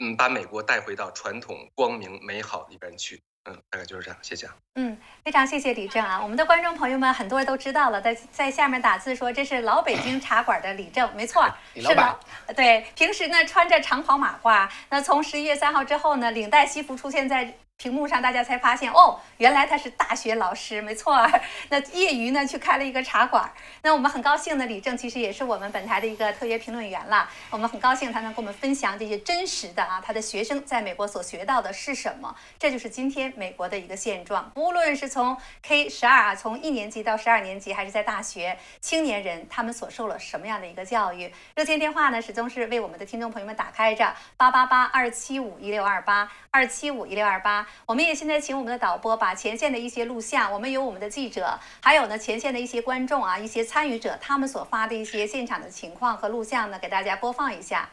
[0.00, 3.22] 嗯，把美国带回到传统光明美好里边去。
[3.44, 4.48] 嗯，大概就是这样，谢谢。
[4.74, 12.20] 嗯，非常谢谢李正啊，我们的观众朋友们很多人都知道了，在在下面打字说这是老北京茶馆的李正，没错， 是的，
[12.56, 17.56] 对，平时呢穿着长袍马褂，那从十一月三号之后呢，领带西服出现在。
[17.76, 21.40] 屏幕上，大家才发现哦，原来他是大学老师，没错儿。
[21.68, 23.52] 那业余呢，去开了一个茶馆。
[23.82, 27.28] 那我们很高兴呢，李正其实也是我们本台的一个特约评论员了。
[27.50, 32.34] 我们很高兴他能跟我们分享这些真实的啊，他的学生在美国所学到的是什么？
[32.58, 34.50] 这就是今天美国的一个现状。
[34.54, 41.30] 无论是从 K 十二啊，从一年级到十二年级，还是在大学，青年人他们所受了什么样的一个教育？
[41.54, 47.63] 热线电话呢，始终是为我们的听众朋友们打开着，八八八二七五一六二八二七五一六二八。
[47.86, 57.90] 我们也现在请我们的导播把前线的一些录像，我们有我们的记者，还有呢前线的一些观众啊，一些参与者他们所发的一些现场的情况和录像呢，给大家播放一下。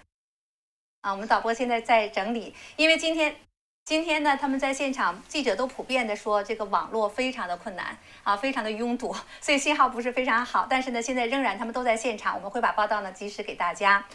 [1.02, 3.36] 啊，我们导播现在在整理，因为今天
[3.84, 10.68] 今天呢，他们在现场记者都普遍的说这个网络非常的困难啊，非常的拥堵， 所以信号不是非常好。
[10.70, 14.06] 但是呢，现在仍然他们都在现场，我们会把报道呢及时给大家。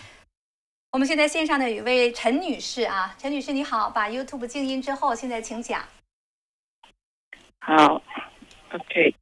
[0.92, 5.86] 我们现在线上的有一位陈女士啊，陈女士你好，把 YouTube 静音之后，现在请讲。
[7.60, 8.02] 好
[8.70, 9.14] ，OK，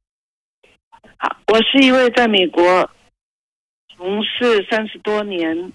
[1.17, 2.89] 好，我是一位在美国
[3.89, 5.73] 从事三十多年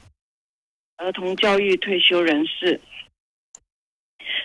[0.96, 2.80] 儿童教育退休人士。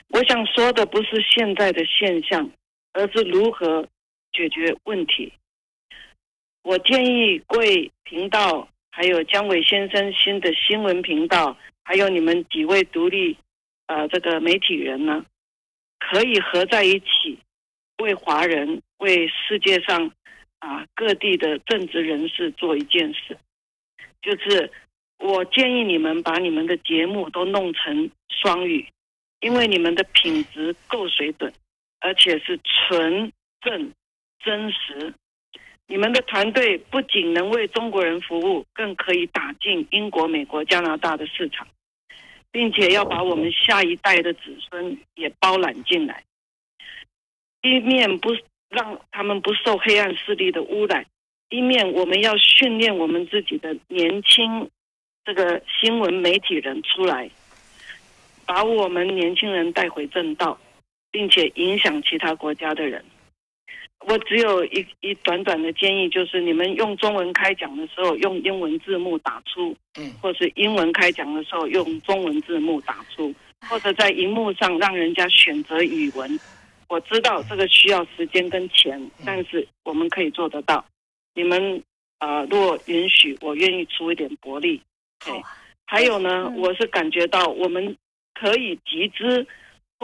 [0.09, 2.49] 我想说的不是现在的现象，
[2.91, 3.88] 而是如何
[4.34, 5.31] 解决问题。
[6.63, 8.67] 我建议贵频道。
[8.95, 13.35] 还有姜伟先生新的新闻频道，还有你们几位独立，
[13.88, 15.26] 呃，这个媒体人呢，
[15.99, 17.38] 可以合在一起，
[17.97, 20.09] 为华人、为世界上
[20.59, 23.38] 啊各地的政治人士做一件事，
[24.22, 24.72] 就是
[25.19, 28.88] 我建议你们把你们的节目都弄成双语，
[29.41, 31.51] 因为你们的品质够水准，
[31.99, 33.91] 而且是纯正、
[34.39, 35.13] 真实。
[35.88, 41.68] 你们的团队不仅能为中国人服务，更可以打进英国、美国、加拿大的市场，
[42.52, 46.24] 并且要把我们下一代的子孙也包揽进来。
[47.62, 48.36] 一面不
[48.70, 51.06] 让他们不受黑暗势力的污染，
[51.49, 54.70] 一面我们要训练我们自己的年轻
[55.24, 57.30] 这个新闻媒体人出来，
[58.45, 60.60] 把我们年轻人带回正道，
[61.12, 63.06] 并且影响其他国家的人。
[64.07, 73.34] 我只有一一短短的建议，就是你们用中文开讲的时候，用英文字幕打出，嗯，或是英文开讲的时候用中文字幕打出，
[73.68, 76.40] 或者在荧幕上让人家选择语文。
[76.88, 80.86] 我知道这个需要时间跟钱，但是我们可以做得到。
[81.34, 81.82] 你们
[82.19, 84.80] 啊、呃，若允许，我愿意出一点薄力。
[85.26, 85.34] 对，
[85.88, 87.98] 还有呢，我是感觉到我们
[88.36, 89.48] 可以集资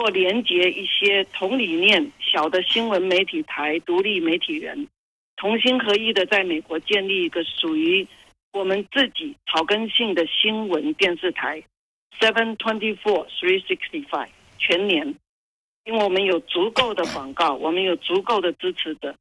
[0.02, 4.88] 或连接一些同理念小的新闻媒体台、独立媒体人，
[5.36, 8.04] 同心合意的在美国建立一个属于
[8.52, 11.62] 我们自己草根性的新闻电视台
[12.18, 15.14] ，Seven Twenty Four Three Sixty Five 全年。
[15.84, 19.14] 因为我们有足够的广告，我们有足够的支持者，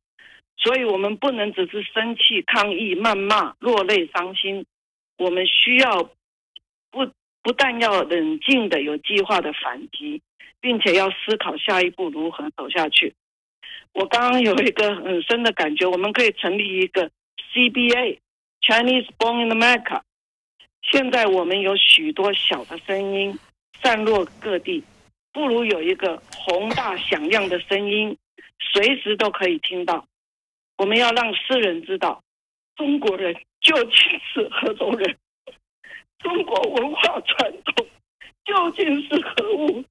[0.58, 4.66] 所以我们不能只是生气、抗议、谩骂、落泪、伤心。
[5.20, 6.10] 我们需要
[6.90, 7.06] 不
[7.44, 10.20] 不但要冷静的、有计划的反击，
[10.62, 13.14] 并且要思考下一步如何走下去。
[13.94, 17.12] 我刚刚有一个很深的感觉，我们可以成立一个
[17.54, 18.20] CBA
[18.62, 20.02] Chinese Born in America。
[20.84, 23.38] 现在我们有许多小的声音
[23.82, 24.84] 散落各地。
[25.34, 28.18] 不如有一个宏大响亮的声音，
[28.60, 30.06] 随时都可以听到。
[30.78, 32.22] 我们要让世人知道，
[32.76, 33.94] 中国人究竟
[34.34, 35.18] 是何种人，
[36.20, 37.88] 中国文化传统
[38.44, 39.86] 究竟是何物。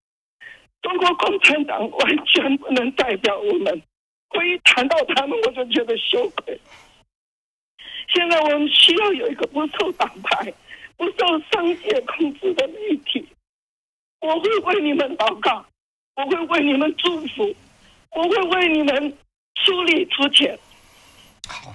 [1.01, 3.83] 中国共产党完全不能代表我们，
[4.35, 6.61] 我一谈到他们，我就觉得羞愧。
[8.13, 10.53] 现在我们需要有一个不受党派、
[10.99, 13.27] 不受商界控制的媒体。
[14.21, 15.65] 我会为你们祷告，
[16.17, 17.55] 我会为你们祝福，
[18.11, 19.17] 我会为你们
[19.55, 20.59] 出力出钱。
[21.49, 21.75] 好，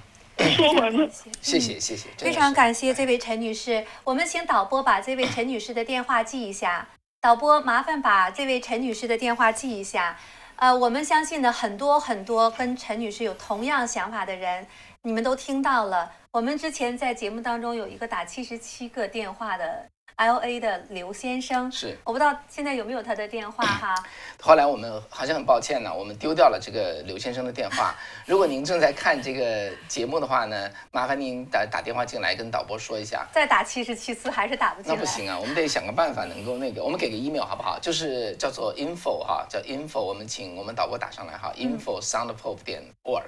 [0.54, 3.84] 说完了，谢谢谢谢，非常感谢这位陈女士。
[4.04, 6.86] 我们请导播把这位陈女士的电话记一下。
[7.26, 10.16] 导播，麻烦把这位陈女士的电话记一下。
[10.54, 14.64] 呃，我们相信呢，很多很多跟陈女士有同样想法的人，
[15.02, 16.12] 你们都听到了。
[16.30, 19.88] 我们之前在节目当中有一个打七十七个电话的。
[20.16, 23.94] L A 的刘先生是，我不知道现在有没有他的电话哈。
[24.40, 27.94] 后来我们好像很抱歉呢，我们丢掉了这个刘先生的电话。
[28.24, 33.26] 如果您正在看这个节目的话呢，麻烦您打打电话进来跟导播说一下。
[33.30, 34.96] 再打七十七次还是打不进来？
[34.96, 37.78] 那不行啊，我们得想个办法能够那个，我们给个 email 好不好？
[37.78, 43.24] 就是叫做 info 哈，叫 info，我们请我们导播打上来哈、嗯、，info soundofhope 点 org。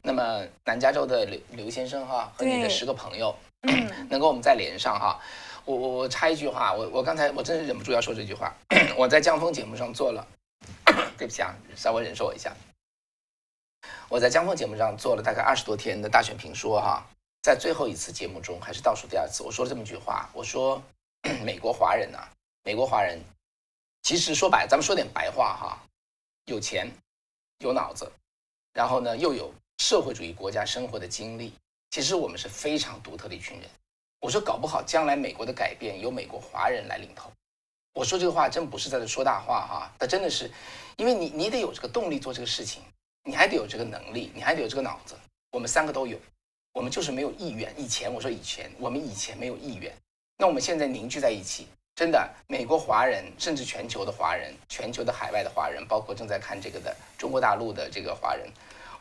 [0.00, 5.18] 那么南加州的刘刘先生哈和你的十个朋友，嗯，能够我们再连上哈。
[5.70, 8.52] 我我我插一句话，我我刚才我真是忍不住要说这句话。
[8.98, 10.26] 我在江峰节目上做了，
[11.16, 12.52] 对不起啊，稍微忍受我一下。
[14.08, 17.06] 我在江峰节目上做了大概二十多天的大选评说哈，
[17.42, 20.82] 在最后一次节目中，还是倒数第二次，我说了这么一句话，我说
[21.44, 22.18] 美国华人呐、
[22.64, 23.20] 美国华人
[24.02, 25.78] 其实说白，咱们说点白话哈，
[26.46, 26.90] 有钱，
[27.58, 28.10] 有脑子，
[28.72, 31.54] 然后呢又有社会主义国家生活的经历，
[31.90, 33.70] 其实我们是非常独特的一群人。
[34.20, 37.30] 我说搞不好将来美国的改变由美国华人来领头。
[37.94, 40.50] 我说这个话真不是在这说大话哈，那真的是，
[40.96, 42.82] 因为你你得有这个动力做这个事情，
[43.24, 45.16] 你还得有这个能力，你还得有这个脑子。
[45.50, 46.16] 我们三个都有，
[46.72, 47.74] 我们就是没有意愿。
[47.76, 49.92] 以前我说以前我们以前没有意愿，
[50.36, 51.66] 那我们现在凝聚在一起，
[51.96, 58.48] 真的，美国华人甚至全球的华人，全球的海外的华人，包括正在看这个的中国大陆的这个华人，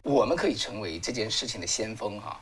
[0.02, 2.42] 我们可以成为这件事情的先锋哈。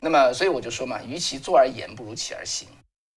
[0.00, 2.68] 那么，所以我就说嘛，与其坐而言，不如起而行。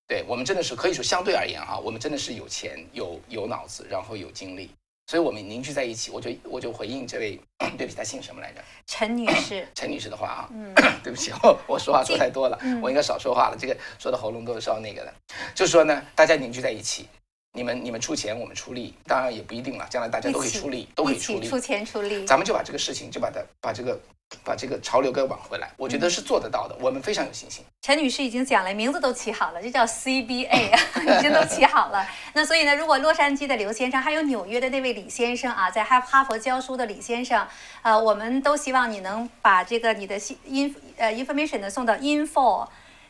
[0.08, 4.70] 对我们真的是可以说相对而言哈，我们真的是有钱、有有脑子，然后有精力，
[5.08, 6.12] 所以我们凝聚在一起。
[6.12, 7.40] 我就我就回应这位，
[7.78, 8.62] 对不起，他姓什么来着？
[8.86, 9.66] 陈女士。
[9.74, 13.58] 陈女士的话啊，嗯， 对不起，我我说话说太多了，我应该少说话了。
[13.58, 15.14] 这个说的喉咙都是烧那个的。
[15.56, 17.08] 就是说呢，大家凝聚在一起，
[17.54, 24.00] 你们你们出钱，我们出力，当然也不一定了，将来大家都可以出力，都可以出力，出钱出力，咱们就把这个事情就把它把这个。
[24.46, 27.66] 把这个潮流给挽回来，我觉得是做得到的，我们非常有信心。
[27.82, 30.72] 陈女士已经讲了，名字都起好了，这叫 CBA，
[31.04, 32.08] 已经都起好了。
[32.34, 37.46] 那所以呢，如果洛杉矶的刘先生，还有纽约的那位李先生啊，在哈哈佛教书的李先生，
[37.82, 40.16] 呃，我们都希望你能把这个你的
[40.46, 42.66] in 呃 information 呢送到 info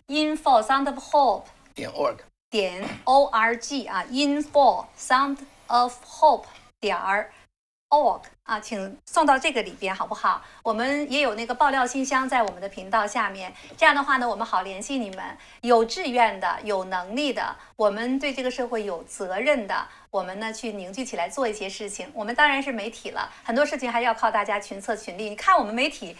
[0.07, 1.43] info sound of hope
[1.75, 2.15] 点 org
[2.51, 5.37] 点 org 啊，info sound
[5.67, 6.43] of hope
[6.81, 7.31] 点儿
[7.89, 10.41] org 啊，请送到这个里边好不好？
[10.61, 15.37] 我们也有那个爆料信箱在我们的频道下面，这样的话呢，我们好联系你们。
[15.61, 22.11] 有志愿的、有能力的，我们对这个社会有责任的，我们呢去凝聚起来做一些事情。
[22.13, 25.29] 我们当然是媒体了，很多事情还要靠大家群策群力。
[25.29, 26.17] 你看我们媒体。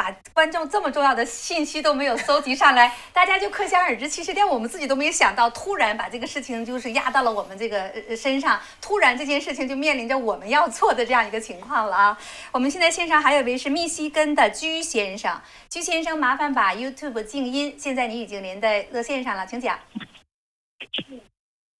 [0.00, 12.18] 把观众这么重要的信息都没有搜集上来， 大家就可想而知，其实连我们自己都没有想到，突然把这个事情就是压到了我们这个身上，突然这件事情就面临着我们要做的这样一个情况了啊！
[12.50, 19.78] 我们现在线上还有一位是密西根的居先生，居先生麻烦把 YouTube 静音，现在你已经连在热线上了，请讲。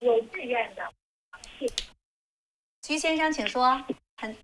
[0.01, 0.83] 有志愿的，
[2.83, 3.83] 居先生，请说。
[4.19, 4.37] 很，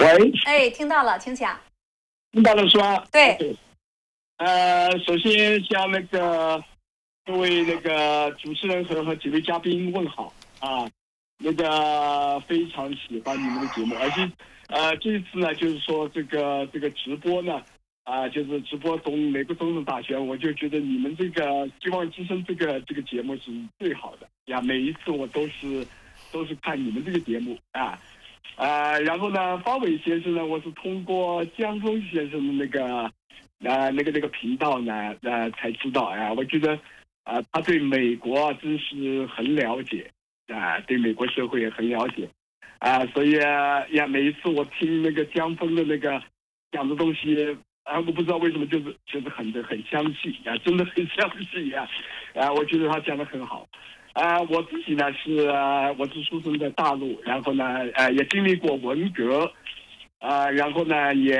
[0.00, 1.60] 喂，哎，听到了，请讲。
[2.32, 3.04] 听到了是吧？
[3.10, 3.56] 对。
[4.36, 6.62] 呃，首先向那个
[7.26, 10.88] 各位那个主持人和和几位嘉宾问好啊，
[11.38, 14.30] 那个非常喜欢你们的节目，而且
[14.68, 17.60] 呃这一次呢，就是说这个这个直播呢
[18.04, 25.86] 啊，就是直播从美国总统大选，我就觉得你们这个希望之声这个这个节目是最好的呀，每一次我都是
[26.32, 28.00] 都是看你们这个节目啊。
[28.56, 32.84] 啊，然后呢，方伟先生呢，我是通过江峰先生的那个，
[33.64, 36.32] 啊，那个那个频道呢，呃，才知道啊。
[36.32, 36.78] 我觉得，
[37.24, 40.10] 啊，他对美国真是很了解，
[40.48, 42.28] 啊，对美国社会也很了解，
[42.80, 46.22] 啊，所以呀，每一次我听那个江峰的那个
[46.70, 51.88] 讲的东西，啊，我不知道为什么就是就是很很相信啊，真的很相信呀，
[52.34, 53.66] 啊，我觉得他讲的很好。
[54.12, 55.46] 啊，我自己呢是
[55.96, 57.64] 我是出生在大陆，然后呢，
[57.94, 59.50] 呃，也经历过文革，
[60.18, 61.38] 啊，然后呢也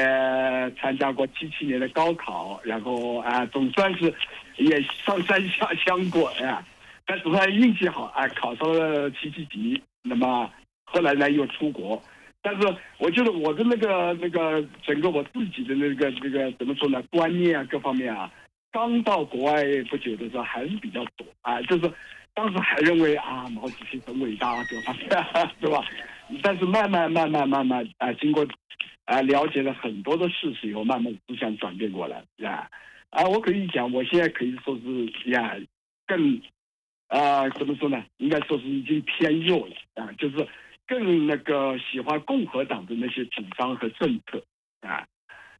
[0.80, 4.14] 参加过七七年的高考，然后啊，总算是
[4.56, 6.64] 也上山下乡过呀，
[7.04, 9.82] 但总算运气好啊，考上了七七级。
[10.02, 10.48] 那么
[10.84, 12.00] 后来呢又出国，
[12.40, 18.30] 但是我觉得我的那个那个整个我自己的那个那个怎么说呢，观念啊各方面啊，
[18.70, 21.92] 刚到国外不久的时候还是比较多啊，就是。
[22.34, 25.08] 当时还认为啊，毛主席很伟大，各方面
[25.60, 25.84] 是吧？
[26.42, 28.46] 但是慢慢慢慢慢慢啊，经过
[29.04, 32.70] 啊了解了很多的事实以后，慢慢思想转变过来，啊
[33.10, 35.56] 啊，我可以讲，我现在可以说是呀，
[36.06, 36.40] 更
[37.08, 38.02] 啊怎么说呢？
[38.18, 40.46] 应该说是已经偏右了啊，就是
[40.86, 44.42] 更那个喜欢共和党的那些主张和政策
[44.82, 45.04] 啊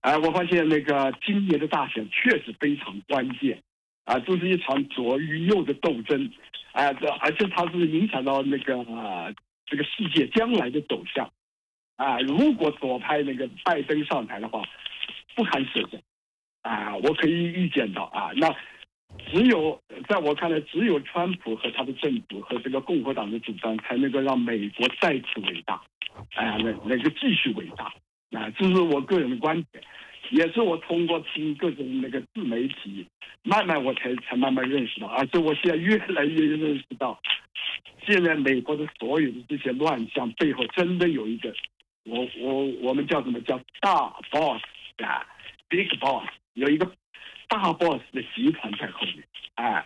[0.00, 3.60] 啊，我发现那个今年的大选确实非常关键
[4.04, 6.30] 啊，这是一场左与右的斗争。
[6.72, 9.32] 啊，这而且它是影响到那个啊，
[9.66, 11.30] 这个世界将来的走向，
[11.96, 14.62] 啊，如果左派那个拜登上台的话，
[15.34, 16.00] 不堪设想，
[16.62, 18.54] 啊，我可以预见到啊，那
[19.32, 25.82] 只有在我看来，只有川普和他的政府和这个共和党的主张，才能够让美国再次伟大，
[26.36, 27.86] 哎，能能够继续伟大，
[28.38, 29.82] 啊，这是我个人的观点。
[30.30, 33.04] 也是我通过听各种那个自媒体，
[33.42, 37.20] 慢慢我才才慢慢认识到，而且我现在越来越认识到，
[38.06, 41.52] 现在美国的所有的这些乱象背后，真的有一个，
[42.04, 44.62] 我我我们叫什么叫大 boss
[44.98, 45.26] 啊
[45.68, 46.24] ，big boss，
[46.54, 46.90] 有一个
[47.48, 49.24] 大 boss 的集团在后面，
[49.56, 49.84] 哎，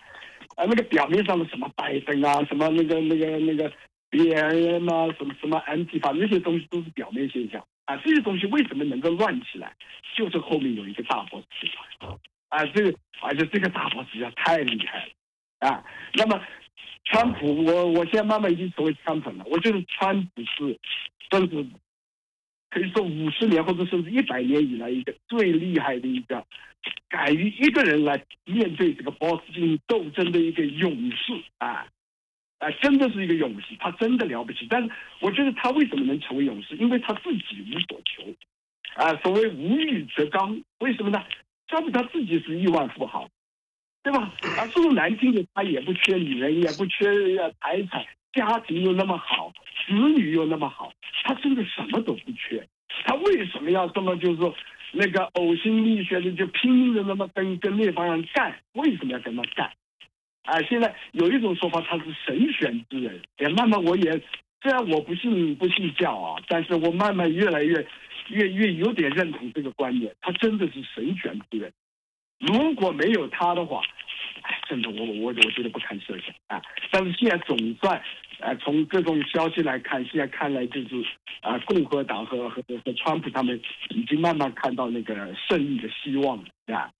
[0.56, 3.72] 啊那个表面上的什么拜登啊，什么那个那个那个
[4.10, 7.64] 别人啊，什么什么 anti 法那些东西都是表面现象。
[7.86, 9.74] 啊，这些东西为什么能够乱起来？
[10.16, 15.84] 就是后面有一个大 boss 集团，啊，这个而且这个大 boss 集团太厉害了，啊，
[16.14, 16.40] 那么
[17.04, 19.44] 川普，我我现在慢慢已经成为川粉了。
[19.46, 20.78] 我觉得川普是，
[21.30, 21.66] 甚至
[22.70, 26.46] 可以说五十年或者甚至一百年以来一个最厉害的一个，
[27.08, 31.86] 敢于一个人来面对这个 boss 进行斗争的一个勇士啊。
[32.58, 34.66] 啊，真的是一个勇士，他真的了不起。
[34.68, 34.90] 但是
[35.20, 36.76] 我觉得他为什么能成为勇士？
[36.76, 38.22] 因为他自己无所求，
[38.94, 40.60] 啊，所谓无欲则刚。
[40.78, 41.22] 为什么呢？
[41.72, 43.28] 要不他自己是亿万富豪，
[44.04, 44.32] 对吧？
[44.56, 47.04] 啊，说难听点，他也不缺女人，也不缺
[47.60, 49.52] 财产，家庭又那么好，
[49.84, 50.92] 子女又那么好，
[51.24, 52.64] 他真的什么都不缺。
[53.04, 54.54] 他为什么要这么就是说
[54.92, 58.56] 那个呕心沥血的就拼命的那么跟跟那帮人干？
[58.74, 59.72] 为什么要跟他干？
[60.44, 63.20] 啊，现在有一种说法，他是神选之人。
[63.38, 64.12] 也慢慢，我也
[64.62, 67.86] 虽然我不信不信教啊，但是我慢慢越来越
[68.28, 70.14] 越越有点认同这个观念。
[70.20, 71.72] 他真的是神选之人。
[72.40, 73.80] 如果没有他的话，
[74.42, 76.60] 哎，真的我我我觉得不堪设想啊。
[76.90, 77.96] 但是现在总算，
[78.40, 81.02] 啊，从各种消息来看，现在看来就是
[81.40, 83.58] 啊，共和党和和和川普他们
[83.90, 86.90] 已经慢慢看到那个胜利的希望了啊。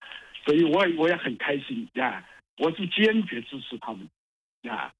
[0.43, 2.25] 所以我也我也很开心啊。
[2.57, 4.07] 我是坚决支持他们，
[4.69, 4.91] 啊，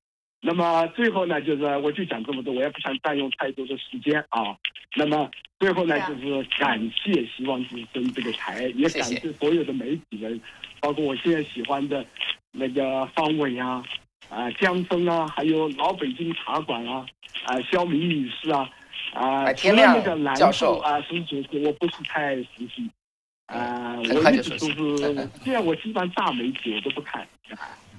[0.42, 4.58] 那么最后呢，就是我就讲这么多，我也不想占用太多的时间啊。
[4.96, 5.30] 那么
[5.60, 10.40] 最后呢，就是感谢希望之声这个台，也感谢所有的媒体人，
[10.80, 12.06] 包括我现在喜欢的
[12.52, 13.84] 那个方伟啊，
[14.30, 17.06] 啊江峰啊，还有老北京茶馆啊，
[17.46, 18.70] 啊肖明女士啊，
[19.14, 22.90] 啊除了那个蓝授啊，什么主持我不是太熟悉。
[23.48, 24.68] 啊，我一直都
[24.98, 27.28] 是，这样我基本上大媒体我都不看，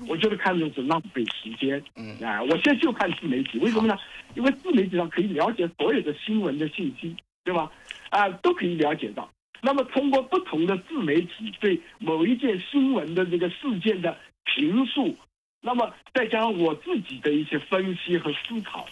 [0.08, 1.80] 我觉得看这是浪费时间。
[1.94, 3.96] 嗯，啊，我现在就看自媒体，为什么呢？
[4.34, 7.14] 因为自媒体上可以了解所有的新闻的信息，
[7.44, 7.70] 对吧？
[8.10, 9.30] 啊，都可以了解到。
[9.62, 15.16] 那么通过不同的自媒体对某一件新闻的这个事件的评述，
[15.60, 18.86] 那么再加上我自己的一些分析和思考。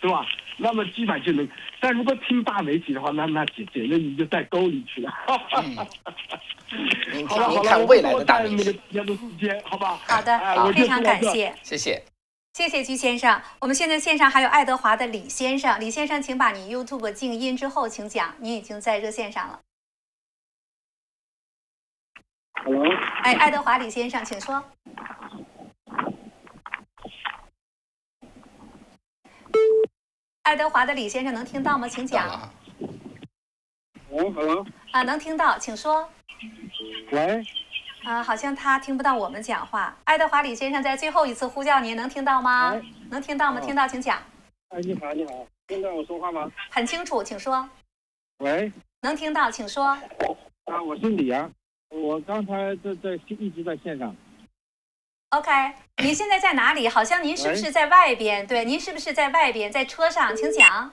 [0.00, 0.26] 对吧？
[0.56, 1.48] 那么基本就能，
[1.80, 5.10] 但如果听大媒体的话，那那简简直你就在沟里去了。
[7.28, 8.72] 好了好了，未来的大那个时
[9.38, 9.98] 间，好吧？
[10.06, 10.38] 好的，
[10.72, 12.02] 非常感谢，谢谢，
[12.54, 13.40] 谢谢居先生。
[13.60, 19.60] 我们现在线上还有爱德华的李先生，李先生，请把你 YouTube 静音之后，请讲，您已经在热线上了。
[22.62, 22.86] Hello，
[23.22, 24.62] 哎，爱德华李先生，请说。
[30.42, 31.88] 爱德华的李先生能听到吗？
[31.88, 32.50] 请讲。
[34.10, 34.66] 喂，Hello。
[34.90, 36.08] 啊，能听到，请说。
[37.12, 37.44] 喂。
[38.04, 39.96] 啊，好像他听不到我们讲话。
[40.04, 42.80] 爱德华李先生在最后一次呼叫您，能听到吗？
[43.10, 43.60] 能听到吗？
[43.60, 44.18] 听到，请讲。
[44.70, 46.50] 哎，你好，你好，听到我说话吗？
[46.70, 47.68] 很清楚，请说。
[48.38, 48.72] 喂。
[49.02, 49.84] 能听到，请说。
[50.64, 51.48] 啊，我是李啊，
[51.90, 54.16] 我刚才在在一直在线上。
[55.30, 55.52] OK，
[56.02, 56.88] 您现在在哪里？
[56.88, 58.44] 好像您是不是在外边？
[58.44, 60.34] 对，您是不是在外边，在车上？
[60.36, 60.92] 请讲。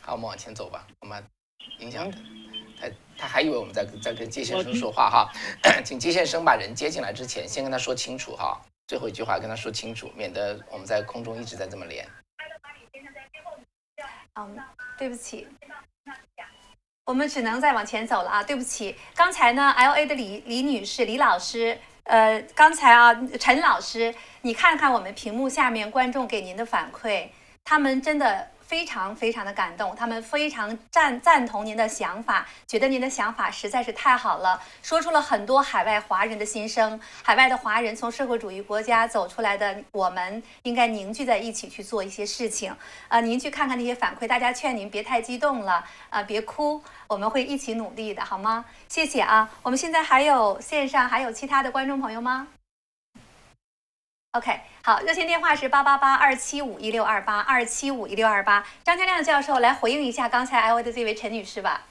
[0.00, 0.86] 好，我们往前走吧。
[1.00, 1.24] 我们
[1.80, 2.08] 影响
[2.80, 2.86] 他，
[3.18, 5.32] 他还以为我们在在跟季先生说话哈。
[5.84, 8.60] 请季先生把人接进来之前，先跟他说清楚哈。
[8.86, 12.08] 最后一句话跟他说清楚，免得我们在空中一直在这么连。
[14.36, 14.56] 嗯，
[14.96, 15.48] 对不起，
[17.04, 18.44] 我们只能再往前走了啊。
[18.44, 21.80] 对不起，刚才呢，LA 的李李女士，李老师。
[22.08, 24.12] 呃，刚才啊，陈老师，
[24.42, 27.28] 你看看我们屏幕下面观众给您的反馈，
[27.64, 28.50] 他们真的。
[28.68, 37.00] 非常非常的感动，他们非常赞赞同您的想法，觉得您的想法实在是太好了，说出了很多海外华人的心声。
[37.22, 42.76] 海外的华人从社会主义国家走出来的，我们应该凝聚在一起去做一些事情。
[43.08, 48.66] 呃，您去看看那些反馈，大家劝您别太激动了，啊，别哭，我们会一起努力的，好吗？
[48.86, 49.48] 谢谢啊。
[49.62, 52.46] 我们现在还有线上还有其他的观众朋友吗
[54.32, 58.64] ？OK，好，热线电话是八八八二七五一六二八二七五一六二八。
[58.84, 61.82] 张天亮教授来回应一下刚才 L A 的这位陈女士吧。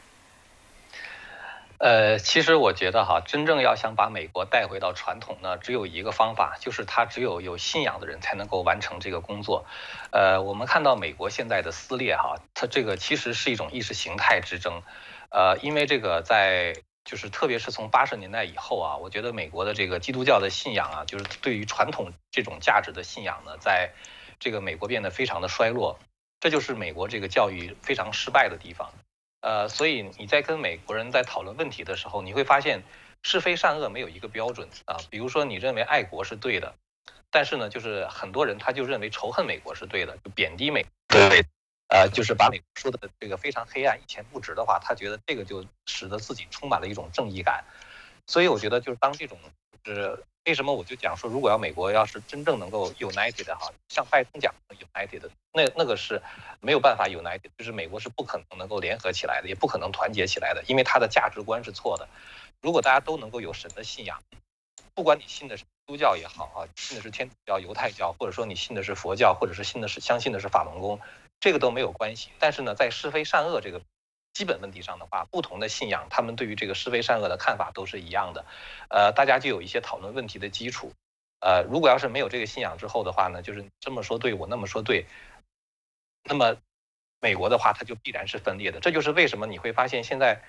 [1.80, 9.66] 呃，其实我觉得哈，真正要想把美国带回到传统呢，只有一个方法，就是他只有有信仰的人才能够完成这个工作。
[10.12, 14.84] 呃，我们看到美国现在的撕裂哈，它这个其实是一种意识形态之争。
[15.32, 16.76] 呃，因为这个在。
[17.08, 23.94] 就是特别是从八十年代以后啊，我觉得美国的这个基督教的信仰啊，就是对于传统这种价值的信仰呢，在
[24.42, 25.98] 这个美国变得非常的衰落，
[26.42, 28.92] 这就是美国这个教育非常失败的地方。
[29.40, 32.84] 呃，所以你在跟美国人在讨论问题的时候，你会发现
[33.24, 34.98] 是非善恶没有一个标准啊。
[35.10, 36.76] 比如说你认为爱国是对的，
[37.32, 40.86] 但是呢，就是很多人他就认为仇恨美国是对的，就贬低美。
[41.08, 41.46] 对。
[41.90, 47.64] 呃，就是把美国说的这个非常黑暗、一钱不值的话，他觉得这个就使得自己充满了一种正义感。
[48.26, 49.40] 所以我觉得，就是当这种，
[49.84, 56.22] 就是为什么我就讲说，如果要美国要是真正能够 united 哈，像拜登讲的 united，那那个是
[56.60, 62.10] 没有办法 united，就是美国是不可能能够联合起来的，也不可能团结起来的，因为他的价值观是错的。
[62.62, 64.22] 如果大家都能够有神的信仰，
[64.94, 71.00] 不管你信的是基督教也好啊，信的是天主教、犹太教，或者说你信的是佛教，或者是信的是相信的是法轮功。
[71.40, 73.82] 这个都没有关系，但是呢，在是非善恶这个
[74.34, 78.46] 基本问题上的话，不同的信仰，他们对于这个是非善恶的看法都是一样的，
[78.90, 80.92] 呃，大家就有一些讨论问题的基础，
[81.40, 85.06] 呃，如果要是没有这个信仰之后的话呢，就是这么说对我那么说对，
[86.24, 86.58] 那么
[87.20, 90.42] 美国的话，它就必然是分裂的，这就是为什么你会发现现在。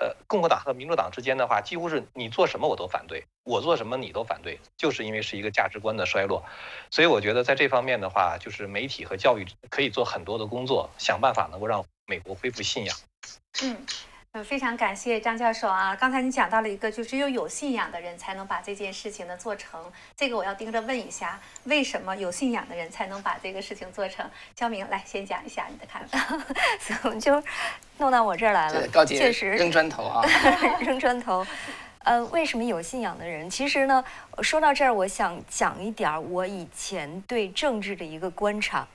[0.00, 6.42] 呃，共和党和民主党之间的话，几乎是你做什么我都反对，我做什么你都反对，就是因为是一个价值观的衰落。
[6.90, 12.96] 所以我觉得在这方面的话，就是媒体和教育可以做很多的工作，想办法能够让美国恢复信仰。
[13.62, 13.76] 嗯。
[14.32, 15.96] 呃，非常感谢张教授啊！
[15.96, 19.84] 刚才你讲到了一个，就只有有信仰的人才能把这件事情呢做成。
[20.16, 24.24] 这个我要盯着问一下，为什么有信仰的人才能把这个事情做成？
[24.54, 26.44] 肖明，来先讲一下你的看法。
[26.78, 27.42] 怎么就
[27.98, 28.86] 弄到我这儿来了？
[28.92, 30.24] 高姐，确实扔砖头啊，
[30.78, 31.44] 扔砖头。
[32.04, 33.50] 呃，为什么有信仰的人？
[33.50, 34.04] 其实呢，
[34.42, 38.86] 说到这儿，我想讲一点儿我以前对政治的一个观察。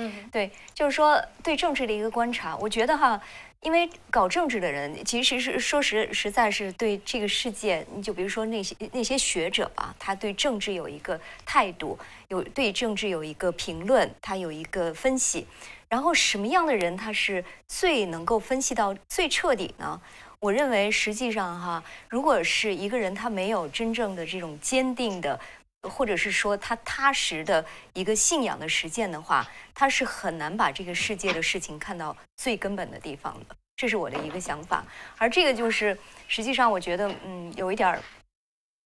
[0.00, 3.20] 嗯，对，就是说对政治的一个观察，我觉得哈，
[3.62, 11.98] 因为搞政治的人其实是说实实在是对这个世界，你就比如说那些那些学者吧，他对政治有一个态度，
[12.28, 15.46] 有对政治有一个评论，他有一个分析。
[15.88, 20.00] 然后什么样的人他是最能够分析到最彻底呢？
[20.38, 25.38] 我认为实际上哈，如果是一个人他没有真正的这种坚定的。
[25.82, 33.56] 或者是说他踏实的一个信仰的实践的话，他是很难把这个世界的事情看到最根本的地方的。
[33.76, 34.84] 这是我的一个想法。
[35.16, 35.96] 而这个就是
[36.26, 38.02] 实际上，我觉得嗯，有一点儿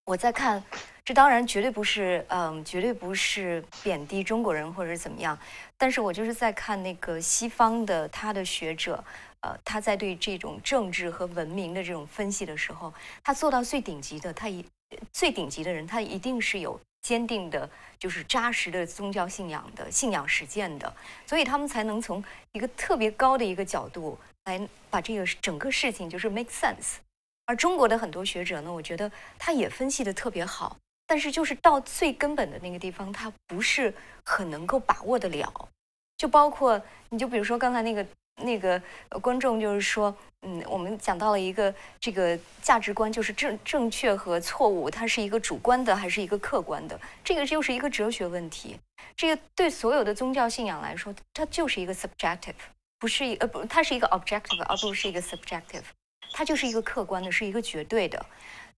[0.05, 0.63] 我在看。
[1.05, 5.37] 这当然绝对不是嗯，绝对不是贬低中国人或者怎么样。
[5.77, 9.03] 但是我就是在看那个西方的他的学者，
[9.41, 12.95] 呃，他在对这种政治和文明的这种分析的时候，
[13.25, 14.65] 他做到最顶级的，他一
[15.13, 16.81] 最顶级的人，他一定是有。
[17.03, 20.95] 坚定的，就是扎实的宗教信仰的信仰实践的，
[21.27, 26.99] 所以他们才能从一个特别高的一个角度来把这个整个事情就是 make sense。
[27.47, 33.93] 而中国的很多学者呢，我觉得他也分析的特别好，但是就是到最根本的那个地方，他不是
[34.25, 35.69] 很能够把握得了。
[36.23, 38.07] 就包括你就比如说刚才那个。
[38.37, 38.81] 那个
[39.21, 46.99] 观众就是说，嗯，我们讲到了一个这个价值观，就是正正确和错误，它是一个主观的还是一个客观的？
[47.23, 48.75] 这个就是一个哲学问题。
[49.15, 52.55] 这个对所有的宗教信仰来说，它就是一个 subjective，
[52.99, 55.85] 不是一呃不，它是一个 objective，而不是一个 subjective，
[56.33, 58.25] 它就是一个客观的，是一个绝对的。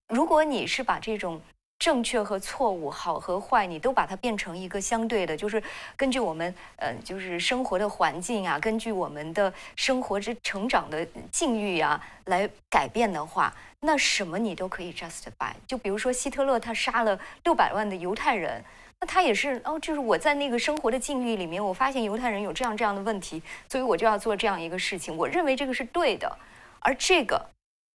[0.09, 1.41] 如果你是把这种
[1.85, 5.62] 正确和错误，好和坏，你都把它变成一个相对的，就是
[5.98, 15.52] 根据我们呃，就是生活的环境啊，根据我们的生活之成长的境遇啊来改变的话，那什么你都可以 justify。
[15.66, 18.65] 就比如说希特勒他杀了六百万的犹太人，
[18.98, 26.35] 那他也是哦，就是我在那个生活的境遇里面，我发现犹太人有这样这样的问题，所以我就要做这样一个事情，我认为这个是对的。
[26.81, 27.47] 而这个，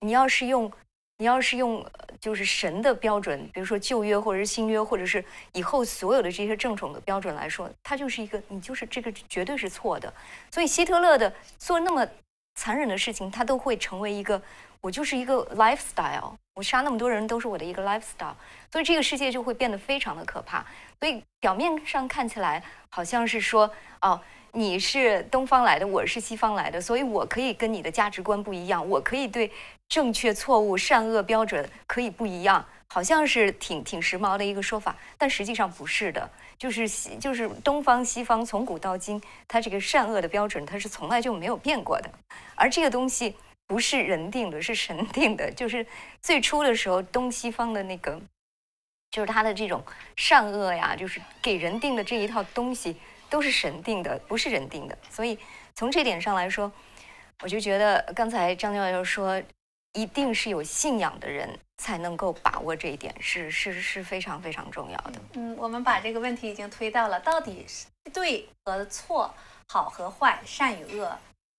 [0.01, 0.71] 你要是用。
[1.19, 1.85] 你要是用
[2.21, 10.11] 就是神的标准，比如说旧约或者是新约，或者是以后所有的这些正统的标准来说，他就是一个你就是这个绝对是错的。
[10.49, 12.07] 所以希特勒的做那么
[12.55, 14.41] 残忍的事情，他都会成为一个
[14.79, 18.33] 我就是一个 lifestyle，我杀那么多人都是我的一个 lifestyle，
[18.71, 20.65] 所以这个世界就会变得非常的可怕。
[20.99, 23.69] 所以表面上看起来好像是说
[24.01, 24.19] 哦。
[24.51, 29.49] 你是东方来的，我是西方来的，所以我可以跟你的价值观不一样，我可以对
[29.87, 36.27] 正确、错误、善恶标准可以不一样，好像是挺挺时髦的一个说法，但实际上不是的，
[36.57, 42.09] 就是西就是东方西方从古到今，它这个善恶的标准它是从来就没有变过的，
[42.55, 43.35] 而这个东西
[43.67, 45.85] 不是人定的，是神定的，就是
[46.23, 48.19] 最初的时候东西方的那个，
[49.11, 49.83] 就是他的这种
[50.15, 52.97] 善恶呀，就是给人定的这一套东西。
[53.31, 54.97] 都是神定的，不是人定的。
[55.07, 55.37] 所以
[55.75, 56.71] 从这点上来说，
[57.43, 59.39] 我就觉得刚才张教授说，
[59.93, 65.21] 一定是有信仰的人才能够把握这一点，是是是非常非常重要的。
[65.33, 69.31] 嗯，我们把这个问题已经推到了，到底是对和错，
[69.67, 71.15] 好和坏，善与恶。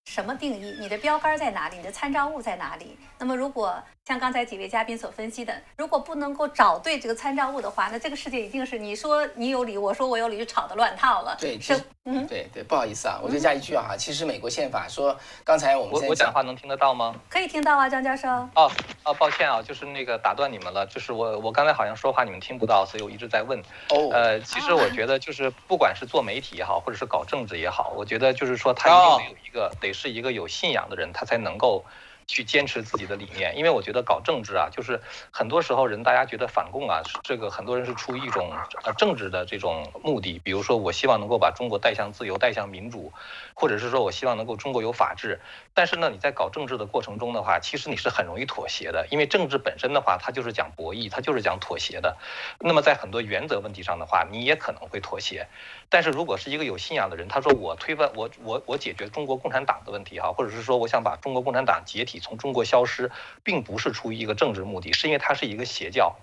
[0.07, 0.77] 什么定义？
[0.81, 1.77] 你的标杆在哪里？
[1.77, 2.99] 你的参照物在哪里？
[3.17, 3.81] 那么，如果
[4.11, 11.37] 像刚才几位嘉宾所分析的，如果不能够找对这个参照物的话，那这个世界一定是你说你有理，我说我有理，就吵得乱套了。
[11.39, 17.15] 对，是，嗯，对对，不好意思啊，我就加一句啊，其实美国宪法说，刚才我们我我讲话能听得到吗？
[17.29, 18.29] 可以听到啊，张教授。
[18.29, 18.69] 哦
[19.05, 23.61] 哦，抱歉啊，就是那个打断你们了，就是我我刚才好像说话你们听不到，所以我一直在问。
[23.91, 30.89] 哦，呃，其实我觉得就是不管是做媒体也好，或者是搞政治也好，我觉得就是说他一定得有一个得是一个有信仰。
[30.91, 31.85] 的人，他才能够。
[32.31, 35.01] 去坚持自己的理念，因为我觉得搞政治啊，就是
[35.33, 38.53] 很多时候人大家觉得反共啊，这个很多人是出于一种
[38.85, 43.13] 呃政治的这种目的，比如说我希望能够把中国带向自由、带向民主，
[43.55, 45.41] 或者是说我希望能够中国有法治。
[45.73, 52.17] 但是呢，你在搞政治的过程中的话，其实你是很容易妥协的，因为政治本身的话，它就是讲博弈，它就是讲妥协的。
[52.59, 55.49] 那么在很多原则问题上的话，你也可能会妥协。
[55.89, 62.21] 但是如果是一个有信仰的人，他说我推翻我我我解决中国共产党的问题哈，或者是说我想把中国共产党解体。
[62.21, 63.11] 从中国消失，
[63.43, 66.17] 并不是出于一个政治目的，是因为它是一个邪教。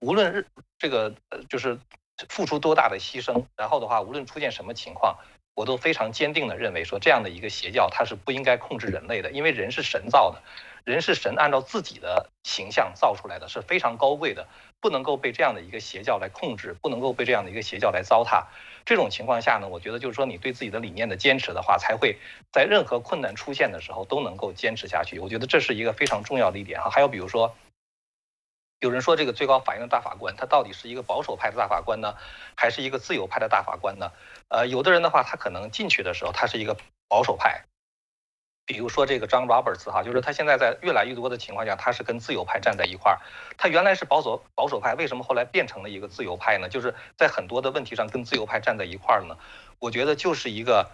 [0.00, 0.46] 无论日
[0.78, 1.14] 这个，
[1.48, 1.78] 就是
[2.28, 5.16] 付出多大的牺牲，然后的话，无论出现什么情况，
[5.54, 10.42] 我都非常坚定的认为说，这样的一个邪教，它是不应该控制人类的，因为人是神造的，
[10.84, 14.48] 人是神按照自己的形象造出来的，是非常高贵的，
[14.80, 18.44] 不能够被这样的一个邪教来控制，不能够被这样的一个邪教来糟蹋。
[18.84, 22.18] 这种情况下呢，我觉得就是说，你对自己的理念的坚持的话，才会
[22.52, 25.20] 在任何困难出现的时候都能够坚持下去。
[25.20, 26.90] 我觉得这是一个非常重要的一点哈。
[26.90, 27.56] 还有比如说，
[28.80, 32.16] 有人说这个最高法院的大法官，他到底是一个保守派的大法官呢，
[32.56, 34.10] 还是一个自由派的大法官呢？
[34.48, 36.76] 呃，有的人的话，他可能进去的时候他是一个
[37.08, 37.64] 保守派，
[38.66, 43.20] 比如说这个 John Roberts 哈，就是他现在在越来越多的情况下，他是跟自由派站在一块儿。
[43.56, 46.68] 他原来是保守保守派，为什么后来变成了一个自由派呢？
[46.68, 49.36] 就是在很多的问题上跟自由派站在一块儿呢？
[49.78, 50.90] 我觉得就是一个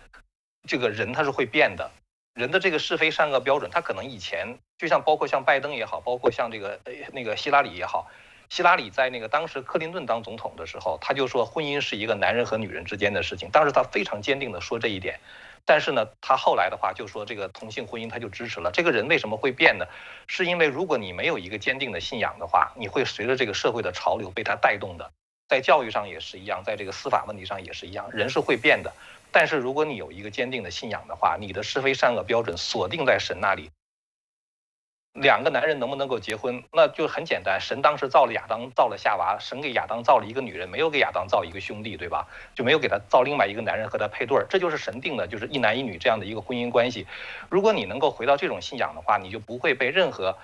[0.67, 1.91] 这个人他是会变的，
[2.35, 8.11] 人的这个是非善恶标准，他可能以前就像包括像拜登也好，包括像这个呃那个希拉里也好，
[8.51, 15.21] 希拉里在那个当时克林顿当总统的时候，他就说婚姻是一个男人和女人之间的事情，当时他非常坚定的说这一点。
[15.65, 18.73] 但是呢，他后来的话就说这个同性婚姻他就支持了。
[18.73, 19.87] 这个人为什么会变呢？
[20.27, 25.09] 是因为如果你没有一个坚定的信仰的话，你会随着这个社会的潮流被他带动的。
[25.49, 28.93] 在教育上也是一样，在这个司法问题上也是一样，人是会变的。
[29.31, 33.71] 但是如果你有一个坚定的信仰的话，你的是非善恶标准锁定在神那里。
[35.15, 37.61] 两个男人能不能够结婚，那就很简单。
[37.61, 42.29] 神当时造了亚当，造了夏娃，神给亚当造了一个女人，没有给亚当造一个兄弟，对吧？
[42.55, 47.09] 就没有给他造另外一个男人和他配对儿，这就是神定的，就是一男一女这样的一个婚姻关系。
[47.49, 50.39] 如果你能够回到这种信仰的话，你就不会被任何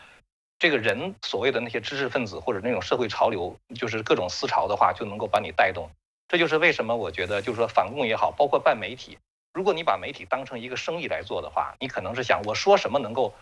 [0.58, 5.88] 这个人所谓的那些知识分子或者那种社会潮流，就是各种思潮的话，就能够把你带动。
[6.26, 9.16] 这就是为什么我觉得，就是说反共也好，包括办媒体，
[9.54, 13.32] 如果你把媒体当成一个生意来做的话，你可能是想我说什么能够。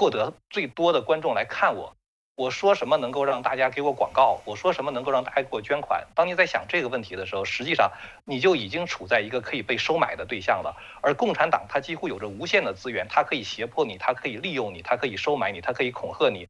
[0.00, 1.94] 获得最多的观众来看我，
[2.34, 4.40] 我说什么能够让大家给我广告？
[4.46, 6.06] 我说什么能够让大家给我捐款？
[6.14, 7.92] 当你在想这个问题的时候，实际上
[8.24, 10.74] 你就已经处在一个可以被收买的对象了。
[11.02, 16.48] 而共产党它几乎有着无限的资源，它可以胁迫你，它可以利用你，它可以收买你，它可以恐吓你。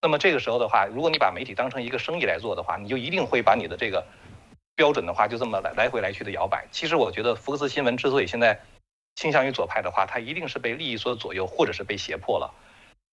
[0.00, 4.06] 那么这个时候的话，如果你把媒体当成一个生意来做的话，你就一定会把你的这个
[4.76, 6.64] 标准的话就这么来来回来去的摇摆。
[6.70, 8.60] 其实我觉得福克斯新闻之所以现在
[9.16, 12.54] 倾向于左派的话，它一定是被利益所左右，或者是被胁迫了。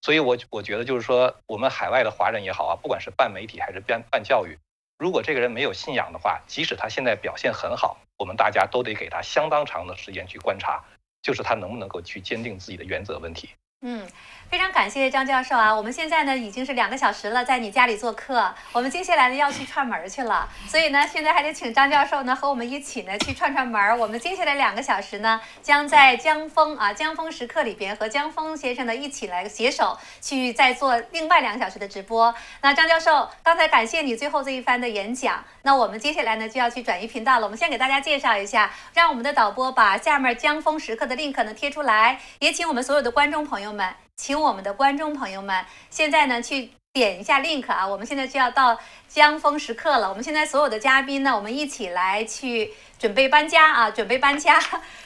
[0.02, 4.58] 所以，我我觉得就是说，我们海外的华人也好啊，不管是办媒体还是办办教育，
[4.98, 10.84] 如果这个人没有信仰的话，即使他现在表现很好，我们大家都得给他相当长的时间去观察，
[11.22, 13.50] 就是他能不能够去坚定自己的原则问题。
[13.82, 14.08] 嗯，
[14.52, 15.74] 非常感谢张教授啊！
[15.74, 18.54] 我们现在呢已经是两个小时了，在你家里做客。
[18.74, 23.98] 我们接下来呢要去串门去了，所以呢现在还得请张教授呢和我们一起呢去串串门。
[23.98, 32.36] 我们接下来两个小时呢将在江峰啊江峰时刻里边和江峰先生呢一起来携手去再做另外两个小时的直播。
[32.60, 37.46] 那张教授刚才感谢你最后这一番的演讲，那我们接下来呢就要去转移频道了。
[37.46, 43.96] 我们先给大家介绍一下，让我们的导播把下面江峰时刻的 link 呢贴出来，也请我们所有的观众朋友们。
[44.22, 47.88] 请我们的观众朋友们，现在呢去点一下 link 啊！
[47.88, 48.78] 我们现在就要到
[49.08, 50.08] 江峰时刻了。
[50.08, 54.60] 我们现在所有的嘉宾呢，我们一起来去准备搬家啊，准备搬家。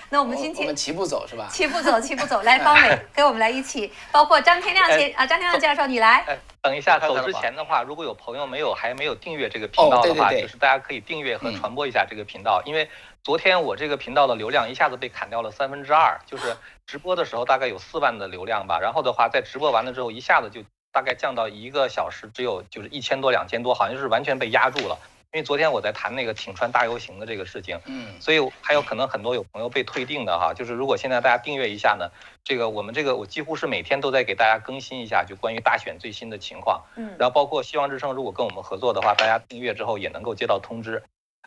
[0.09, 1.47] 那我们今天我们齐步走是吧？
[1.49, 2.41] 齐步走，齐步走。
[2.41, 6.25] 来，方伟 跟我们来一起，包括张天亮先啊，张天亮教授你来。
[6.61, 12.89] 等一下，走之前的话，如果有朋友没有还没有订阅这个频道的话，就是大家可以订阅和传播一下这个频道，因为。
[13.25, 20.61] 昨天我这个频道的流量一下子被砍掉了三分之二，就是 直播的时候大概有四万的流量吧，然后的话在直播完了之后一下子就
[20.91, 24.95] 大概降到一个小时只有就是一千多两千多，好像是完全被压住了。
[25.33, 32.11] 因为昨天我在谈那个挺川大游行的这个事情，嗯，所以还有可能很多有朋友被退订的哈，就是如果现在大家订阅一下呢，
[32.43, 41.01] 这个我们这个我几乎是每天都在给大家更新一下就关于大选最新的情况，嗯，然后包括希望之声如果跟我们合作的话，大家订阅之后也能够接到通知。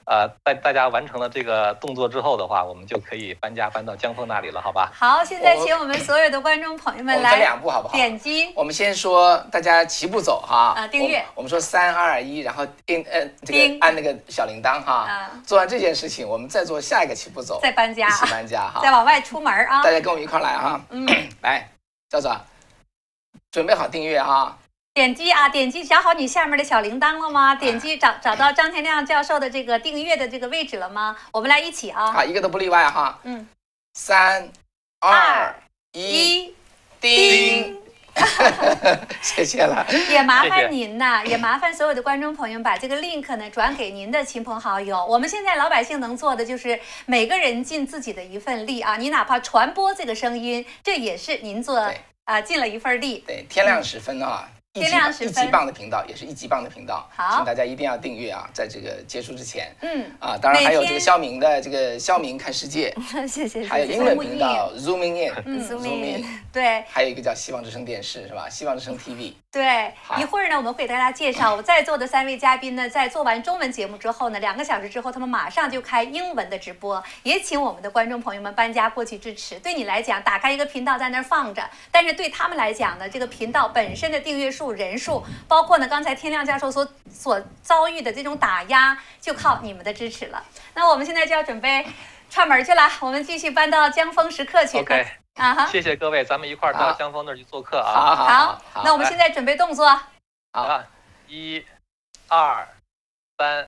[0.09, 4.91] 呃，在大家完成了这个动作之后的话，我们就可以搬家搬到江峰那里了，好吧？
[4.95, 7.95] 好，现在请我们所有的观众朋友们来两步，好不好？
[7.95, 8.51] 点击。
[8.57, 10.73] 我们先说，大家齐步走哈。
[10.75, 11.23] 啊，订阅。
[11.35, 15.05] 我们说三二一，然后订呃这个按那个小铃铛哈。
[15.07, 15.31] 啊。
[15.47, 17.61] 做完这件事情，我们再做下一个齐步走。
[17.63, 18.09] 再搬家。
[18.09, 18.81] 一起搬家哈。
[18.83, 19.83] 再往外出门啊！
[19.83, 20.81] 大家跟我们一块来哈。
[20.89, 21.07] 嗯。
[21.43, 21.69] 来，
[22.09, 22.35] 赵总，
[23.51, 24.57] 准备好订阅哈。
[24.99, 27.55] 点击啊，点击找好你下面的小铃铛了吗？
[27.55, 31.17] 点击找找到张天亮教授的这个订阅的这个位置了吗？
[31.31, 33.17] 我们来一起啊，好，一个都不例外哈。
[33.23, 33.47] 嗯，
[33.95, 34.51] 三
[34.99, 35.55] 二
[35.93, 36.53] 一，
[37.01, 37.81] 叮，
[39.23, 39.87] 谢谢了。
[40.11, 45.07] 也麻烦您呐，也麻烦所有的观众朋友把这个 link 呢转给您的亲朋好友。
[45.07, 51.89] 我们现在老百姓能做的就是每个人尽自己的一份力啊，你哪怕传播这个声音，这也是您做
[52.25, 53.23] 啊尽了一份力。
[53.25, 54.49] 对，天亮时分啊。
[54.81, 58.49] 天亮时分，一级棒的频道也是一级棒的频道，好，请大家一定要订阅啊！
[58.53, 60.05] 在这个结束之前，嗯。
[60.19, 62.95] 啊，当然还有这个肖明的这个肖明看世界，
[63.29, 68.49] 谢谢，还有英文频道 Zooming In，嗯，Zooming In，对，还有一个叫希望之声电视是吧？
[68.49, 79.59] 希望之声 TV，对，一会儿呢，我们会给大家介绍 我在座的三位嘉宾呢，在做完中文节目之后呢，两个小时之后，他们马上就开英文的直播，也请我们的观众朋友们搬家过去支持。
[79.61, 90.45] 对你来讲，打开一个频道在那儿放着，但是对他们来讲呢，这个频道本身的订阅数、人数，包括呢刚才天亮教授所所遭遇的这种打压，就靠你们的支持了。
[90.75, 91.87] 那我们现在就要准备
[92.31, 94.79] 串门去了，我们继续搬到江峰时刻去。
[94.79, 97.93] OK，啊哈，谢谢各位，咱们一块儿到江峰那儿去做客啊。
[97.93, 98.27] 好好
[98.73, 99.89] 好，那我们现在准备动作。
[100.53, 100.85] 好啊，
[101.27, 101.65] 一、
[102.29, 102.69] 二、
[103.39, 103.67] 三。